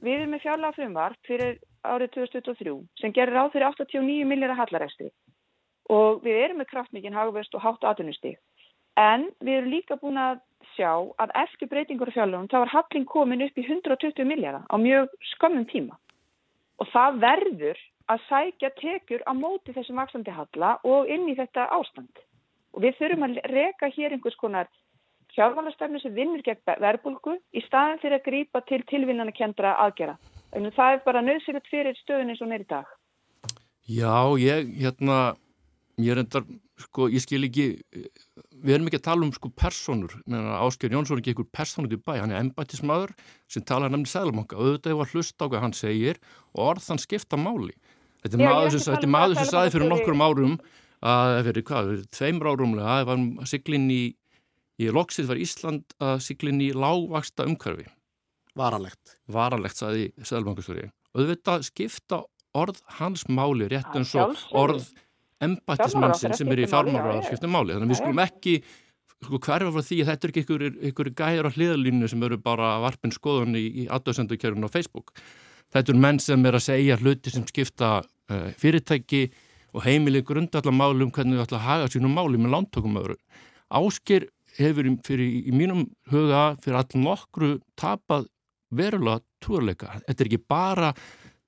við 0.00 0.20
erum 0.20 0.30
með 0.34 0.44
fjárlega 0.44 0.76
frumvarp 0.78 1.26
fyrir 1.26 1.58
árið 1.86 2.14
2023 2.16 2.76
sem 3.00 3.14
gerir 3.16 3.36
ráð 3.36 3.54
fyrir 3.54 3.68
89 3.70 4.28
millir 4.28 4.52
að 4.52 4.62
hallarækstri 4.62 5.10
og 5.90 6.22
við 6.24 6.42
erum 6.44 6.60
með 6.60 6.70
kraftmikinn 6.72 7.16
hagvest 7.16 7.56
og 7.56 7.64
hátt 7.64 7.86
aðunustig 7.88 8.36
en 9.00 9.28
við 9.40 9.60
erum 9.60 9.72
líka 9.74 9.98
búin 10.00 10.20
að 10.20 10.42
sjá 10.76 10.90
að 11.22 11.34
eftir 11.42 11.70
breytingur 11.70 12.10
af 12.10 12.16
fjárlunum 12.16 12.48
þá 12.50 12.58
var 12.62 12.72
halling 12.74 13.06
komin 13.08 13.44
upp 13.46 13.58
í 13.58 13.66
120 13.66 14.26
milljara 14.28 14.62
á 14.66 14.76
mjög 14.80 15.12
skömmum 15.34 15.66
tíma. 15.70 15.98
Og 16.80 16.88
það 16.94 17.20
verður 17.24 17.80
að 18.10 18.26
sækja 18.28 18.70
tekjur 18.80 19.24
á 19.28 19.32
móti 19.36 19.74
þessum 19.76 20.00
vaksandi 20.00 20.34
halla 20.34 20.76
og 20.84 21.10
inn 21.10 21.28
í 21.30 21.36
þetta 21.38 21.68
ástand. 21.76 22.22
Og 22.74 22.84
við 22.84 22.98
þurfum 22.98 23.26
að 23.28 23.40
reka 23.52 23.90
hér 23.94 24.14
einhvers 24.16 24.38
konar 24.40 24.70
fjármálastöfnu 25.34 26.00
sem 26.02 26.14
vinnur 26.14 26.42
gegn 26.46 26.62
verbulgu 26.82 27.36
í 27.54 27.62
staðin 27.66 28.00
fyrir 28.02 28.18
að 28.18 28.26
grýpa 28.26 28.62
til 28.66 28.82
tilvinnana 28.90 29.34
kendra 29.34 29.76
aðgera 29.84 30.16
en 30.56 30.70
það 30.74 30.96
er 30.96 31.04
bara 31.04 31.22
nöðsynlegt 31.24 31.70
fyrir 31.70 31.98
stöðun 32.00 32.32
eins 32.32 32.42
og 32.42 32.50
neyri 32.50 32.66
dag. 32.70 32.88
Já, 33.90 34.34
ég, 34.38 34.70
hérna, 34.82 35.34
er 36.08 36.20
endar, 36.22 36.44
sko, 36.80 37.08
ég 37.12 37.22
skil 37.22 37.44
ekki, 37.46 37.66
við 38.64 38.74
erum 38.76 38.88
ekki 38.88 39.00
að 39.00 39.06
tala 39.08 39.26
um 39.26 39.32
sko 39.36 39.50
personur, 39.52 40.14
Ásker 40.30 40.92
Jónsson 40.94 41.18
er 41.18 41.22
ekki 41.22 41.34
einhver 41.34 41.48
personur 41.52 41.90
til 41.92 42.00
bæ, 42.00 42.14
hann 42.22 42.32
er 42.32 42.40
embættismadur 42.40 43.12
sem 43.50 43.64
talar 43.68 43.92
nefnir 43.92 44.12
sælumanka 44.12 44.56
auðvitað 44.56 44.94
hefur 44.94 45.06
að 45.06 45.14
hlusta 45.14 45.44
á 45.44 45.48
hvað 45.50 45.64
hann 45.66 45.76
segir 45.76 46.20
og 46.54 46.64
orðan 46.70 47.02
skipta 47.02 47.40
máli. 47.40 47.76
Þetta 48.24 48.36
er 48.36 48.44
Já, 48.44 48.50
maður 48.50 48.76
sem, 48.76 48.94
þetta 48.94 49.12
maður 49.16 49.38
sem 49.40 49.50
saði 49.52 49.74
fyrir 49.76 49.92
nokkrum 49.92 50.24
árum 50.24 50.58
að, 51.00 51.36
fyrir 51.48 51.68
hvað, 51.70 51.94
tveimur 52.16 52.50
árumlega, 52.52 52.96
að 52.96 53.00
það 53.00 53.24
var 53.40 53.52
siglinn 53.54 53.88
í, 53.92 54.02
í 54.80 54.90
loksið 54.92 55.30
var 55.30 55.40
Ísland 55.40 55.96
að 56.00 56.18
siglinn 56.26 56.60
í 56.64 56.72
lágvaksta 56.76 57.48
umhverfi 57.48 57.88
Varanlegt. 58.58 59.16
Varanlegt, 59.30 59.78
saði 59.78 60.08
Sæðalbankastúri. 60.18 60.88
Auðvitað 61.14 61.64
skipta 61.68 62.24
orð 62.56 62.80
hans 62.98 63.26
máli 63.30 63.68
rétt 63.70 63.94
eins 63.94 64.12
og 64.18 64.34
orð 64.56 64.88
embættismannsinn 65.44 66.36
sem 66.36 66.52
er 66.52 66.62
í 66.64 66.70
fjármára 66.70 67.18
skipta 67.26 67.50
máli. 67.50 67.74
Þannig 67.74 67.88
að 67.88 67.92
við 67.92 68.00
skulum 68.00 68.22
ekki 68.24 68.54
sko, 69.20 69.38
hverfa 69.38 69.74
frá 69.74 69.86
því 69.86 70.00
að 70.02 70.10
þetta 70.10 70.26
er 70.26 70.32
ekki 70.32 70.42
ykkur, 70.44 70.64
ykkur 70.90 71.12
gæjar 71.18 71.48
á 71.48 71.54
hliðalínu 71.54 72.10
sem 72.10 72.26
eru 72.26 72.40
bara 72.40 72.72
varpin 72.84 73.14
skoðun 73.14 73.58
í, 73.58 73.66
í 73.84 73.86
aðdóðsendukjörun 73.92 74.66
á 74.68 74.72
Facebook. 74.72 75.14
Þetta 75.70 75.94
er 75.94 76.02
menn 76.02 76.18
sem 76.22 76.48
er 76.48 76.58
að 76.58 76.66
segja 76.66 76.98
hluti 77.00 77.32
sem 77.32 77.46
skipta 77.48 78.00
uh, 78.02 78.50
fyrirtæki 78.58 79.28
og 79.70 79.84
heimilið 79.86 80.26
grundallar 80.32 80.74
málum 80.74 81.12
hvernig 81.14 81.38
við 81.38 81.44
ætlum 81.44 81.60
að 81.60 81.68
haga 81.68 81.90
sínum 81.92 82.16
máli 82.16 82.40
með 82.40 82.56
lántökum 82.56 82.98
öðru. 83.00 83.16
Áskir 83.70 84.26
hefur 84.56 84.88
fyrir, 85.06 85.28
í 85.46 85.54
mínum 85.54 85.86
huga 86.10 86.56
fyrir 86.62 86.80
all 86.80 87.02
nokkru 87.04 87.52
tapað 87.78 88.26
verulega 88.74 89.22
trúarleika. 89.42 90.00
Þetta 90.08 90.24
er 90.24 90.30
ekki 90.30 90.42
bara 90.50 90.90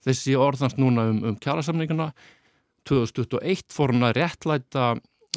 þessi 0.02 0.36
orðans 0.38 0.78
núna 0.78 1.08
um, 1.10 1.18
um 1.30 1.36
kjærasamninguna 1.42 2.10
2021 2.88 3.72
fór 3.72 3.92
hann 3.94 4.06
að 4.08 4.16
réttlæta 4.18 4.86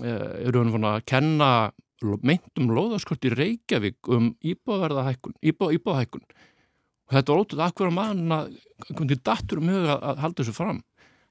eru 0.03 0.61
hann 0.61 0.73
fann 0.75 0.89
að 0.89 1.03
kenna 1.09 1.49
meintum 2.25 2.73
loðaskort 2.75 3.25
í 3.25 3.31
Reykjavík 3.33 4.09
um 4.11 4.33
íbúðverðahækkun 4.45 5.37
íbúðahækkun. 5.41 6.25
Og 7.05 7.15
þetta 7.15 7.31
er 7.31 7.41
ótrúið 7.41 7.63
að 7.65 7.73
hverja 7.79 7.95
mann 7.95 8.35
að 8.35 8.51
hvernig 8.89 9.23
datur 9.25 9.61
um 9.61 9.71
huga 9.71 9.97
að 9.97 10.21
halda 10.23 10.43
þessu 10.43 10.55
fram? 10.57 10.83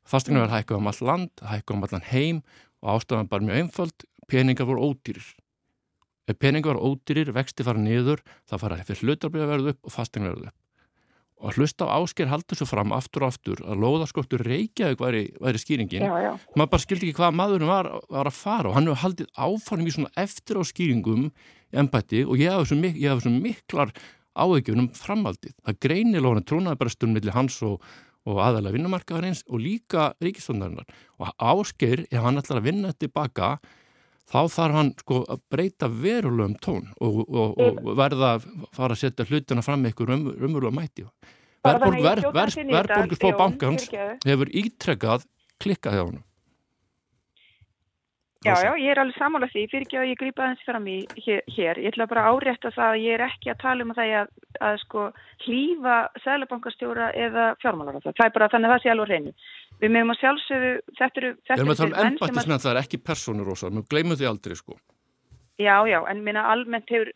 Fastegna 0.04 0.42
verður 0.44 0.56
hækkað 0.58 0.80
um 0.80 0.90
all 0.90 1.08
land 1.08 1.44
hækkað 1.50 1.76
um 1.76 1.86
allan 1.86 2.08
heim 2.10 2.42
og 2.82 2.90
ástafan 2.94 3.30
bara 3.30 3.46
mjög 3.46 3.62
einföld 3.62 4.06
peningar 4.28 4.68
voru 4.68 4.90
ódýrir. 4.90 5.26
Ef 6.24 6.38
peningar 6.40 6.74
var 6.74 6.84
ódýrir, 6.88 7.32
vexti 7.36 7.64
fara 7.66 7.80
niður, 7.80 8.22
það 8.48 8.62
fara 8.62 8.84
fyrir 8.84 9.02
hlutarbrið 9.04 9.44
að 9.44 9.50
verða 9.52 9.74
upp 9.74 9.88
og 9.88 9.92
fasting 9.92 10.24
verða 10.24 10.50
upp. 10.50 10.63
Og 11.42 11.50
að 11.50 11.58
hlusta 11.58 11.88
á 11.90 11.98
ásker 11.98 12.30
haldur 12.30 12.56
svo 12.56 12.66
fram 12.68 12.92
aftur 12.94 13.24
og 13.26 13.32
aftur 13.34 13.60
að 13.66 13.80
lóðaskortur 13.82 14.44
Reykjavík 14.46 15.00
væri, 15.02 15.24
væri 15.42 15.60
skýringin. 15.60 16.06
Já, 16.06 16.14
já. 16.22 16.32
maður 16.54 16.70
bara 16.72 16.84
skildi 16.84 17.08
ekki 17.08 17.18
hvað 17.18 17.38
maðurinn 17.40 17.72
var, 17.72 17.90
var 18.14 18.30
að 18.30 18.38
fara 18.38 18.70
og 18.70 18.76
hann 18.78 18.88
hefur 18.88 19.02
haldið 19.02 19.30
áfannum 19.34 19.90
í 19.90 19.94
svona 19.96 20.12
eftir 20.24 20.60
á 20.60 20.62
skýringum 20.64 21.26
ennbætti 21.74 22.22
og 22.24 22.38
ég 22.38 22.54
ég 22.54 23.10
haf 23.10 23.24
svo 23.24 23.34
miklar 23.34 23.92
áhugjum 24.34 24.84
um 24.84 24.90
framhaldið. 24.94 25.54
Það 25.64 25.80
greinir 25.86 26.24
lóðan 26.24 26.46
trúnaði 26.48 26.80
bara 26.80 26.92
stundin 26.92 27.18
millir 27.18 27.36
hans 27.36 27.60
og, 27.66 27.82
og 28.26 28.40
aðalega 28.42 28.78
vinnumarkaðarins 28.78 29.44
og 29.48 29.62
líka 29.62 30.12
ríkistónarinnar 30.22 30.88
og 31.18 31.34
Ásgeir, 31.38 32.06
ef 32.10 32.22
hann 32.24 32.40
ætlar 32.40 32.62
að 32.62 32.68
vinna 32.70 32.94
tilbaka 32.96 33.56
þá 34.34 34.40
þarf 34.50 34.76
hann 34.78 34.92
sko 34.98 35.22
að 35.30 35.42
breyta 35.54 35.88
verulegum 35.88 36.58
tón 36.64 36.84
og, 36.98 37.22
og, 37.22 37.54
og 37.60 37.94
verða 37.98 38.34
að 38.36 38.48
fara 38.74 38.96
að 38.96 39.02
setja 39.04 39.26
hlutina 39.28 39.62
fram 39.64 39.84
með 39.84 39.92
eitthvað 39.92 40.14
umverulega 40.18 40.74
mæti 40.74 41.06
Verðbólgur 41.64 43.16
spá 43.16 43.30
bankans 43.38 43.86
hefur 44.26 44.50
ítrekkað 44.52 45.24
klikkað 45.62 45.96
hjá 45.96 46.02
hann 46.04 46.22
Já, 48.44 48.54
já, 48.60 48.72
ég 48.76 48.90
er 48.92 49.00
alveg 49.00 49.16
samála 49.16 49.48
því, 49.48 49.62
fyrir 49.72 49.86
ekki 49.86 49.96
að 49.96 50.10
ég 50.10 50.18
grípa 50.20 50.44
aðeins 50.44 50.64
fram 50.66 50.88
í 50.90 50.96
hér. 51.24 51.78
Ég 51.80 51.86
ætla 51.88 52.06
bara 52.10 52.24
að 52.28 52.34
árétta 52.36 52.72
það 52.74 52.90
að 52.90 53.04
ég 53.04 53.16
er 53.16 53.24
ekki 53.24 53.52
að 53.52 53.62
tala 53.62 53.86
um 53.86 53.94
það 53.96 54.12
að, 54.20 54.32
að 54.68 54.80
sko 54.82 55.04
hlýfa 55.46 55.94
sælabankastjóra 56.24 57.06
eða 57.24 57.46
fjármálar 57.62 58.00
það. 58.02 58.16
Það 58.18 58.26
er 58.26 58.34
bara 58.36 58.50
þannig 58.52 58.68
að 58.68 58.74
það 58.74 58.82
sé 58.84 58.92
alveg 58.92 59.12
reynu. 59.14 59.32
Við 59.80 59.94
meðum 59.94 60.12
að 60.12 60.20
sjálfsögðu, 60.20 60.74
þetta 61.00 61.22
eru... 61.22 61.30
Við 61.40 61.54
erum 61.56 61.72
að 61.72 61.80
tala 61.80 61.94
um 61.94 62.10
ennbættismenn, 62.10 62.62
það 62.66 62.74
er 62.74 62.82
ekki 62.82 63.00
personur 63.08 63.54
ósað, 63.54 63.80
við 63.80 63.88
gleymum 63.94 64.20
því 64.20 64.28
aldrei 64.28 64.58
sko. 64.60 64.76
Já, 65.54 65.76
já, 65.86 66.00
en 66.10 66.22
minna 66.26 66.44
almennt 66.50 66.90
hefur 66.90 67.10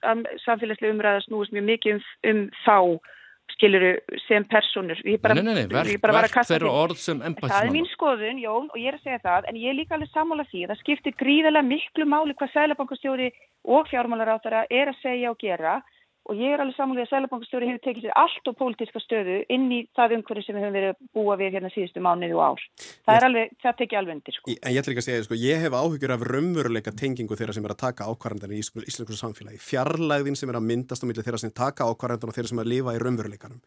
samfélagslega 0.44 0.94
umræða 0.94 1.22
snúist 1.26 1.52
mjög 1.52 1.64
mikið 1.72 1.96
um, 1.98 2.04
um 2.30 2.42
þá 2.64 2.76
skiluru 3.58 3.92
sem 4.26 4.46
personur 4.48 5.02
bara, 5.22 5.34
Nei, 5.34 5.42
nei, 5.42 5.54
nei, 5.58 5.66
verk, 5.72 6.08
verk 6.14 6.38
þeirra 6.46 6.72
orð 6.84 7.00
sem 7.02 7.20
embætsmann 7.20 7.52
Það 7.52 7.68
er 7.68 7.74
mín 7.74 7.88
skoðun, 7.90 8.40
Jón, 8.42 8.70
og 8.70 8.78
ég 8.78 8.92
er 8.92 8.98
að 8.98 9.04
segja 9.04 9.20
það 9.26 9.50
en 9.50 9.60
ég 9.60 9.72
er 9.72 9.78
líka 9.78 9.98
alveg 9.98 10.12
sammála 10.14 10.46
því 10.48 10.64
að 10.64 10.72
það 10.72 10.82
skiptir 10.84 11.16
gríðarlega 11.18 11.68
miklu 11.68 12.08
máli 12.08 12.36
hvað 12.38 12.54
sælabankastjóri 12.54 13.30
og 13.68 13.90
fjármálar 13.90 14.34
á 14.38 14.42
þeirra 14.44 14.64
er 14.70 14.92
að 14.92 15.00
segja 15.02 15.32
og 15.34 15.40
gera 15.42 15.78
og 16.28 16.36
ég 16.36 16.52
er 16.52 16.60
alveg 16.60 16.76
samanlega 16.76 17.06
að 17.06 17.12
Sælabankastjóri 17.14 17.68
hefur 17.70 17.82
tekið 17.86 18.04
sér 18.04 18.16
allt 18.20 18.48
og 18.50 18.56
pólitíska 18.58 19.00
stöðu 19.00 19.36
inn 19.54 19.66
í 19.72 19.78
það 19.96 20.14
umhverju 20.18 20.44
sem 20.44 20.56
við 20.56 20.64
höfum 20.64 20.76
verið 20.76 20.92
að 20.92 20.98
búa 21.16 21.36
við 21.40 21.54
hérna 21.56 21.70
síðustu 21.72 22.02
mánuði 22.04 22.36
og 22.36 22.42
ár. 22.44 22.64
Það 22.78 23.14
ég, 23.14 23.20
er 23.20 23.26
alveg, 23.28 23.54
það 23.64 23.78
tekið 23.80 24.00
alveg 24.00 24.18
undir 24.18 24.36
sko. 24.36 24.56
En 24.58 24.74
ég 24.74 24.80
ætla 24.82 24.92
ekki 24.94 25.02
að 25.04 25.08
segja, 25.08 25.24
sko, 25.24 25.38
ég 25.40 25.62
hef 25.64 25.76
áhugjur 25.78 26.14
af 26.14 26.26
raunveruleika 26.28 26.94
tengingu 27.00 27.38
þeirra 27.38 27.56
sem 27.56 27.68
er 27.68 27.74
að 27.74 27.80
taka 27.84 28.08
ákvarðandan 28.12 28.52
í 28.52 28.60
íslensku 28.60 29.16
samfélagi. 29.16 29.62
Fjarlægðin 29.64 30.36
sem 30.36 30.52
er 30.52 30.60
að 30.60 30.68
myndast 30.68 31.04
á 31.04 31.08
milli 31.08 31.24
þeirra 31.24 31.40
sem 31.40 31.54
taka 31.54 31.88
ákvarðandan 31.88 32.32
og 32.32 32.36
þeirra 32.36 32.52
sem 32.52 32.60
er 32.60 32.68
að 32.68 32.72
lifa 32.74 32.96
í 32.96 33.02
raunveruleikanum. 33.04 33.62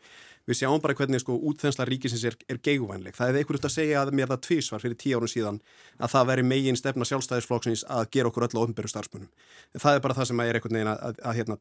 Við 0.49 0.57
sjáum 0.57 0.81
bara 0.81 0.95
hvernig 0.97 1.21
sko 1.21 1.35
útþensla 1.49 1.85
ríkisins 1.85 2.23
er, 2.25 2.35
er 2.49 2.57
geiguvænleg. 2.65 3.13
Það 3.13 3.29
er 3.29 3.41
einhverjum 3.41 3.67
að 3.67 3.73
segja 3.75 4.01
að 4.01 4.13
mér 4.17 4.31
það 4.31 4.39
tvísvar 4.47 4.81
fyrir 4.81 4.97
tíu 4.97 5.19
árun 5.19 5.29
síðan 5.29 5.59
að 6.01 6.13
það 6.15 6.29
veri 6.31 6.45
megin 6.49 6.79
stefna 6.79 7.05
sjálfstæðisflokksins 7.05 7.83
að 7.85 8.07
gera 8.15 8.31
okkur 8.31 8.47
öll 8.47 8.57
á 8.57 8.63
ofnbæru 8.63 8.89
starfsmunum. 8.89 9.29
Það 9.77 9.99
er 9.99 10.01
bara 10.01 10.17
það 10.17 10.29
sem 10.31 10.41
er 10.41 10.57
einhvern 10.57 10.79
veginn 10.79 10.89
að, 10.89 11.03
að, 11.11 11.21
að 11.29 11.37
hérna, 11.37 11.59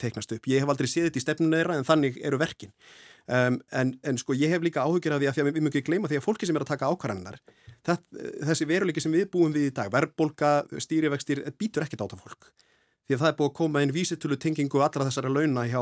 aldrei 0.91 0.97
séð 0.99 1.09
þetta 1.09 1.21
í 1.21 1.25
stefnunni 1.25 1.61
þeirra 1.61 1.79
en 1.79 1.89
þannig 1.89 2.21
eru 2.27 2.41
verkin. 2.41 2.75
Um, 3.31 3.61
en, 3.71 3.95
en 4.03 4.19
sko 4.19 4.35
ég 4.35 4.51
hef 4.51 4.65
líka 4.65 4.83
áhugir 4.83 5.15
af 5.15 5.21
því 5.23 5.29
að, 5.31 5.39
að 5.39 5.53
við 5.55 5.63
mjög 5.63 5.77
ekki 5.77 5.87
gleyma 5.87 6.09
því 6.11 6.19
að 6.19 6.25
fólki 6.25 6.49
sem 6.49 6.57
er 6.57 6.65
að 6.65 6.73
taka 6.73 6.89
ákvarðanar 6.91 7.37
þessi 7.87 8.67
veruleiki 8.69 9.03
sem 9.03 9.13
við 9.15 9.29
búum 9.33 9.53
við 9.55 9.69
í 9.71 9.75
dag 9.77 9.93
verðbolga, 9.93 10.65
stýrivextir, 10.83 11.45
býtur 11.61 11.87
ekkert 11.87 12.05
áta 12.05 12.19
fólk 12.19 12.51
því 13.07 13.17
að 13.17 13.23
það 13.23 13.31
er 13.31 13.37
búið 13.39 13.49
að 13.51 13.57
koma 13.59 13.83
inn 13.83 13.93
vísitölu 13.95 14.37
tengingu 14.39 14.83
allra 14.85 15.07
þessara 15.09 15.33
launa 15.33 15.65
hjá 15.67 15.81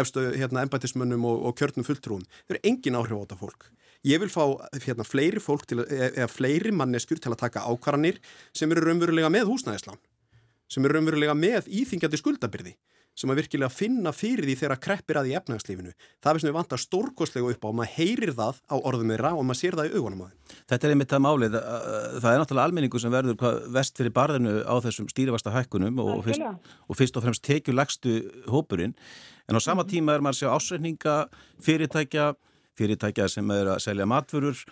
efstu 0.00 0.22
hérna, 0.36 0.62
embætismönnum 0.62 1.24
og, 1.26 1.40
og 1.48 1.56
kjörnum 1.58 1.86
fulltrúum. 1.86 2.20
Það 2.46 2.54
eru 2.54 2.60
engin 2.70 2.98
áhrif 3.00 3.18
á 3.18 3.22
þetta 3.24 3.38
fólk. 3.40 3.66
Ég 4.06 4.22
vil 4.22 4.28
fá 4.30 4.44
hérna, 4.84 5.06
fleiri 5.08 5.42
fólk 5.42 5.66
til, 5.66 5.80
eða 5.82 6.28
fleiri 6.30 6.70
manneskur 6.70 7.18
til 7.18 7.32
að 7.34 7.40
taka 7.40 7.64
ákvarðanir 7.66 8.20
sem 8.54 8.70
eru 8.70 8.84
raunverulega 8.86 9.32
með 9.34 9.50
húsnæðislán, 9.50 9.98
sem 10.70 10.86
eru 10.86 11.00
raunverulega 11.00 11.34
með 11.34 11.66
íþingjandi 11.80 12.22
skuldabyrði 12.22 12.76
sem 13.18 13.32
að 13.32 13.40
virkilega 13.40 13.70
finna 13.72 14.12
fyrir 14.14 14.46
því 14.46 14.54
þegar 14.60 14.80
kreppir 14.82 15.18
að 15.18 15.30
í 15.32 15.34
efnagslífinu. 15.38 15.94
Það 16.22 16.30
er 16.30 16.42
sem 16.42 16.48
við 16.48 16.56
vantar 16.56 16.82
stórkoslega 16.82 17.54
upp 17.54 17.66
á 17.66 17.68
og 17.68 17.76
maður 17.78 17.94
heyrir 17.96 18.32
það 18.36 18.60
á 18.70 18.76
orðum 18.78 19.12
þeirra 19.12 19.32
og 19.34 19.46
maður 19.48 19.60
sér 19.60 19.78
það 19.78 19.88
í 19.88 19.94
augunum 19.96 20.22
á 20.22 20.26
þeim. 20.28 20.58
Þetta 20.70 20.86
er 20.86 20.94
einmitt 20.94 21.14
það 21.14 21.24
málið. 21.26 21.56
Það 21.58 22.28
er 22.30 22.42
náttúrulega 22.42 22.68
almenningu 22.68 23.02
sem 23.02 23.14
verður 23.14 23.56
vest 23.74 23.98
fyrir 23.98 24.14
barðinu 24.14 24.52
á 24.62 24.74
þessum 24.86 25.08
stýrivasta 25.10 25.54
hækkunum 25.54 26.02
og 26.04 26.20
fyrst, 26.28 26.44
og 26.86 27.00
fyrst 27.00 27.18
og 27.18 27.26
fremst 27.26 27.46
tekjur 27.48 27.78
legstu 27.78 28.18
hópurinn. 28.46 28.94
En 29.48 29.58
á 29.58 29.60
sama 29.64 29.82
mhm. 29.82 29.90
tíma 29.90 30.14
er 30.14 30.22
maður 30.22 30.36
að 30.36 30.42
sjá 30.42 30.50
ásreikninga 30.54 31.16
fyrirtækja, 31.64 32.28
fyrirtækja 32.78 33.26
sem 33.32 33.50
er 33.50 33.72
að 33.74 33.82
selja 33.82 34.06
matfurur, 34.06 34.62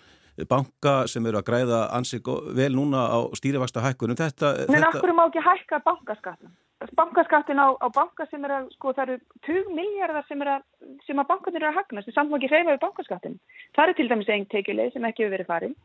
banka 0.45 1.07
sem 1.09 1.25
eru 1.25 1.39
að 1.39 1.47
græða 1.49 1.81
ansið 1.97 2.29
vel 2.55 2.69
núna 2.77 3.07
á 3.09 3.19
stýrivasta 3.35 3.81
hækkunum. 3.81 4.19
Þetta, 4.19 4.53
Men 4.69 4.77
þetta... 4.77 4.93
af 4.93 5.01
hverju 5.01 5.17
má 5.17 5.23
ekki 5.25 5.43
hækka 5.43 5.81
bankaskattum? 5.87 6.53
Bankaskattin 6.97 7.57
á, 7.57 7.73
á 7.73 7.87
banka 7.89 8.25
sem 8.29 8.43
er 8.45 8.53
að, 8.53 8.67
sko 8.77 8.93
það 8.93 9.09
eru 9.09 9.17
20 9.47 9.71
miljardar 9.77 10.25
sem, 10.27 10.43
sem 11.07 11.21
að 11.21 11.29
bankanir 11.31 11.63
eru 11.63 11.71
að 11.71 11.79
hagnast, 11.79 12.09
sem 12.09 12.15
samt 12.15 12.31
og 12.31 12.37
ekki 12.37 12.51
hreyfa 12.51 12.75
við 12.75 12.83
bankaskattin. 12.83 13.39
Það 13.75 13.89
er 13.89 13.97
til 13.97 14.09
dæmis 14.11 14.29
einn 14.33 14.45
tekileg 14.51 14.93
sem 14.93 15.07
ekki 15.09 15.25
hefur 15.25 15.35
verið 15.37 15.49
farin. 15.49 15.75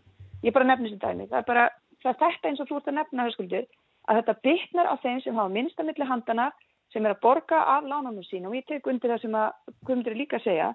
Ég 0.44 0.52
bara 0.52 0.68
nefnir 0.68 0.92
sem 0.92 1.00
dæmi. 1.00 1.28
Það 1.30 1.38
er 1.38 1.48
bara, 1.48 1.64
það 2.02 2.12
er 2.12 2.18
þetta 2.24 2.50
eins 2.50 2.60
og 2.60 2.68
þú 2.68 2.80
ert 2.80 2.90
að 2.90 2.98
nefna 2.98 3.26
höfskuldur, 3.28 3.68
að 4.08 4.20
þetta 4.20 4.38
bytnar 4.48 4.90
á 4.92 4.94
þeim 5.02 5.20
sem 5.24 5.38
hafa 5.40 5.54
minnstamilli 5.56 6.08
handana, 6.08 6.48
sem 6.92 7.06
er 7.06 7.14
að 7.14 7.22
borga 7.22 7.60
af 7.72 7.86
lánanum 7.88 8.26
sín 8.26 8.48
og 8.48 8.56
ég 8.58 8.66
tek 8.68 8.86
undir 8.90 9.14
það 9.14 9.22
sem 9.22 9.36
að 9.38 9.52
Guðmundur 9.86 10.18
líka 10.18 10.36
að 10.36 10.48
segja. 10.48 10.72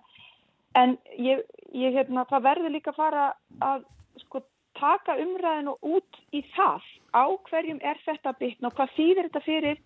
En 0.78 0.96
ég, 1.22 1.44
ég 1.78 1.94
hérna, 1.94 2.26
það 2.30 2.48
verður 2.48 2.74
líka 2.74 2.94
að 2.94 3.02
fara 3.04 3.28
að, 3.62 3.86
sko, 4.24 4.42
taka 4.78 5.18
umræðinu 5.22 5.76
út 5.86 6.20
í 6.34 6.42
það 6.56 6.82
á 7.14 7.26
hverjum 7.50 7.80
er 7.86 8.02
þetta 8.06 8.34
bytna 8.40 8.70
og 8.70 8.78
hvað 8.78 8.96
þýðir 8.98 9.30
þetta 9.30 9.46
fyrir 9.46 9.80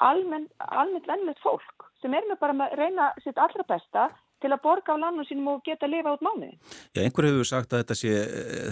almennt 0.00 1.06
vennlegt 1.08 1.42
fólk 1.44 1.86
sem 2.00 2.14
er 2.16 2.26
með 2.28 2.40
bara 2.40 2.56
að 2.66 2.76
reyna 2.80 3.12
sitt 3.24 3.38
allra 3.38 3.66
besta 3.68 4.08
til 4.40 4.50
að 4.54 4.62
borga 4.64 4.96
á 4.96 5.02
lannu 5.02 5.24
sínum 5.28 5.50
og 5.52 5.62
geta 5.66 5.84
að 5.84 5.94
lifa 5.94 6.14
át 6.14 6.22
mánu. 6.24 6.48
Já, 6.96 7.02
einhver 7.02 7.28
hefur 7.28 7.48
sagt 7.48 7.74
að 7.76 7.92
sé, 7.98 8.12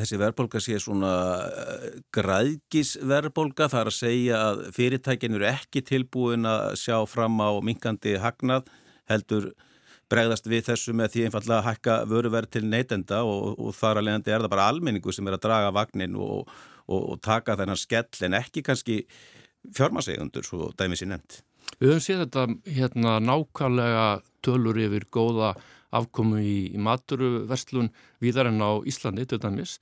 þessi 0.00 0.20
verðbólka 0.20 0.62
sé 0.64 0.78
svona 0.80 1.12
eh, 1.44 1.86
græðgisverðbólka, 2.16 3.68
það 3.68 3.82
er 3.82 3.90
að 3.92 3.98
segja 3.98 4.42
að 4.46 4.62
fyrirtækin 4.76 5.36
eru 5.36 5.48
ekki 5.50 5.84
tilbúin 5.84 6.48
að 6.48 6.78
sjá 6.80 6.96
fram 7.10 7.36
á 7.44 7.52
minkandi 7.64 8.16
hagnað, 8.22 8.70
heldur 9.12 9.50
bregðast 10.08 10.48
við 10.48 10.70
þessu 10.70 10.94
með 10.96 11.12
því 11.12 11.26
einfallega 11.26 11.58
að 11.60 11.66
hækka 11.68 11.96
vöruverð 12.08 12.52
til 12.56 12.64
neytenda 12.64 13.20
og, 13.28 13.58
og 13.60 13.74
þar 13.76 14.00
alveg 14.00 14.30
er 14.30 14.40
það 14.40 14.52
bara 14.54 14.68
almenningu 14.72 15.12
sem 15.12 15.28
er 15.28 15.36
að 15.36 15.44
draga 15.44 15.74
vagnin 15.76 16.16
og, 16.16 16.48
og, 16.88 17.02
og 17.02 17.20
taka 17.24 17.58
þennan 17.60 17.80
skell 17.80 18.24
en 18.24 18.38
ekki 18.40 18.64
kannski 18.64 19.02
fjármasegundur 19.76 20.46
svo 20.46 20.70
dæmis 20.78 21.04
í 21.04 21.10
nefnd. 21.10 21.40
Við 21.78 21.92
höfum 21.92 22.04
séð 22.04 22.22
þetta 22.24 22.44
hérna 22.78 23.18
nákvæmlega 23.22 24.06
tölur 24.44 24.80
yfir 24.80 25.04
góða 25.12 25.52
afkomu 25.94 26.40
í, 26.42 26.56
í 26.74 26.80
maturuverslun 26.80 27.92
víðar 28.22 28.50
en 28.50 28.64
á 28.64 28.70
Íslandi, 28.88 29.24
þetta 29.24 29.48
dæmis. 29.48 29.78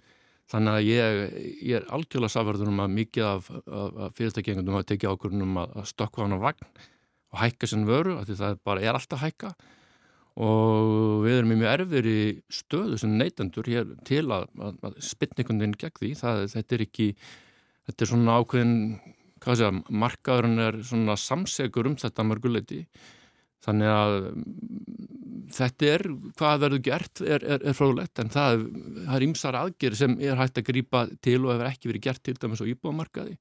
Þannig 0.50 0.76
að 0.76 0.84
ég, 0.86 1.22
ég 1.66 1.78
er 1.80 1.88
algjörlega 1.90 2.34
safverður 2.36 2.70
um 2.70 2.84
að 2.84 2.92
mikið 3.00 3.24
af, 3.26 3.48
af, 3.50 3.96
af 4.06 4.18
fyrirtækjengundum 4.18 4.76
hafa 4.78 4.90
tekið 4.92 5.14
ákvörðunum 5.14 5.56
að, 5.62 5.72
að 5.80 5.88
stökka 5.90 6.22
hann 6.22 6.36
á 6.38 6.44
vagn 6.44 6.68
og 7.34 7.40
hækka 7.40 7.70
sem 7.70 7.82
vöru, 7.88 8.14
því 8.22 8.36
það 8.38 8.60
bara 8.68 8.84
er 8.84 8.98
alltaf 8.98 9.24
hækka 9.24 9.50
og 10.36 11.24
við 11.24 11.38
erum 11.38 11.54
í 11.54 11.58
mjög 11.62 11.72
erfir 11.72 12.08
í 12.10 12.20
stöðu 12.52 12.98
sem 13.00 13.14
neytendur 13.16 13.68
hér 13.72 13.92
til 14.06 14.26
að, 14.36 14.46
að 14.60 14.98
spytnikundin 15.04 15.74
gegn 15.80 15.96
því, 15.96 16.12
það, 16.20 16.42
þetta 16.52 16.76
er 16.76 16.84
ekki, 16.84 17.06
þetta 17.88 18.04
er 18.04 18.10
svona 18.12 18.38
ákveðin 18.42 18.74
hvað 19.46 19.60
sé 19.60 19.68
að 19.68 19.78
markaðurinn 20.02 20.64
er 20.66 20.80
svona 20.86 21.14
samsegur 21.20 21.92
um 21.92 21.96
þetta 22.00 22.26
mörguleiti 22.26 22.82
þannig 23.66 23.92
að 23.92 24.16
mm, 24.30 25.44
þetta 25.56 25.90
er, 25.92 26.04
hvað 26.38 26.64
verður 26.64 26.82
gert 26.88 27.22
er, 27.24 27.44
er, 27.44 27.62
er 27.62 27.76
fróðlegt 27.76 28.22
en 28.22 28.32
það, 28.34 28.66
er 29.16 29.26
ymsar 29.26 29.58
aðgerð 29.58 30.00
sem 30.00 30.16
er 30.22 30.40
hægt 30.40 30.60
að 30.60 30.68
grýpa 30.70 31.04
til 31.24 31.38
og 31.44 31.54
hefur 31.54 31.70
ekki 31.70 31.90
verið 31.92 32.06
gert 32.08 32.24
til 32.26 32.36
dæmis 32.40 32.62
á 32.62 32.70
íbúðamarkaði. 32.72 33.36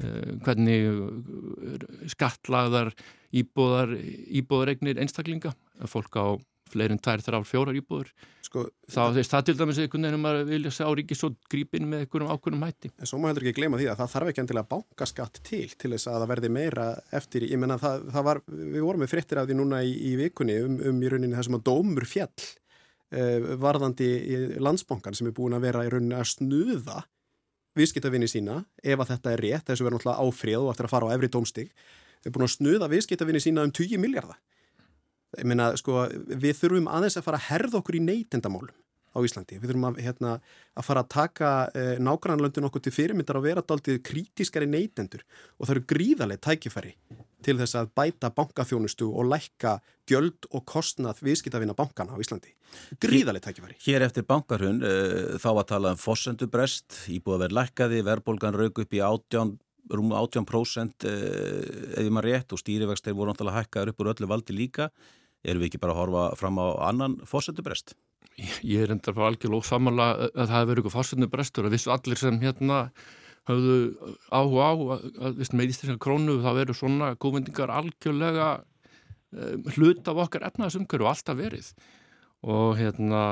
Eh, 0.00 0.30
hvernig 0.46 0.86
eh, 0.86 1.88
skatlaðar 2.14 2.92
íbúðar 3.36 3.96
íbúðaregnir 3.98 5.02
einstaklinga. 5.02 5.54
Fólk 5.90 6.18
á 6.18 6.38
fleirin 6.72 7.00
tær, 7.02 7.22
þrjár, 7.24 7.46
fjórar 7.48 7.78
íbúður 7.78 8.12
sko, 8.50 8.64
þá 8.90 9.00
þess 9.14 9.30
það 9.30 9.44
til 9.46 9.54
dæmis 9.58 9.78
einhvern 9.80 10.06
veginn 10.06 10.18
um 10.18 10.28
að 10.30 10.40
vilja 10.50 10.72
sjá 10.74 10.86
ríkisótt 10.98 11.38
grípin 11.50 11.86
með 11.90 12.04
einhverjum 12.04 12.32
ákveðnum 12.34 12.64
hætti. 12.66 12.90
En 12.98 13.10
svo 13.10 13.20
má 13.20 13.28
heldur 13.30 13.46
ekki 13.46 13.60
gleyma 13.60 13.78
því 13.80 13.90
að 13.92 14.00
það 14.00 14.12
þarf 14.14 14.32
ekki 14.32 14.42
endilega 14.44 14.70
bánkaskatt 14.72 15.40
til 15.46 15.68
til 15.76 15.92
þess 15.94 16.10
að 16.10 16.18
það 16.18 16.32
verði 16.32 16.50
meira 16.56 16.88
eftir, 17.20 17.46
ég 17.50 17.62
menna 17.62 17.78
það, 17.80 18.08
það 18.16 18.26
var, 18.30 18.42
við 18.48 18.86
vorum 18.86 19.04
með 19.04 19.12
frittir 19.14 19.42
af 19.42 19.48
því 19.48 19.58
núna 19.60 19.84
í, 19.86 19.94
í 20.10 20.16
vikunni 20.18 20.58
um, 20.64 20.76
um 20.90 21.00
í 21.00 21.12
rauninni 21.12 21.38
þessum 21.38 21.60
að 21.60 21.64
dómur 21.70 22.08
fjall 22.10 22.50
uh, 23.14 23.48
varðandi 23.62 24.10
í 24.10 24.42
landsbánkan 24.58 25.16
sem 25.16 25.30
er 25.30 25.36
búin 25.36 25.56
að 25.58 25.66
vera 25.68 25.86
í 25.86 25.94
rauninni 25.94 26.18
að 26.18 26.30
snuða 26.34 27.04
viðskiptavinni 27.78 28.26
sína 28.30 28.64
ef 28.82 28.98
að 28.98 29.14
þetta 29.14 29.34
er 29.34 29.44
rétt, 29.46 29.66
þessu 29.68 29.86
verður 29.86 30.00
náttúrulega 30.00 30.26
áfrið 30.26 30.62
og 30.64 30.72
eftir 30.72 30.88
að 30.88 30.94
fara 30.96 31.10
á 31.10 31.14
efri 31.14 31.30
dómstig, 31.30 31.68
er 32.26 32.34
búin 32.34 32.48
að 32.48 32.56
snuða 32.56 32.88
viðskiptavinni 32.90 33.42
sína 33.42 33.62
um 33.62 33.70
20 33.70 34.02
miljardar 34.02 34.40
Meina, 35.46 35.70
sko, 35.78 36.04
við 36.26 36.56
þurfum 36.58 36.88
aðeins 36.90 37.18
að 37.20 37.26
fara 37.28 37.38
að 37.38 37.48
herða 37.52 37.80
okkur 37.80 37.98
í 38.00 38.04
neytendamálum 38.04 38.76
á 39.10 39.18
Íslandi. 39.26 39.58
Við 39.58 39.72
þurfum 39.72 39.88
að, 39.88 40.00
hérna, 40.04 40.34
að 40.78 40.86
fara 40.86 41.02
að 41.04 41.10
taka 41.14 41.50
eh, 41.74 41.96
nágrannlöndin 42.02 42.66
okkur 42.68 42.84
til 42.84 42.94
fyrirmyndar 42.94 43.40
að 43.40 43.48
vera 43.48 43.64
daldið 43.66 44.02
krítiskari 44.06 44.68
neytendur 44.70 45.24
og 45.58 45.66
það 45.66 45.74
eru 45.76 45.86
gríðarlega 45.94 46.44
tækifæri 46.46 46.94
til 47.44 47.56
þess 47.58 47.78
að 47.80 47.90
bæta 47.96 48.30
bankaþjónustu 48.36 49.08
og 49.08 49.30
lækka 49.30 49.78
gjöld 50.10 50.48
og 50.50 50.64
kostnað 50.68 51.22
viðskiptavina 51.24 51.76
bankana 51.78 52.14
á 52.14 52.20
Íslandi. 52.22 52.52
Gríðalegt 53.02 53.48
tækifæri. 53.48 53.78
Hér 53.86 54.04
eftir 54.06 54.26
bankarhun 54.28 54.82
uh, 54.84 55.38
þá 55.40 55.50
var 55.58 55.68
talað 55.70 55.96
um 55.96 56.02
fossendubrest, 56.02 57.02
íbúið 57.10 57.36
að 57.36 57.44
vera 57.46 57.58
lækkaði, 57.60 58.04
verðbólgan 58.06 58.58
raug 58.58 58.82
upp 58.84 58.94
í 58.94 59.02
átján, 59.04 59.54
rúmu 59.90 60.14
18% 60.18 61.08
uh, 61.08 61.14
eða 61.96 62.12
maður 62.14 62.28
rétt 62.30 62.54
og 62.54 62.62
stýrivegstir 62.62 63.16
voru 63.16 63.32
náttúrulega 63.32 63.64
hækkaður 63.64 63.94
upp 63.94 64.04
úr 64.04 64.12
öllu 64.14 64.30
valdi 64.30 64.56
líka. 64.56 64.90
Erum 65.46 65.62
við 65.62 65.70
ekki 65.70 65.80
bara 65.82 65.94
að 65.94 66.00
horfa 66.02 66.24
fram 66.40 66.60
á 66.60 66.66
annan 66.90 67.18
fossendubrest? 67.28 67.94
Ég 68.64 68.84
er 68.84 68.92
endar 68.94 69.16
bara 69.16 69.30
algjörlega 69.32 69.64
ósamanlega 69.64 70.28
að 70.30 70.50
það 70.50 70.58
hefur 70.58 70.80
eitthvað 70.80 70.96
fossendurbrestur 70.96 71.68
að 71.68 71.74
vissu 71.76 71.92
allir 71.92 72.20
sem 72.20 72.40
hérna 72.40 72.80
hafðu 73.48 73.76
áhuga 74.28 74.68
á 74.68 74.72
að 75.28 75.40
með 75.56 75.72
íslenska 75.72 75.96
krónu 76.02 76.38
þá 76.44 76.50
eru 76.52 76.76
svona 76.76 77.14
góðvendingar 77.20 77.72
algjörlega 77.72 78.50
um, 78.60 79.64
hlut 79.74 80.12
af 80.12 80.22
okkar 80.26 80.46
efnaðsumkör 80.50 81.04
og 81.04 81.12
alltaf 81.14 81.40
verið 81.40 81.72
og 82.40 82.78
hérna 82.78 83.24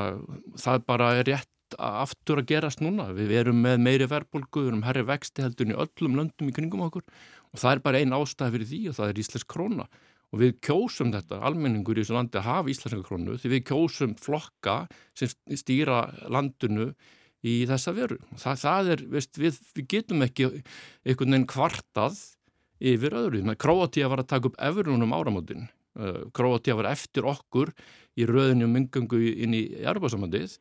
það 0.60 0.84
bara 0.88 1.12
er 1.20 1.28
rétt 1.28 1.76
aftur 1.76 2.40
að 2.40 2.48
gerast 2.48 2.80
núna. 2.80 3.10
Við 3.12 3.34
erum 3.42 3.58
með 3.60 3.80
meiri 3.84 4.06
verbulgu, 4.08 4.64
við 4.64 4.70
erum 4.70 4.84
herri 4.86 5.04
vexti 5.08 5.44
heldur 5.44 5.68
í 5.68 5.76
öllum 5.76 6.16
löndum 6.16 6.48
í 6.48 6.54
kringum 6.56 6.86
okkur 6.88 7.04
og 7.04 7.60
það 7.60 7.74
er 7.74 7.82
bara 7.84 8.00
einn 8.00 8.16
ástæði 8.16 8.54
fyrir 8.54 8.70
því 8.72 8.80
og 8.88 8.96
það 8.98 9.12
er 9.12 9.20
íslensk 9.22 9.48
króna 9.52 9.88
og 10.28 10.42
við 10.42 10.56
kjósum 10.64 11.12
þetta, 11.14 11.40
almenningur 11.48 11.96
í 11.96 12.04
þessu 12.04 12.16
landi 12.18 12.40
að 12.40 12.48
hafa 12.48 12.72
íslenska 12.72 13.04
krónu 13.06 13.36
því 13.40 13.52
við 13.54 13.62
kjósum 13.70 14.16
flokka 14.20 14.80
sem 15.16 15.30
stýra 15.56 16.02
landinu 16.28 16.90
í 17.46 17.62
þessa 17.70 17.94
veru. 17.96 18.18
Það, 18.36 18.58
það 18.64 18.90
er, 18.94 19.04
veist, 19.14 19.38
við, 19.40 19.60
við 19.76 19.88
getum 19.94 20.26
ekki 20.26 20.50
einhvern 20.50 21.36
veginn 21.36 21.48
kvartað 21.48 22.18
yfir 22.78 23.16
öðru. 23.18 23.42
Króatíða 23.58 24.10
var 24.12 24.22
að 24.22 24.30
taka 24.34 24.50
upp 24.50 24.58
efurunum 24.68 25.14
áramótin. 25.16 25.68
Króatíða 26.36 26.82
var 26.82 26.90
eftir 26.92 27.26
okkur 27.26 27.72
í 28.18 28.26
röðinu 28.28 28.68
um 28.68 28.76
yngangu 28.82 29.22
inn 29.32 29.56
í 29.56 29.64
Jarbásamandið. 29.80 30.58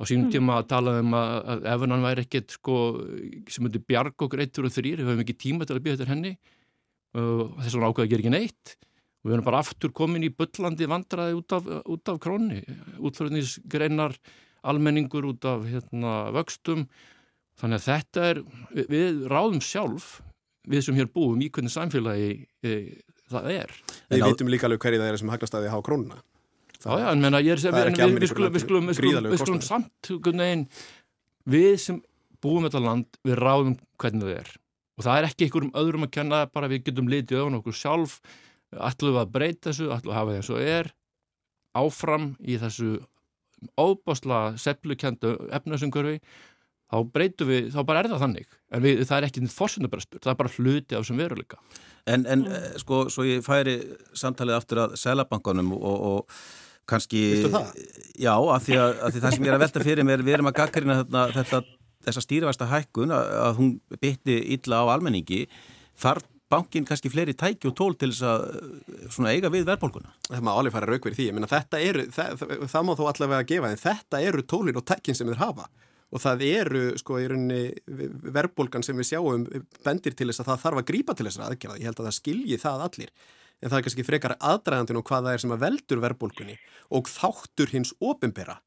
Á 0.00 0.02
sínum 0.08 0.30
mm. 0.30 0.32
tíma 0.32 0.60
að 0.60 0.68
tala 0.70 0.94
um 1.02 1.16
að 1.16 1.66
efunan 1.68 2.04
væri 2.04 2.24
ekkert 2.24 2.54
sko, 2.56 2.76
sem 3.52 3.66
myndi 3.66 3.82
bjarg 3.84 4.14
okkur 4.16 4.40
eittur 4.40 4.68
og 4.68 4.72
þrýr, 4.72 5.02
við 5.02 5.10
höfum 5.10 5.24
ekki 5.26 5.36
tíma 5.36 5.68
til 5.68 5.76
að 5.76 5.82
býja 5.84 5.98
þetta 5.98 6.12
henni. 6.14 6.30
Uh, 7.10 7.50
Þess 7.58 7.74
vegna 7.76 7.90
ákveða 7.90 8.06
að 8.06 8.14
gera 8.14 8.24
ekki 8.24 8.32
neitt. 8.32 8.72
Við 9.20 9.34
höfum 9.34 9.46
bara 9.46 9.60
aftur 9.60 9.92
komin 9.92 10.24
í 10.24 10.30
byllandi 10.32 10.88
vandraði 10.88 11.36
út 11.36 11.52
af, 11.52 11.66
út 11.92 12.12
af 12.12 12.20
krónni. 12.22 12.62
Útflöðnisgreinar 12.96 14.16
almenningur 14.64 15.28
út 15.28 15.44
af 15.48 15.66
hérna, 15.68 16.30
vöxtum. 16.36 16.86
Þannig 17.60 17.80
að 17.82 17.86
þetta 17.86 18.26
er, 18.30 18.42
við, 18.72 18.90
við 18.94 19.22
ráðum 19.28 19.60
sjálf 19.64 20.18
við 20.70 20.86
sem 20.86 20.96
hér 20.96 21.10
búum 21.12 21.40
í 21.44 21.50
hvernig 21.52 21.72
samfélagi 21.72 22.32
e, 22.64 22.74
það 23.30 23.52
er. 23.54 23.76
Við 24.12 24.26
vitum 24.26 24.52
líka 24.52 24.68
alveg 24.68 24.84
hverju 24.84 25.00
það 25.02 25.12
er 25.12 25.20
sem 25.20 25.32
haglastæði 25.32 25.72
há 25.72 25.78
krónuna. 25.84 26.20
Já, 26.80 26.94
já, 26.96 27.06
en 27.10 27.20
menna, 27.20 27.42
ég 27.44 27.58
er 27.58 27.60
sem 27.60 27.74
við, 27.76 27.90
við, 27.92 28.14
við 28.22 28.30
skulum, 28.32 28.54
við 28.54 28.62
skulum, 28.64 28.92
skulum, 28.96 29.34
skulum 29.36 29.64
samt 29.64 30.10
neginn, 30.32 30.64
við 31.44 31.74
sem 31.82 31.98
búum 32.40 32.64
þetta 32.64 32.80
land, 32.80 33.18
við 33.26 33.36
ráðum 33.36 33.74
hvernig 34.00 34.24
það 34.24 34.38
er. 34.38 34.54
Og 34.96 35.04
það 35.04 35.18
er 35.18 35.28
ekki 35.28 35.46
einhverjum 35.46 35.74
öðrum 35.80 36.06
að 36.06 36.14
kenna 36.16 36.38
bara 36.52 36.70
við 36.72 36.86
getum 36.88 37.10
litið 37.12 37.42
öðun 37.42 37.58
okkur 37.60 37.76
sjálf 37.76 38.16
ætlum 38.76 39.16
við 39.16 39.22
að 39.22 39.32
breyta 39.34 39.70
þessu, 39.70 39.88
ætlum 39.90 40.10
við 40.10 40.14
að 40.14 40.20
hafa 40.20 40.30
það 40.30 40.40
eins 40.40 40.52
og 40.54 40.62
er? 40.74 40.92
Áfram 41.80 42.30
í 42.40 42.58
þessu 42.60 42.92
óbásla 43.80 44.38
seplukendu 44.60 45.34
efnarsumkörfi 45.52 46.20
þá 46.90 46.96
breytum 47.14 47.50
við, 47.50 47.68
þá 47.74 47.80
bara 47.86 48.02
er 48.02 48.10
það 48.10 48.24
þannig. 48.24 48.56
En 48.74 48.82
við, 48.84 49.02
það 49.06 49.16
er 49.16 49.26
ekki 49.28 49.44
nýtt 49.44 49.54
fórsöndabrestur 49.54 50.22
það 50.24 50.32
er 50.32 50.38
bara 50.40 50.54
hluti 50.56 50.98
á 50.98 51.00
sem 51.06 51.20
veruleika. 51.20 51.60
En, 52.08 52.24
en 52.24 52.46
mm. 52.46 52.80
sko, 52.82 53.04
svo 53.12 53.26
ég 53.28 53.44
færi 53.46 53.76
samtalið 54.18 54.58
aftur 54.58 54.82
að 54.86 54.96
selabankanum 54.98 55.74
og, 55.76 56.06
og 56.10 56.40
kannski 56.90 57.22
Já, 58.18 58.34
af 58.34 58.64
því, 58.66 58.80
að, 58.80 58.96
af 59.06 59.14
því 59.14 59.22
það 59.22 59.36
sem 59.36 59.44
ég 59.44 59.52
er 59.52 59.58
að 59.58 59.62
velta 59.62 59.84
fyrir 59.86 60.08
mér 60.08 60.24
við 60.26 60.38
erum 60.38 60.50
að 60.50 60.58
gaggarina 60.58 60.98
þetta, 61.04 61.26
þetta 61.36 61.62
þessa 62.08 62.24
stýrivæsta 62.24 62.68
hækkun 62.70 63.14
að, 63.14 63.30
að 63.44 63.60
hún 63.60 63.72
bytti 64.00 64.36
illa 64.56 64.82
á 64.82 64.84
almenningi. 64.96 65.44
Þarf 66.00 66.26
bankin 66.50 66.86
kannski 66.88 67.10
fleiri 67.12 67.34
tæki 67.38 67.68
og 67.70 67.76
tól 67.78 67.94
til 67.98 68.10
þess 68.12 69.20
að 69.20 69.28
eiga 69.30 69.50
við 69.52 69.68
verðbólkuna. 69.68 70.14
Það 70.28 70.46
má 70.46 70.50
alveg 70.54 70.74
fara 70.74 70.88
raukverð 70.90 71.18
því, 71.18 71.28
ég 71.28 71.36
menna 71.36 71.50
þetta 71.50 71.82
eru, 71.86 72.06
það, 72.14 72.32
það, 72.40 72.54
það 72.72 72.86
má 72.86 72.92
þó 72.98 73.04
allavega 73.12 73.48
gefa, 73.52 73.70
en 73.70 73.82
þetta 73.84 74.22
eru 74.30 74.46
tólin 74.52 74.80
og 74.80 74.86
tækin 74.90 75.18
sem 75.18 75.30
þeir 75.30 75.42
hafa. 75.44 75.68
Og 76.10 76.22
það 76.22 76.46
eru 76.48 76.86
sko 76.98 77.20
í 77.22 77.26
rauninni 77.30 77.60
verðbólkan 78.34 78.82
sem 78.82 78.98
við 78.98 79.12
sjáum 79.12 79.44
bendir 79.86 80.16
til 80.18 80.26
þess 80.30 80.42
að 80.42 80.50
það 80.50 80.64
þarf 80.64 80.80
að 80.80 80.88
grípa 80.88 81.14
til 81.14 81.28
þessar 81.28 81.46
aðgerða, 81.46 81.78
ég 81.78 81.90
held 81.90 82.00
að 82.02 82.08
það 82.08 82.16
skilji 82.18 82.58
það 82.58 82.86
allir, 82.88 83.12
en 83.60 83.70
það 83.70 83.78
er 83.78 83.86
kannski 83.86 84.06
frekar 84.08 84.34
aðdragandin 84.40 84.98
og 84.98 85.06
hvað 85.06 85.28
það 85.28 85.36
er 85.36 85.44
sem 85.44 85.54
að 85.54 85.62
veldur 85.68 86.02
verðbólkunni 86.02 86.58
og 86.98 87.12
þáttur 87.12 87.74
hins 87.76 87.94
ofinbera 88.02 88.58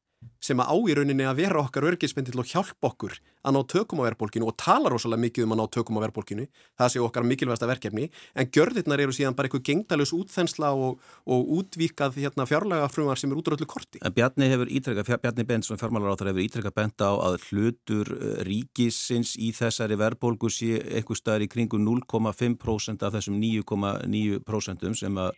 sem 0.44 0.60
að 0.60 0.70
á 0.70 0.76
í 0.76 0.94
rauninni 0.98 1.24
að 1.26 1.40
vera 1.40 1.62
okkar 1.62 1.86
örgispendill 1.90 2.40
og 2.42 2.48
hjálpa 2.50 2.90
okkur 2.90 3.16
að 3.44 3.54
ná 3.56 3.60
tökum 3.68 4.00
á 4.00 4.06
verðbólkinu 4.08 4.48
og 4.48 4.56
tala 4.60 4.92
rosalega 4.92 5.24
mikið 5.24 5.46
um 5.46 5.54
að 5.54 5.60
ná 5.60 5.64
tökum 5.76 5.98
á 6.00 6.04
verðbólkinu 6.04 6.46
það 6.80 6.92
séu 6.94 7.04
okkar 7.04 7.26
mikilvægsta 7.28 7.68
verkefni 7.68 8.08
en 8.34 8.50
gjörðirnar 8.56 9.02
eru 9.04 9.16
síðan 9.16 9.36
bara 9.36 9.48
eitthvað 9.48 9.64
gengdalus 9.68 10.14
útþensla 10.16 10.72
og, 10.76 11.00
og 11.24 11.50
útvíkað 11.58 12.20
hérna, 12.20 12.46
fjárlega 12.48 12.88
frumar 12.92 13.20
sem 13.20 13.32
er 13.32 13.40
útröldu 13.40 13.68
korti. 13.68 14.00
En 14.04 14.14
Bjarni 14.16 14.48
hefur 14.52 14.70
ítrekka, 14.70 15.18
Bjarni 15.24 15.48
Bensson 15.48 15.80
fjármálar 15.80 16.16
á 16.16 16.18
það 16.20 16.32
hefur 16.32 16.44
ítrekka 16.46 16.74
benda 16.76 17.10
á 17.10 17.14
að 17.30 17.38
hlutur 17.48 18.14
eh, 18.16 18.38
ríkisins 18.48 19.34
í 19.40 19.52
þessari 19.56 19.98
verðbólgu 20.00 20.52
sé 20.52 20.78
eitthvað 20.84 21.20
staðar 21.20 21.46
í 21.48 21.50
kringu 21.52 21.80
0,5% 21.80 23.04
af 23.04 23.18
þessum 23.18 23.40
9,9% 23.42 24.88
sem 25.00 25.20
að 25.20 25.36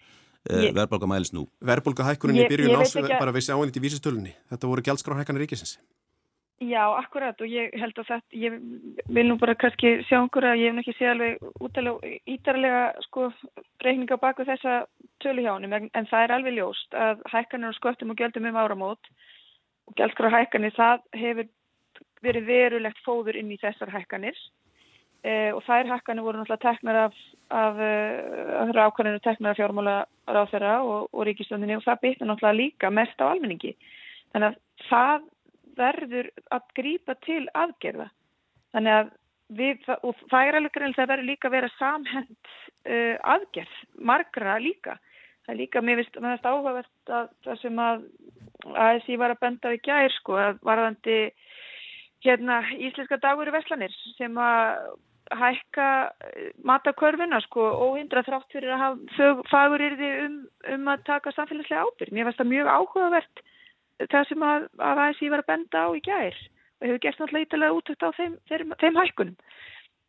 verðbólka 0.49 1.11
mælis 1.11 1.33
nú? 1.35 1.47
Verðbólka 1.65 2.07
hækkunin 2.07 2.45
í 2.45 2.49
byrjun 2.51 2.81
ás 2.81 2.97
bara 2.97 3.35
við 3.35 3.49
sjáum 3.49 3.67
þetta 3.67 3.81
í 3.81 3.85
vísistölunni. 3.85 4.35
Þetta 4.53 4.73
voru 4.73 4.85
gælskráhækkanir 4.87 5.47
ríkisins. 5.47 5.77
Já, 6.57 6.89
akkurat 6.97 7.37
og 7.45 7.51
ég 7.53 7.75
held 7.77 7.99
að 8.01 8.07
þetta, 8.09 8.37
ég 8.41 8.55
vil 9.13 9.25
nú 9.29 9.35
bara 9.37 9.53
kannski 9.61 9.99
sjá 10.09 10.23
okkur 10.23 10.47
að 10.49 10.63
ég 10.63 10.71
hef 10.71 10.77
náttúrulega 10.79 10.97
séð 10.97 11.11
alveg 11.13 11.67
útalega 11.67 12.13
ítarlega 12.33 12.85
sko 13.05 13.27
reikninga 13.85 14.17
baku 14.23 14.47
þessa 14.49 14.79
tölu 15.21 15.45
hjá 15.45 15.51
hann 15.53 15.91
en 15.93 16.09
það 16.09 16.25
er 16.25 16.35
alveg 16.39 16.57
ljóst 16.57 16.97
að 16.97 17.21
hækkanir 17.29 17.75
og 17.75 17.77
sköttum 17.77 18.15
og 18.15 18.23
gjöldum 18.23 18.49
um 18.49 18.57
áramót 18.57 19.11
og 19.85 19.99
gælskráhækkanir 20.01 20.73
það 20.79 21.05
hefur 21.21 21.53
verið 22.25 22.49
verulegt 22.49 23.05
fóður 23.05 23.37
inn 23.37 23.53
í 23.53 23.61
þessar 23.61 23.93
hækkanir 23.93 24.41
og 25.27 25.63
þær 25.67 25.89
hækkanir 25.91 26.23
voru 26.23 26.39
náttúrulega 26.39 26.63
teknar 26.63 26.99
af, 27.07 27.15
af, 27.51 27.79
af 28.63 28.69
ákvæmlega 28.77 29.23
teknar 29.25 29.55
af 29.55 29.59
fjármála 29.59 29.97
ráð 30.31 30.53
þeirra 30.53 30.75
og, 30.83 31.09
og 31.13 31.27
ríkistöndinni 31.27 31.79
og 31.79 31.85
það 31.87 32.03
byttir 32.03 32.29
náttúrulega 32.31 32.61
líka 32.61 32.91
mest 32.95 33.23
á 33.23 33.27
almenningi. 33.27 33.73
Þannig 34.35 34.53
að 34.53 34.89
það 34.91 35.27
verður 35.77 36.31
að 36.55 36.69
grípa 36.79 37.17
til 37.27 37.43
aðgerða. 37.55 38.09
Þannig 38.75 38.97
að 39.01 39.11
við, 39.59 39.91
og 40.03 40.23
það 40.31 40.49
er 40.49 40.59
alveg 40.59 40.75
greinlega 40.75 41.01
það 41.01 41.11
verður 41.13 41.31
líka 41.31 41.49
að 41.49 41.57
vera 41.57 41.73
samhend 41.77 42.53
uh, 42.91 43.17
aðgerð, 43.35 43.77
margra 44.11 44.59
líka. 44.63 44.97
Það 45.47 45.55
er 45.55 45.61
líka, 45.61 45.83
mér 45.85 46.03
finnst 46.03 46.47
áhugavert 46.49 47.13
að 47.15 47.29
það 47.47 47.61
sem 47.63 47.83
að 47.83 48.07
ASI 48.87 49.19
var 49.21 49.35
að 49.35 49.43
benda 49.45 49.73
við 49.75 49.85
gær 49.87 50.15
sko, 50.17 50.39
að 50.43 50.63
varðandi 50.67 51.19
hérna 52.27 52.63
Íslenska 52.75 53.21
dagur 53.23 53.47
í 53.47 53.55
Veslanir 53.55 53.95
sem 54.17 54.39
að 54.43 54.97
hækka 55.35 55.89
eh, 56.23 56.51
matakörfuna 56.65 57.41
sko 57.45 57.67
óhindra 57.87 58.23
þrátt 58.27 58.53
fyrir 58.53 58.75
að 58.75 58.83
hafa 58.83 59.31
fagur 59.51 59.83
yrði 59.83 60.11
um, 60.25 60.37
um 60.75 60.91
að 60.93 61.05
taka 61.09 61.33
samfélagslega 61.35 61.85
ábyrg. 61.87 62.13
Mér 62.13 62.29
finnst 62.29 62.43
það 62.43 62.53
mjög 62.53 62.73
áhugavert 62.73 63.45
það 64.13 64.29
sem 64.29 64.45
að, 64.47 64.69
að 64.91 65.03
ASI 65.07 65.31
var 65.33 65.43
að 65.43 65.51
benda 65.53 65.87
á 65.87 65.89
í 65.97 66.03
gær 66.05 66.37
og 66.77 66.87
hefur 66.87 67.03
gert 67.03 67.21
náttúrulega 67.21 67.47
ítalega 67.49 67.79
útökt 67.79 68.05
á 68.05 68.11
þeim, 68.17 68.35
þeim, 68.51 68.75
þeim 68.83 69.01
hækkunum. 69.01 69.39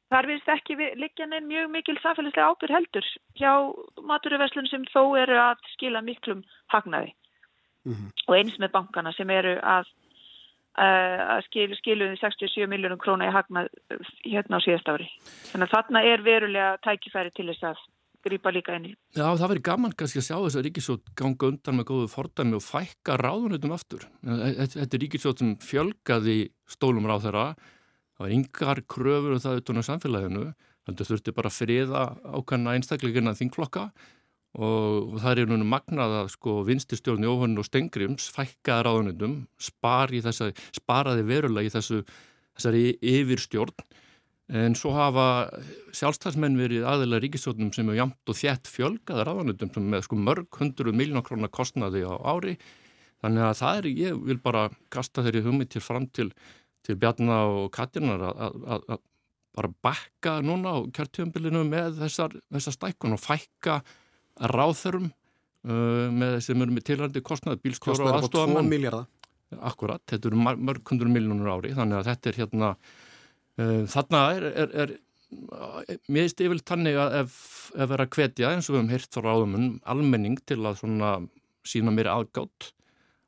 Þar 0.07 0.27
finnst 0.31 0.49
ekki 0.51 0.75
liggja 0.95 1.27
neinn 1.27 1.47
mjög 1.47 1.71
mikil 1.71 1.97
samfélagslega 1.99 2.51
ábyrg 2.51 2.75
heldur 2.77 3.07
hjá 3.39 3.53
maturverslun 4.07 4.69
sem 4.71 4.83
þó 4.93 5.15
eru 5.19 5.39
að 5.39 5.63
skila 5.73 6.03
miklum 6.03 6.43
hagnaði 6.71 7.13
mm 7.87 7.93
-hmm. 7.93 8.11
og 8.27 8.35
eins 8.37 8.59
með 8.59 8.75
bankana 8.75 9.11
sem 9.15 9.29
eru 9.29 9.57
að 9.63 9.89
Eh, 9.89 10.06
að 10.77 11.43
skil, 11.47 11.67
skiluði 11.79 12.17
67 12.21 12.67
miljónum 12.69 12.99
króna 13.01 13.29
í 13.29 13.33
hagnað 13.33 13.69
eh, 13.89 14.09
hérna 14.27 14.59
á 14.61 14.65
síðast 14.65 14.89
ári. 14.91 15.07
Þannig 15.51 15.67
að 15.67 15.73
þarna 15.73 16.03
er 16.11 16.25
verulega 16.25 16.73
tækifæri 16.85 17.33
til 17.33 17.47
þess 17.49 17.69
að 17.71 17.85
grýpa 18.27 18.51
líka 18.53 18.75
inn 18.77 18.89
í. 18.89 18.93
Já, 19.15 19.25
það 19.25 19.47
verður 19.47 19.65
gaman 19.69 19.95
kannski 19.97 20.21
að 20.21 20.27
sjá 20.27 20.35
þess 20.35 20.59
að 20.59 20.65
Ríkisjótt 20.67 21.11
ganga 21.17 21.49
undan 21.51 21.79
með 21.79 21.89
góðu 21.91 22.11
fordæmi 22.11 22.57
og 22.57 22.65
fækka 22.65 23.17
ráðunutum 23.21 23.75
aftur. 23.75 24.05
Þetta 24.25 24.87
er 24.87 25.03
Ríkisjótt 25.03 25.43
sem 25.43 25.55
fjölgaði 25.63 26.37
stólum 26.69 27.07
ráð 27.09 27.27
þeirra. 27.27 27.47
Það 28.17 28.25
var 28.25 28.35
yngar 28.37 28.83
kröfur 28.89 29.35
og 29.35 29.39
um 29.39 29.45
það 29.45 29.61
utan 29.61 29.81
á 29.81 29.87
samfélaginu. 29.89 30.45
Þetta 30.87 31.07
þurfti 31.09 31.35
bara 31.35 31.51
að 31.51 31.57
friða 31.57 32.03
ákvæmna 32.37 32.77
einstakleikina 32.77 33.35
þingflokka 33.37 33.89
og 34.57 35.19
það 35.21 35.43
er 35.43 35.51
núna 35.51 35.67
magnað 35.69 36.15
að 36.23 36.31
sko 36.33 36.57
vinstistjórn 36.67 37.27
Jóhann 37.27 37.59
og 37.61 37.67
Stengrims 37.67 38.31
fækkaði 38.33 38.87
ráðunendum 38.87 39.37
þessa, 39.61 40.51
sparaði 40.73 41.27
verulega 41.27 41.69
í 41.69 41.73
þessu, 41.75 42.01
þessari 42.57 42.85
yfirstjórn 43.01 43.85
En 44.47 44.77
svo 44.79 44.93
hafa 44.95 45.49
sjálfstæðsmenn 45.95 46.55
verið 46.55 46.85
aðeila 46.87 47.19
ríkisjónum 47.19 47.73
sem 47.75 47.89
er 47.91 47.97
jamt 47.99 48.31
og 48.31 48.37
þjætt 48.39 48.69
fjölgaða 48.71 49.25
ráðanutum 49.27 49.73
sem 49.75 49.89
með 49.91 50.05
sko 50.05 50.19
mörg 50.23 50.59
hundru 50.61 50.93
miljónakrónar 50.95 51.51
kostnaði 51.51 52.05
á 52.07 52.15
ári. 52.15 52.53
Þannig 53.19 53.43
að 53.43 53.57
það 53.59 53.79
er, 53.81 53.89
ég 53.99 54.21
vil 54.29 54.37
bara 54.39 54.69
kasta 54.93 55.25
þeirri 55.25 55.43
hugmynd 55.43 55.73
til 55.73 55.83
fram 55.83 56.07
til, 56.15 56.29
til 56.87 56.95
Bjarnar 56.95 57.51
og 57.57 57.67
Katjarnar 57.75 58.23
að 58.23 58.95
bara 59.57 59.73
bakka 59.83 60.37
núna 60.45 60.77
á 60.79 60.85
kjartjöfumbilinu 60.95 61.65
með 61.67 61.99
þessar, 62.05 62.39
þessar 62.53 62.77
stækkun 62.77 63.17
og 63.17 63.23
fækka 63.23 63.81
ráðþörum 64.41 65.09
uh, 65.09 66.07
með 66.13 66.39
sem 66.45 66.61
eru 66.61 66.77
með 66.77 66.87
tilhandi 66.91 67.23
kostnaði 67.25 67.63
bílskjóra 67.65 68.07
og 68.07 68.19
aðstofamenn. 68.21 69.03
Akkurat, 69.63 70.03
þetta 70.11 70.27
eru 70.27 70.39
mörg 70.43 70.89
hundru 70.91 71.09
miljónur 71.11 71.53
ári 71.55 71.71
þannig 71.75 72.01
að 72.01 72.09
þetta 72.09 72.29
er 72.29 72.39
hérna 72.41 72.71
Eh, 73.57 73.83
þarna 73.89 74.23
er, 74.37 74.47
er, 74.53 74.73
er 74.83 76.01
mér 76.13 76.27
stifil 76.29 76.59
tannig 76.61 76.97
að 77.01 77.15
ef, 77.23 77.37
ef 77.73 77.89
vera 77.89 78.05
hvetja 78.13 78.51
eins 78.53 78.67
og 78.69 78.75
við 78.75 78.83
hefum 78.83 78.91
hirt 78.93 79.17
frá 79.17 79.25
ráðumun 79.25 79.71
almenning 79.89 80.37
til 80.47 80.59
að 80.61 80.83
sína 81.67 81.91
mér 81.91 82.11
aðgátt 82.13 82.69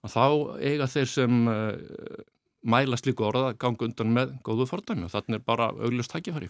að 0.05 0.13
þá 0.13 0.25
eiga 0.61 0.87
þeir 0.87 1.09
sem 1.11 1.39
uh, 1.49 2.21
mæla 2.61 2.99
slíku 2.99 3.25
orða 3.27 3.49
að 3.49 3.57
ganga 3.65 3.87
undan 3.89 4.13
með 4.15 4.37
góðu 4.45 4.69
fordæmi 4.69 5.09
og 5.09 5.15
þarna 5.15 5.39
er 5.39 5.43
bara 5.49 5.71
auglust 5.73 6.13
tækifæri. 6.13 6.47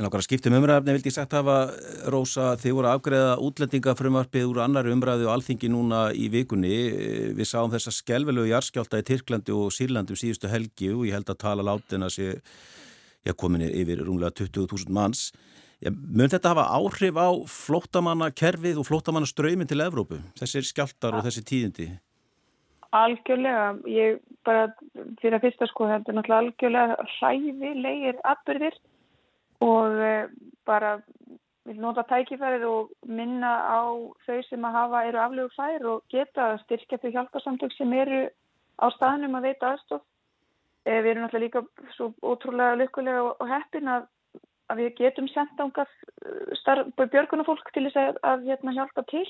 En 0.00 0.06
okkar 0.08 0.22
að, 0.22 0.30
skiptum 0.30 0.54
umræðafni 0.56 0.94
vildi 0.96 1.10
ég 1.10 1.12
sagt 1.12 1.34
hafa 1.36 1.54
Rósa 2.08 2.54
þið 2.56 2.72
voru 2.72 2.88
að 2.88 2.94
afgreða 2.96 3.32
útlendingafrömmarpið 3.44 4.46
úr 4.48 4.60
annari 4.64 4.94
umræðu 4.94 5.26
og 5.26 5.34
alþingi 5.34 5.68
núna 5.68 5.98
í 6.16 6.30
vikunni. 6.32 6.70
Við 7.36 7.48
sáum 7.50 7.68
þessa 7.68 7.92
skelvelegu 7.92 8.48
jarskjálta 8.48 9.02
í 9.02 9.04
Tyrklandi 9.10 9.52
og 9.52 9.68
Sýrlandi 9.76 10.16
um 10.16 10.20
síðustu 10.22 10.48
helgi 10.48 10.88
og 10.94 11.04
ég 11.04 11.18
held 11.18 11.28
að 11.28 11.40
tala 11.42 11.66
látin 11.68 12.06
að 12.06 12.14
sé 12.14 12.28
já, 12.32 13.34
kominni 13.36 13.68
yfir 13.82 14.00
rúmlega 14.06 14.32
20.000 14.40 14.88
manns. 14.88 15.26
Mön 15.84 16.32
þetta 16.32 16.54
hafa 16.54 16.64
áhrif 16.80 17.20
á 17.20 17.28
flóttamannakerfið 17.60 18.80
og 18.80 18.88
flóttamannaströymin 18.88 19.68
til 19.68 19.84
Evrópu? 19.84 20.22
Þessir 20.40 20.64
skjáltar 20.64 21.18
og 21.18 21.28
þessi 21.28 21.44
tíðindi? 21.44 21.90
Algjörlega, 22.96 23.74
ég 23.84 24.24
bara 24.48 24.70
fyrir 25.20 25.36
að 25.36 25.44
fyrsta 25.44 25.68
sko 25.68 25.92
þetta 25.92 26.08
er 26.08 26.16
náttúrulega 26.16 26.46
algjörlega 26.46 27.12
hræðilegir 27.18 28.24
atbyrðir 28.32 28.80
og 29.60 29.96
eh, 30.00 30.28
bara 30.66 30.98
nota 31.76 32.02
tækifærið 32.08 32.64
og 32.66 32.92
minna 33.06 33.50
á 33.68 33.80
þau 34.26 34.38
sem 34.48 34.64
að 34.64 34.76
hafa 34.76 35.02
eru 35.08 35.20
aflögu 35.22 35.52
fær 35.56 35.86
og 35.92 36.04
geta 36.10 36.54
styrkja 36.64 36.98
þau 37.02 37.10
hjálparsamtök 37.16 37.74
sem 37.76 37.92
eru 37.92 38.22
á 38.80 38.86
staðnum 38.96 39.36
að 39.36 39.50
veita 39.50 39.74
aðstof. 39.74 40.02
Eh, 40.86 41.02
við 41.02 41.10
erum 41.12 41.26
náttúrulega 41.26 41.44
líka 41.44 41.92
svo 41.96 42.12
ótrúlega 42.24 42.78
lykkulega 42.80 43.22
og 43.36 43.48
heppin 43.48 43.92
að, 43.92 44.08
að 44.72 44.82
við 44.82 44.94
getum 45.02 45.28
senda 45.28 45.66
ángar 45.66 45.90
eh, 46.24 47.06
björgunafólk 47.12 47.72
til 47.74 47.86
þess 47.88 48.00
að, 48.00 48.20
að 48.24 48.46
hérna, 48.48 48.76
hjálpa 48.78 49.04
til. 49.12 49.26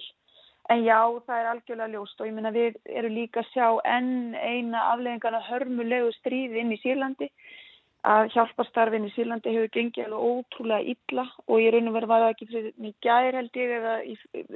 En 0.71 0.85
já, 0.87 1.01
það 1.27 1.41
er 1.41 1.49
algjörlega 1.51 1.93
ljóst 1.97 2.21
og 2.21 2.29
ég 2.29 2.37
minna 2.37 2.53
við 2.55 2.77
erum 2.87 3.17
líka 3.17 3.43
að 3.43 3.51
sjá 3.51 3.67
enn 3.91 4.37
eina 4.39 4.85
afleggingana 4.93 5.41
hörmulegu 5.49 6.13
stríði 6.21 6.63
inn 6.63 6.77
í 6.77 6.79
Sýrlandi 6.79 7.31
að 8.09 8.31
hjálparstarfinn 8.33 9.05
í 9.05 9.13
Sýrlandi 9.13 9.53
hefur 9.53 9.73
gengið 9.75 10.07
alveg 10.07 10.25
ótrúlega 10.31 10.95
illa 10.95 11.25
og 11.47 11.61
ég 11.61 11.75
raun 11.75 11.91
og 11.91 11.97
verið 11.99 12.13
var 12.13 12.23
það 12.25 12.33
ekki 12.35 12.49
fyrir 12.49 12.73
mig 12.81 12.95
gæri 13.05 13.37
held 13.37 13.59
ég 13.61 13.75
eða 13.77 13.95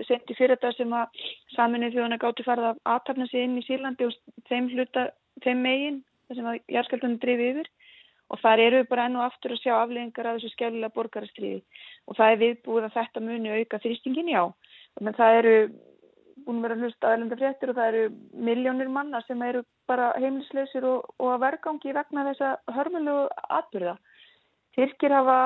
sendi 0.08 0.36
fyrir 0.38 0.54
þetta 0.56 0.72
sem 0.78 0.94
að 0.96 1.22
saminnið 1.52 1.96
þjóðana 1.96 2.20
gátti 2.22 2.46
farið 2.46 2.68
að 2.70 2.80
aðtapna 2.94 3.28
sig 3.28 3.44
inn 3.44 3.58
í 3.60 3.64
Sýrlandi 3.66 4.08
og 4.08 4.16
þeim 4.48 4.70
hluta, 4.72 5.06
þeim 5.44 5.64
megin 5.66 6.02
sem 6.32 6.48
að 6.48 6.60
jærskeldunum 6.72 7.20
drifi 7.20 7.50
yfir. 7.52 7.72
Og 8.32 8.40
þar 8.40 8.62
eru 8.64 8.78
við 8.80 8.86
bara 8.88 9.04
enn 9.04 9.18
og 9.18 9.26
aftur 9.26 9.52
að 9.52 9.60
sjá 9.60 9.74
afleggingar 9.76 10.26
af 10.30 10.38
þessu 10.38 10.54
skjálulega 10.54 10.94
borgarastriði 10.96 11.58
og 12.08 12.16
það 12.16 12.30
er 12.30 12.38
viðbúið 12.40 12.86
að 12.86 12.94
þetta 12.94 13.20
muni 13.20 13.52
auka 13.52 13.80
þrýstingin 13.82 14.30
já, 14.32 14.40
menn 15.04 15.16
það 15.18 15.36
eru 15.42 15.58
búin 16.44 16.60
að 16.60 16.66
vera 16.68 16.76
hlusta 16.80 17.10
aðlenda 17.10 17.38
fréttir 17.40 17.72
og 17.72 17.78
það 17.78 17.88
eru 17.90 18.04
miljónir 18.48 18.90
manna 18.92 19.20
sem 19.26 19.42
eru 19.42 19.64
bara 19.90 20.12
heimlisleysir 20.20 20.86
og, 20.88 21.08
og 21.18 21.32
að 21.34 21.42
vergangi 21.44 21.94
vegna 21.96 22.26
þessa 22.28 22.50
hörmulegu 22.76 23.26
atbyrða. 23.58 23.96
Tyrkir 24.74 25.14
hafa 25.14 25.38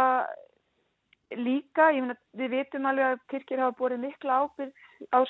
líka, 1.37 1.91
ég 1.93 2.05
finna 2.05 2.17
við 2.41 2.55
vitum 2.57 2.89
alveg 2.89 3.13
að 3.13 3.25
Tyrkir 3.33 3.63
hafa 3.65 3.79
borðið 3.81 4.05
mikla 4.07 4.39
ábyrð 4.45 4.73
á, 5.13 5.21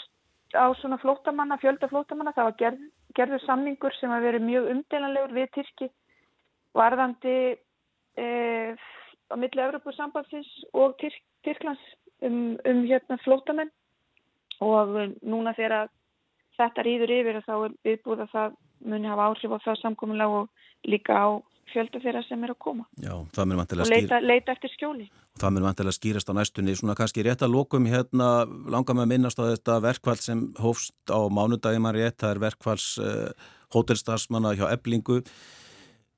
á 0.54 0.66
svona 0.80 1.00
flótamanna, 1.02 1.58
fjölda 1.62 1.90
flótamanna. 1.90 2.34
Það 2.36 2.50
var 2.50 2.58
gerð, 2.62 2.84
gerður 3.18 3.46
samningur 3.46 3.96
sem 3.98 4.12
hafa 4.12 4.28
verið 4.28 4.46
mjög 4.46 4.70
umdelanlegur 4.74 5.34
við 5.40 5.50
Tyrki 5.56 5.90
varðandi 6.78 7.38
e, 8.18 8.26
á 9.28 9.34
milli 9.36 9.64
Evropasambansins 9.64 10.50
og 10.72 10.94
Tyrk, 11.02 11.18
Tyrklands 11.44 11.82
um, 12.22 12.56
um 12.68 12.84
hérna 12.86 13.18
flótamenn 13.24 13.72
og 14.64 14.96
núna 15.22 15.54
þegar 15.56 15.88
þetta 16.58 16.84
rýður 16.86 17.14
yfir 17.18 17.40
þá 17.46 17.54
er 17.58 17.76
viðbúð 17.86 18.24
að 18.24 18.34
það 18.34 18.56
muni 18.88 19.10
hafa 19.10 19.28
áhrif 19.30 19.54
á 19.54 19.58
það 19.66 19.80
samkominlega 19.82 20.42
og 20.42 20.88
líka 20.88 21.18
á 21.18 21.28
fjölda 21.68 22.00
þeirra 22.00 22.22
sem 22.24 22.44
er 22.46 22.52
að 22.54 22.58
koma. 22.64 22.86
Já, 23.02 23.12
og 23.12 23.90
leita, 23.90 24.20
leita 24.24 24.54
eftir 24.54 24.72
skjóli. 24.72 25.06
Og 25.36 25.42
það 25.42 25.54
mun 25.54 25.66
vantilega 25.68 25.96
skýrast 25.96 26.30
á 26.32 26.38
næstunni. 26.38 26.74
Svona 26.78 26.96
kannski 26.98 27.24
rétt 27.26 27.44
að 27.44 27.54
lókum 27.54 27.88
hérna 27.90 28.30
langar 28.70 28.96
með 28.96 29.04
að 29.04 29.12
minnast 29.12 29.42
á 29.42 29.44
þetta 29.50 29.78
verkvall 29.84 30.18
sem 30.22 30.44
hófst 30.62 31.12
á 31.12 31.20
mánudagi 31.28 31.82
maður 31.82 32.00
rétt, 32.02 32.18
það 32.22 32.34
er 32.34 32.42
verkvalls 32.46 32.88
uh, 33.02 33.48
hótelstarsmanna 33.74 34.54
hjá 34.56 34.68
eblingu 34.72 35.20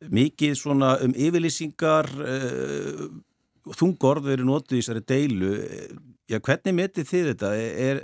mikið 0.08 0.54
svona 0.56 0.94
um 1.04 1.12
yfirlýsingar 1.12 2.08
uh, 2.22 3.08
þungorð 3.68 4.30
verið 4.30 4.48
nótið 4.48 4.78
í 4.78 4.80
þessari 4.80 5.04
deilu 5.08 5.52
Já, 6.30 6.38
hvernig 6.38 6.76
metið 6.76 7.08
þið 7.10 7.28
þetta? 7.32 7.48
Er, 7.58 8.00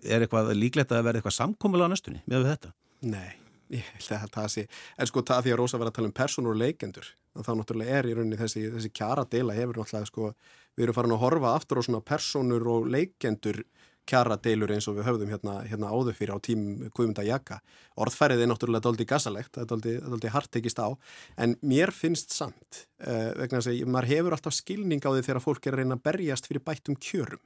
er 0.00 0.24
eitthvað 0.24 0.54
líklegt 0.56 0.92
að 0.94 1.04
verða 1.04 1.20
eitthvað 1.20 1.36
samkomiðla 1.36 1.88
á 1.88 1.92
næstunni 1.92 2.22
með 2.30 2.46
þetta? 2.48 2.70
Nei, 3.12 3.34
ég 3.76 3.90
held 3.92 4.14
að 4.16 4.32
það 4.38 4.48
sé, 4.54 4.64
en 4.96 5.10
sko 5.10 5.24
það 5.28 5.44
því 5.44 5.52
að 5.52 5.60
Rósa 5.60 5.80
verða 5.82 5.92
að 5.92 5.98
tala 5.98 6.08
um 6.08 6.16
personur 6.16 6.54
og 6.54 6.62
leikendur, 6.62 7.10
þá 7.36 7.52
náttúrulega 7.58 7.98
er 7.98 8.08
í 8.08 8.16
rauninni 8.16 8.40
þessi, 8.40 8.64
þessi 8.72 8.92
kjara 8.96 9.26
deila 9.28 9.56
hefur 9.58 9.82
náttúrulega 9.82 10.08
sko, 10.08 10.32
við 10.72 10.86
erum 10.86 10.96
farin 10.96 11.16
að 11.18 11.22
horfa 11.26 11.54
aftur 11.58 11.82
á 11.82 11.82
svona 11.84 12.04
personur 12.08 12.68
og 12.72 12.88
leikendur 12.94 13.60
kjara 14.08 14.36
deilur 14.42 14.72
eins 14.74 14.88
og 14.90 14.96
við 14.98 15.06
höfðum 15.08 15.30
hérna, 15.32 15.54
hérna 15.68 15.90
áður 15.92 16.16
fyrir 16.18 16.34
á 16.34 16.38
tím 16.42 16.64
Guðmunda 16.90 17.24
Jaka. 17.26 17.60
Orðfærið 18.02 18.42
er 18.44 18.50
náttúrulega 18.50 18.86
doldi 18.86 19.06
gasalegt, 19.08 19.58
er 19.60 19.68
doldi 19.68 20.32
hart 20.32 20.50
tekist 20.54 20.80
á, 20.82 20.90
en 21.38 21.54
mér 21.62 21.92
finnst 21.94 22.34
samt, 22.34 22.86
uh, 23.06 23.30
vegna 23.38 23.62
að 23.62 23.84
maður 23.86 24.10
hefur 24.12 24.36
alltaf 24.36 24.56
skilning 24.56 25.04
á 25.04 25.10
því 25.12 25.24
þegar 25.28 25.44
fólk 25.44 25.68
er 25.68 25.76
að 25.76 25.82
reyna 25.82 25.98
að 25.98 26.04
berjast 26.08 26.50
fyrir 26.50 26.66
bættum 26.66 26.98
kjörum 26.98 27.42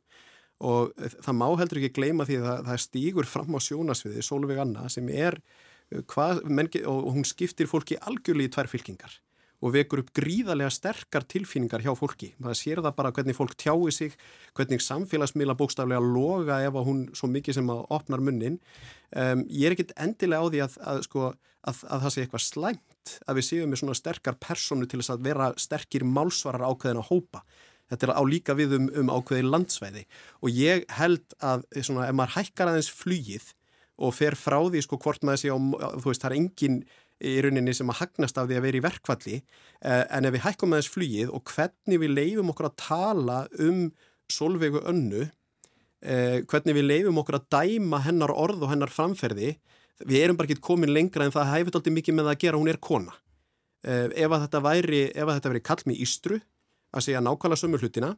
og 0.64 0.94
það 0.96 1.34
má 1.36 1.46
heldur 1.60 1.82
ekki 1.82 1.98
gleyma 1.98 2.24
því 2.24 2.38
að 2.40 2.62
það 2.70 2.82
stýgur 2.86 3.26
fram 3.28 3.52
á 3.52 3.60
sjónasviði, 3.60 4.22
Solveig 4.24 4.62
Anna, 4.62 4.86
sem 4.88 5.10
er, 5.12 5.36
uh, 5.92 6.00
hvað, 6.08 6.46
menn, 6.48 6.72
og 6.88 7.12
hún 7.12 7.28
skiptir 7.28 7.68
fólki 7.68 8.00
algjörlega 8.00 8.48
í 8.48 8.56
tvær 8.56 8.72
fylkingar 8.72 9.20
og 9.64 9.72
vekur 9.74 10.02
upp 10.02 10.12
gríðarlega 10.16 10.72
sterkar 10.72 11.24
tilfinningar 11.28 11.84
hjá 11.84 11.92
fólki. 11.96 12.32
Það 12.36 12.58
sér 12.58 12.82
það 12.84 12.96
bara 12.98 13.12
hvernig 13.16 13.36
fólk 13.38 13.54
tjái 13.58 13.92
sig, 13.94 14.16
hvernig 14.56 14.84
samfélagsmiðla 14.84 15.56
bókstaflega 15.58 16.02
loga 16.02 16.60
ef 16.64 16.80
hún 16.86 17.06
svo 17.16 17.30
mikið 17.32 17.58
sem 17.58 17.72
að 17.72 17.84
opnar 17.96 18.24
munnin. 18.24 18.58
Um, 19.16 19.46
ég 19.48 19.68
er 19.68 19.76
ekkit 19.76 19.94
endilega 19.96 20.44
á 20.44 20.50
því 20.52 20.64
að, 20.66 20.78
að, 20.92 21.02
sko, 21.08 21.30
að, 21.64 21.84
að 21.88 22.04
það 22.04 22.12
sé 22.14 22.24
eitthvað 22.24 22.46
slæmt 22.46 23.14
að 23.24 23.38
við 23.38 23.48
séum 23.48 23.72
með 23.72 23.82
svona 23.82 24.00
sterkar 24.00 24.38
personu 24.42 24.88
til 24.90 25.00
þess 25.00 25.14
að 25.14 25.28
vera 25.30 25.52
sterkir 25.60 26.04
málsvarar 26.04 26.66
ákveðin 26.66 27.02
að 27.02 27.10
hópa. 27.12 27.44
Þetta 27.86 28.08
er 28.08 28.16
á 28.18 28.22
líka 28.26 28.56
við 28.58 28.74
um, 28.80 28.88
um 28.98 29.12
ákveði 29.14 29.46
landsvæði 29.46 30.08
og 30.42 30.50
ég 30.50 30.82
held 30.98 31.36
að 31.38 31.62
svona, 31.78 32.08
ef 32.10 32.16
maður 32.18 32.34
hækkar 32.40 32.72
aðeins 32.72 32.90
flugið 32.90 33.52
og 33.96 34.12
fer 34.12 34.36
frá 34.36 34.58
því 34.66 34.82
sko 34.84 34.98
hvort 35.00 35.24
maður 35.24 35.42
sé 35.42 35.52
á, 35.54 35.56
þú 35.56 36.10
veist, 36.10 36.24
það 36.24 36.30
er 36.32 36.38
engin 36.40 36.80
í 37.24 37.36
rauninni 37.44 37.72
sem 37.76 37.88
að 37.92 38.02
hagnast 38.02 38.38
af 38.38 38.48
því 38.48 38.58
að 38.58 38.66
vera 38.66 38.78
í 38.78 38.84
verkvalli 38.84 39.36
eh, 39.38 40.04
en 40.12 40.28
ef 40.28 40.34
við 40.34 40.44
hækkum 40.44 40.74
aðeins 40.74 40.92
flugið 40.92 41.32
og 41.32 41.52
hvernig 41.52 42.02
við 42.02 42.12
leifum 42.12 42.52
okkur 42.52 42.68
að 42.68 42.78
tala 42.82 43.38
um 43.62 43.86
solveigu 44.32 44.82
önnu 44.90 45.22
eh, 45.24 46.42
hvernig 46.44 46.76
við 46.76 46.88
leifum 46.90 47.22
okkur 47.22 47.38
að 47.40 47.48
dæma 47.56 48.02
hennar 48.04 48.34
orð 48.34 48.66
og 48.66 48.72
hennar 48.74 48.92
framferði 48.92 49.54
við 50.04 50.26
erum 50.26 50.36
bara 50.36 50.50
ekki 50.50 50.64
komin 50.64 50.92
lengra 50.92 51.24
en 51.24 51.32
það 51.32 51.52
hæfut 51.54 51.78
alltaf 51.78 51.96
mikið 51.96 52.18
með 52.18 52.32
að 52.32 52.40
gera, 52.42 52.60
hún 52.60 52.68
er 52.68 52.80
kona. 52.82 53.14
Eh, 53.86 54.10
ef 54.12 54.32
að 54.32 54.42
þetta 54.44 54.62
væri, 54.64 55.02
að 55.14 55.32
þetta 55.38 55.52
væri 55.52 55.64
kall 55.64 55.84
með 55.88 56.02
ístru 56.04 56.40
að 56.96 57.06
segja 57.06 57.22
nákvæmlega 57.24 57.60
sömur 57.60 57.84
hlutina 57.84 58.12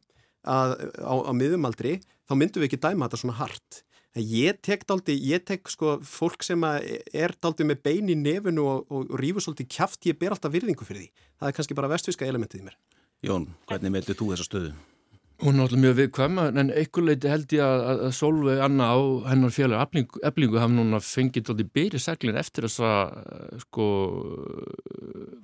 að, 0.46 0.74
á, 1.02 1.14
á 1.28 1.32
miðumaldri 1.34 1.98
þá 2.28 2.34
myndum 2.38 2.62
við 2.62 2.70
ekki 2.70 2.82
dæma 2.82 3.06
þetta 3.08 3.20
svona 3.22 3.38
hart 3.38 3.82
Ég 4.16 4.56
tek 4.64 4.86
daldi, 4.88 5.14
ég 5.28 5.44
tek 5.46 5.68
sko 5.68 5.98
fólk 6.02 6.42
sem 6.42 6.62
er 6.64 7.34
daldi 7.42 7.66
með 7.68 7.82
bein 7.84 8.08
í 8.08 8.16
nefunu 8.18 8.64
og, 8.64 8.86
og, 8.88 9.10
rífur 9.20 9.44
svolítið 9.44 9.68
kæft, 9.76 10.06
ég 10.08 10.18
ber 10.18 10.34
alltaf 10.34 10.54
virðingu 10.54 10.86
fyrir 10.88 11.04
því. 11.04 11.26
Það 11.38 11.50
er 11.50 11.58
kannski 11.58 11.76
bara 11.78 11.90
vestfiska 11.92 12.26
elementið 12.26 12.62
í 12.62 12.68
mér. 12.70 12.78
Jón, 13.26 13.50
hvernig 13.68 13.92
meðtu 13.92 14.16
þú 14.18 14.32
þessa 14.32 14.46
stöðu? 14.48 14.72
Hún 15.38 15.54
er 15.54 15.60
náttúrulega 15.60 15.84
mjög 15.84 15.98
viðkvæm 16.00 16.38
en 16.42 16.70
einhver 16.74 17.04
leiti 17.06 17.30
held 17.30 17.52
ég 17.54 17.62
að, 17.62 17.82
að 18.08 18.14
Solveig 18.16 18.62
Anna 18.64 18.88
á 18.90 18.98
hennar 19.30 19.52
félag 19.54 19.84
eblingu, 19.84 20.22
eblingu 20.26 20.58
hafði 20.58 20.78
núna 20.80 20.98
fengið 21.04 21.52
alltaf 21.52 21.66
byrja 21.78 22.00
seglin 22.02 22.40
eftir 22.40 22.66
þessa 22.66 22.90
sko 23.62 23.86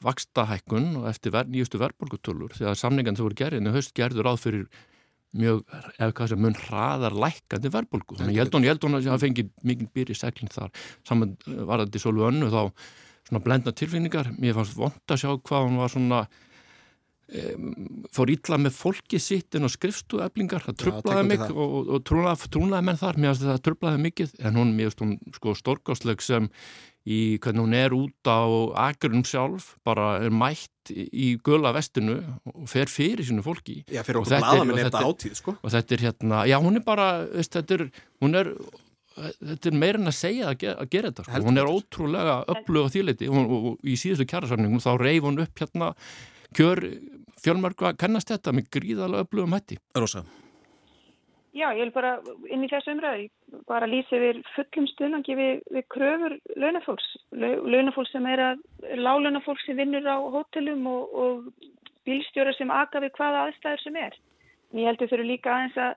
vakstahækkun 0.03 0.89
og 0.99 1.07
eftir 1.13 1.37
ver, 1.37 1.47
nýjustu 1.47 1.79
verðborgutölur 1.79 2.57
því 2.57 2.67
að 2.73 2.81
samningan 2.81 3.15
sem 3.15 3.29
voru 3.29 3.39
gerðinu 3.39 3.77
höst 3.77 3.95
gerður 3.95 4.33
áð 4.33 4.43
fyrir 4.49 4.67
mjög, 5.35 5.63
eða 5.99 6.11
hvað 6.19 6.33
sem 6.33 6.43
mun 6.45 6.59
hraðar 6.65 7.19
lækandi 7.25 7.73
verðborgu. 7.75 8.19
Þannig 8.21 8.39
ég 8.39 8.45
held 8.45 8.57
hún, 8.57 8.67
ég 8.67 8.75
held 8.75 8.87
hún 8.87 8.99
að 8.99 9.11
það 9.11 9.25
fengið 9.27 9.53
mikið 9.71 9.93
byrja 9.99 10.21
seglin 10.21 10.55
þar 10.55 10.87
saman 11.09 11.37
var 11.45 11.85
þetta 11.85 12.01
í 12.01 12.05
Solveig 12.05 12.31
Önnu 12.31 12.51
þá 12.55 12.61
svona 13.25 13.45
blenda 13.45 13.75
tilfinningar. 13.77 14.33
Mér 14.39 14.59
fannst 14.59 14.79
vond 14.79 15.15
að 15.15 15.23
sjá 15.25 15.31
hvað 15.35 15.69
hún 15.69 15.81
var 15.81 15.93
svona 15.93 16.25
fór 18.15 18.31
ítla 18.31 18.59
með 18.61 18.75
fólki 18.77 19.19
sitt 19.23 19.57
en 19.57 19.65
á 19.65 19.71
skrifstúeflingar, 19.73 20.65
það 20.67 20.77
trublaði 20.83 21.29
mig 21.31 21.41
það. 21.41 21.55
og, 21.57 21.77
og, 21.97 22.03
trúnaði, 22.05 22.85
menn 22.85 23.01
þar 23.01 23.19
mér 23.19 23.33
finnst 23.33 23.47
það 23.49 23.63
trublaði 23.65 24.03
mikið, 24.05 24.35
en 24.45 24.59
hún 24.61 24.75
mér 24.77 24.91
finnst 24.91 25.05
hún 25.05 25.15
sko 25.39 25.55
stórgásleg 25.59 26.25
sem 26.25 26.51
í 27.05 27.37
hvernig 27.43 27.67
hún 27.67 27.77
er 27.77 27.95
út 27.97 28.31
á 28.31 28.41
agrunum 28.89 29.25
sjálf, 29.29 29.75
bara 29.85 30.17
er 30.25 30.33
mætt 30.33 30.93
í 30.95 31.35
göla 31.45 31.73
vestinu 31.77 32.17
og 32.49 32.65
fer 32.69 32.89
fyrir 32.93 33.25
sínu 33.25 33.45
fólki 33.45 33.83
Já, 33.93 34.03
fyrir 34.05 34.23
okkur 34.23 34.41
blaða 34.41 34.65
með 34.69 34.81
nefnda 34.83 35.05
átíð, 35.05 35.37
sko 35.41 35.57
og 35.61 35.75
þetta 35.75 35.97
er 35.97 36.05
hérna, 36.09 36.43
já 36.49 36.57
hún 36.61 36.81
er 36.81 36.85
bara 36.87 37.09
veist, 37.29 37.57
þetta 37.57 37.79
er, 37.79 37.87
hún 38.25 38.41
er 38.41 38.53
þetta 39.15 39.71
er 39.71 39.81
meirinn 39.85 40.11
að 40.11 40.17
segja 40.19 40.49
að 40.51 40.61
gera, 40.65 40.77
að 40.81 40.93
gera 40.95 41.11
þetta 41.11 41.27
sko. 41.29 41.43
hún 41.49 41.61
er 41.63 41.71
ótrúlega 41.71 42.39
á 42.45 42.93
þýleiti 42.97 43.29
og, 43.31 43.43
og, 43.45 43.69
og 43.73 43.85
í 43.85 43.99
síðustu 44.01 44.29
kjærasarningum 44.31 44.83
þá 44.83 44.93
reyf 45.01 45.29
hún 45.29 45.43
upp 45.45 45.63
hérna 45.63 45.93
kjör 46.55 46.83
fjölmörgu 47.45 47.91
að 47.91 48.01
kannast 48.01 48.33
þetta 48.33 48.55
með 48.57 48.71
gríðalega 48.79 49.27
öflugum 49.27 49.57
hætti. 49.57 49.79
Rosa. 49.99 50.25
Já, 51.55 51.69
ég 51.71 51.85
vil 51.85 51.95
bara 51.95 52.17
inn 52.51 52.65
í 52.67 52.69
þessu 52.71 52.97
umræði 52.97 53.29
bara 53.69 53.87
lýsa 53.87 54.19
við 54.19 54.41
fullum 54.57 54.87
stuðlangi 54.91 55.37
við, 55.39 55.61
við 55.71 55.85
kröfur 55.95 56.37
launafólks. 56.59 57.11
Launafólks 57.39 58.11
sem 58.11 58.27
er 58.27 58.43
að, 58.43 58.65
lálunafólks 58.99 59.67
sem 59.69 59.79
vinnur 59.79 60.09
á 60.11 60.19
hótelum 60.35 60.87
og, 60.91 61.15
og 61.15 61.69
bílstjóra 62.09 62.55
sem 62.59 62.73
aga 62.75 63.05
við 63.05 63.15
hvaða 63.19 63.45
aðstæður 63.47 63.85
sem 63.85 64.01
er. 64.03 64.17
Ég 64.75 64.91
heldur 64.91 65.13
þurfu 65.13 65.29
líka 65.29 65.55
aðeins 65.55 65.79
að 65.85 65.95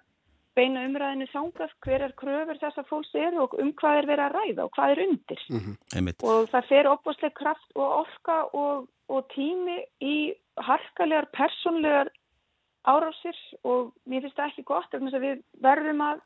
beina 0.57 0.85
umræðinu 0.87 1.27
þángað 1.31 1.73
hverjar 1.85 2.13
kröfur 2.17 2.61
þessar 2.61 2.87
fólks 2.89 3.17
eru 3.17 3.43
og 3.45 3.57
um 3.61 3.73
hvað 3.81 3.99
er 3.99 4.09
verið 4.11 4.25
að 4.25 4.37
ræða 4.37 4.65
og 4.65 4.71
hvað 4.77 4.93
er 4.93 5.03
undir. 5.07 5.43
Mm 5.49 5.59
-hmm. 5.63 6.13
Og 6.31 6.49
það 6.53 6.69
fer 6.69 6.91
opbúslega 6.93 7.39
kraft 7.41 7.75
og 7.75 7.87
orka 8.03 8.37
og, 8.53 8.87
og 9.09 9.27
tími 9.33 9.77
í 10.01 10.17
harkalegar 10.57 11.29
personlegar 11.33 12.09
árásir 12.87 13.37
og 13.63 13.93
mér 14.07 14.25
finnst 14.25 14.39
það 14.39 14.49
ekki 14.51 14.67
gott 14.71 14.97
ef 14.97 15.01
við 15.27 15.43
verðum 15.63 16.03
að 16.07 16.25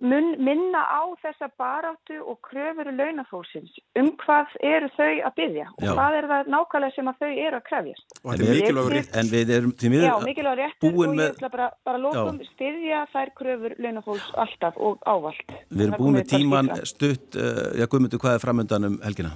mun, 0.00 0.28
minna 0.38 0.82
á 0.86 1.02
þessa 1.22 1.48
baráttu 1.58 2.18
og 2.22 2.38
kröfuru 2.46 2.92
launafólksins 2.94 3.72
um 3.98 4.10
hvað 4.20 4.52
eru 4.62 4.90
þau 4.94 5.10
að 5.26 5.32
byggja 5.40 5.66
og 5.72 5.86
Já. 5.86 5.92
hvað 5.96 6.18
er 6.18 6.28
það 6.32 6.50
nákvæmlega 6.54 6.94
sem 6.94 7.10
að 7.10 7.18
þau 7.22 7.32
eru 7.32 7.58
að 7.58 7.64
krefjast. 7.70 8.06
og 8.22 8.30
þetta 8.30 8.44
er 8.44 8.48
Ég- 8.48 8.60
mikilvægur 8.62 8.94
rétt 8.98 9.16
En 9.18 9.32
við 9.32 9.50
erum 9.56 9.72
því 9.72 9.90
miður 9.94 10.06
Já, 10.06 10.14
mikilvæg 10.28 10.58
réttur 10.62 10.94
og 10.94 11.16
ég 11.18 11.32
ætla 11.32 11.50
bara, 11.50 11.70
bara 11.84 11.98
lókum 11.98 12.40
styðja 12.52 13.00
þær 13.14 13.34
kröfur 13.40 13.74
launafólks 13.78 14.30
alltaf 14.34 14.78
og 14.78 15.02
ávalt. 15.06 15.50
Við 15.70 15.82
erum 15.88 15.98
búin 15.98 16.14
með 16.20 16.30
tíman 16.30 16.70
stutt, 16.86 17.34
uh, 17.34 17.74
já 17.74 17.86
Guðmundur, 17.90 18.22
hvað 18.22 18.38
er 18.38 18.44
framöndan 18.46 18.86
um 18.86 18.98
helgina? 19.02 19.34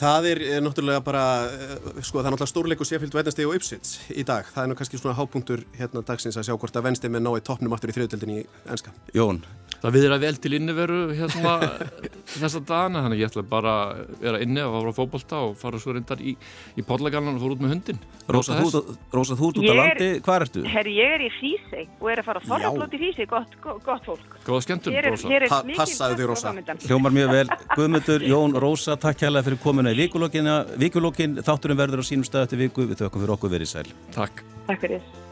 Það 0.00 0.26
er 0.30 0.38
eh, 0.46 0.58
náttúrulega 0.64 1.02
bara, 1.04 1.22
eh, 1.52 2.00
sko 2.00 2.22
það 2.22 2.30
er 2.30 2.34
náttúrulega 2.34 2.52
stórleiku 2.54 2.86
Seffield 2.88 3.16
Wednesday 3.18 3.44
og 3.44 3.58
Ipswich 3.58 4.12
í 4.16 4.24
dag. 4.24 4.48
Það 4.48 4.62
er 4.62 4.70
nú 4.70 4.76
kannski 4.78 5.00
svona 5.00 5.16
hápunktur 5.18 5.64
hérna 5.76 6.00
dagsins 6.08 6.38
að 6.40 6.48
sjá 6.48 6.54
hvort 6.56 6.78
að 6.78 6.86
Wednesday 6.88 7.12
með 7.12 7.26
ná 7.26 7.32
í 7.36 7.42
toppnum 7.44 7.76
aftur 7.76 7.92
í 7.92 7.96
þriðutöldinni 7.98 8.38
í 8.40 8.46
enska. 8.72 8.94
Jón, 9.12 9.42
Það 9.80 9.94
viðra 9.96 10.16
vel 10.20 10.34
til 10.44 10.52
inniveru 10.58 10.96
hérna 11.16 11.52
þessa 12.40 12.60
dagana, 12.68 13.00
þannig 13.06 13.20
ég 13.22 13.30
ætla 13.30 13.44
bara 13.48 13.74
að 13.80 14.00
vera 14.20 14.40
inni 14.44 14.60
og 14.60 14.74
fara 14.76 14.92
á 14.92 14.98
fótbolta 14.98 15.38
og 15.46 15.54
fara 15.60 15.80
svo 15.80 15.94
reyndar 15.96 16.20
í, 16.20 16.34
í 16.76 16.84
podlagallan 16.84 17.38
og 17.38 17.44
fóra 17.44 17.56
út 17.56 17.62
með 17.64 17.72
hundin. 17.74 18.00
Rósa, 18.30 18.58
Njóta 18.58 18.82
þú. 18.84 18.96
Rósa, 19.16 19.38
þú 19.40 19.48
ert 19.50 19.60
út 19.62 19.70
á 19.72 19.74
landi, 19.80 20.10
hvað 20.26 20.44
ertu? 20.44 20.64
Herri, 20.74 20.92
ég 21.00 21.14
er 21.16 21.24
í 21.24 21.30
Hrísey 21.38 21.86
og 21.96 22.10
er 22.12 22.20
að 22.22 22.28
fara 22.28 22.42
að 22.42 22.50
fara 22.52 22.72
blóti 22.76 23.00
í 23.00 23.02
Hrísey, 23.04 23.28
gott, 23.30 23.56
gott, 23.64 23.80
gott 23.88 24.10
fólk. 24.10 24.36
Góða 24.46 24.60
skemmtun, 24.66 24.94
Hér 24.98 25.08
er, 25.08 25.16
Rósa. 25.16 25.32
hér 25.32 25.46
er 25.48 25.54
Pa- 25.54 25.62
passaðu 25.80 26.20
þig, 26.20 26.28
Rósa. 26.30 26.54
Hljómar 26.84 27.16
mjög 27.16 27.32
vel, 27.38 27.46
Guðmundur, 27.78 28.26
Jón, 28.28 28.58
Rósa, 28.66 28.98
takk 29.00 29.24
hérlega 29.26 29.48
fyrir 29.48 29.62
komuna 29.64 29.96
í 29.96 29.98
vikulokkin, 30.04 31.40
þátturinn 31.46 31.80
verður 31.80 32.04
á 32.04 32.08
sínum 32.10 32.28
stað 32.28 32.46
eftir 32.50 32.62
viku, 32.66 32.86
við 32.92 33.00
þökkum 33.02 33.24
fyrir 33.24 33.36
okkur 33.38 33.56
verið 33.56 33.72
sæl. 33.74 33.88
Takk. 34.14 34.44
Takk 34.68 34.86
fyrir. 34.86 35.29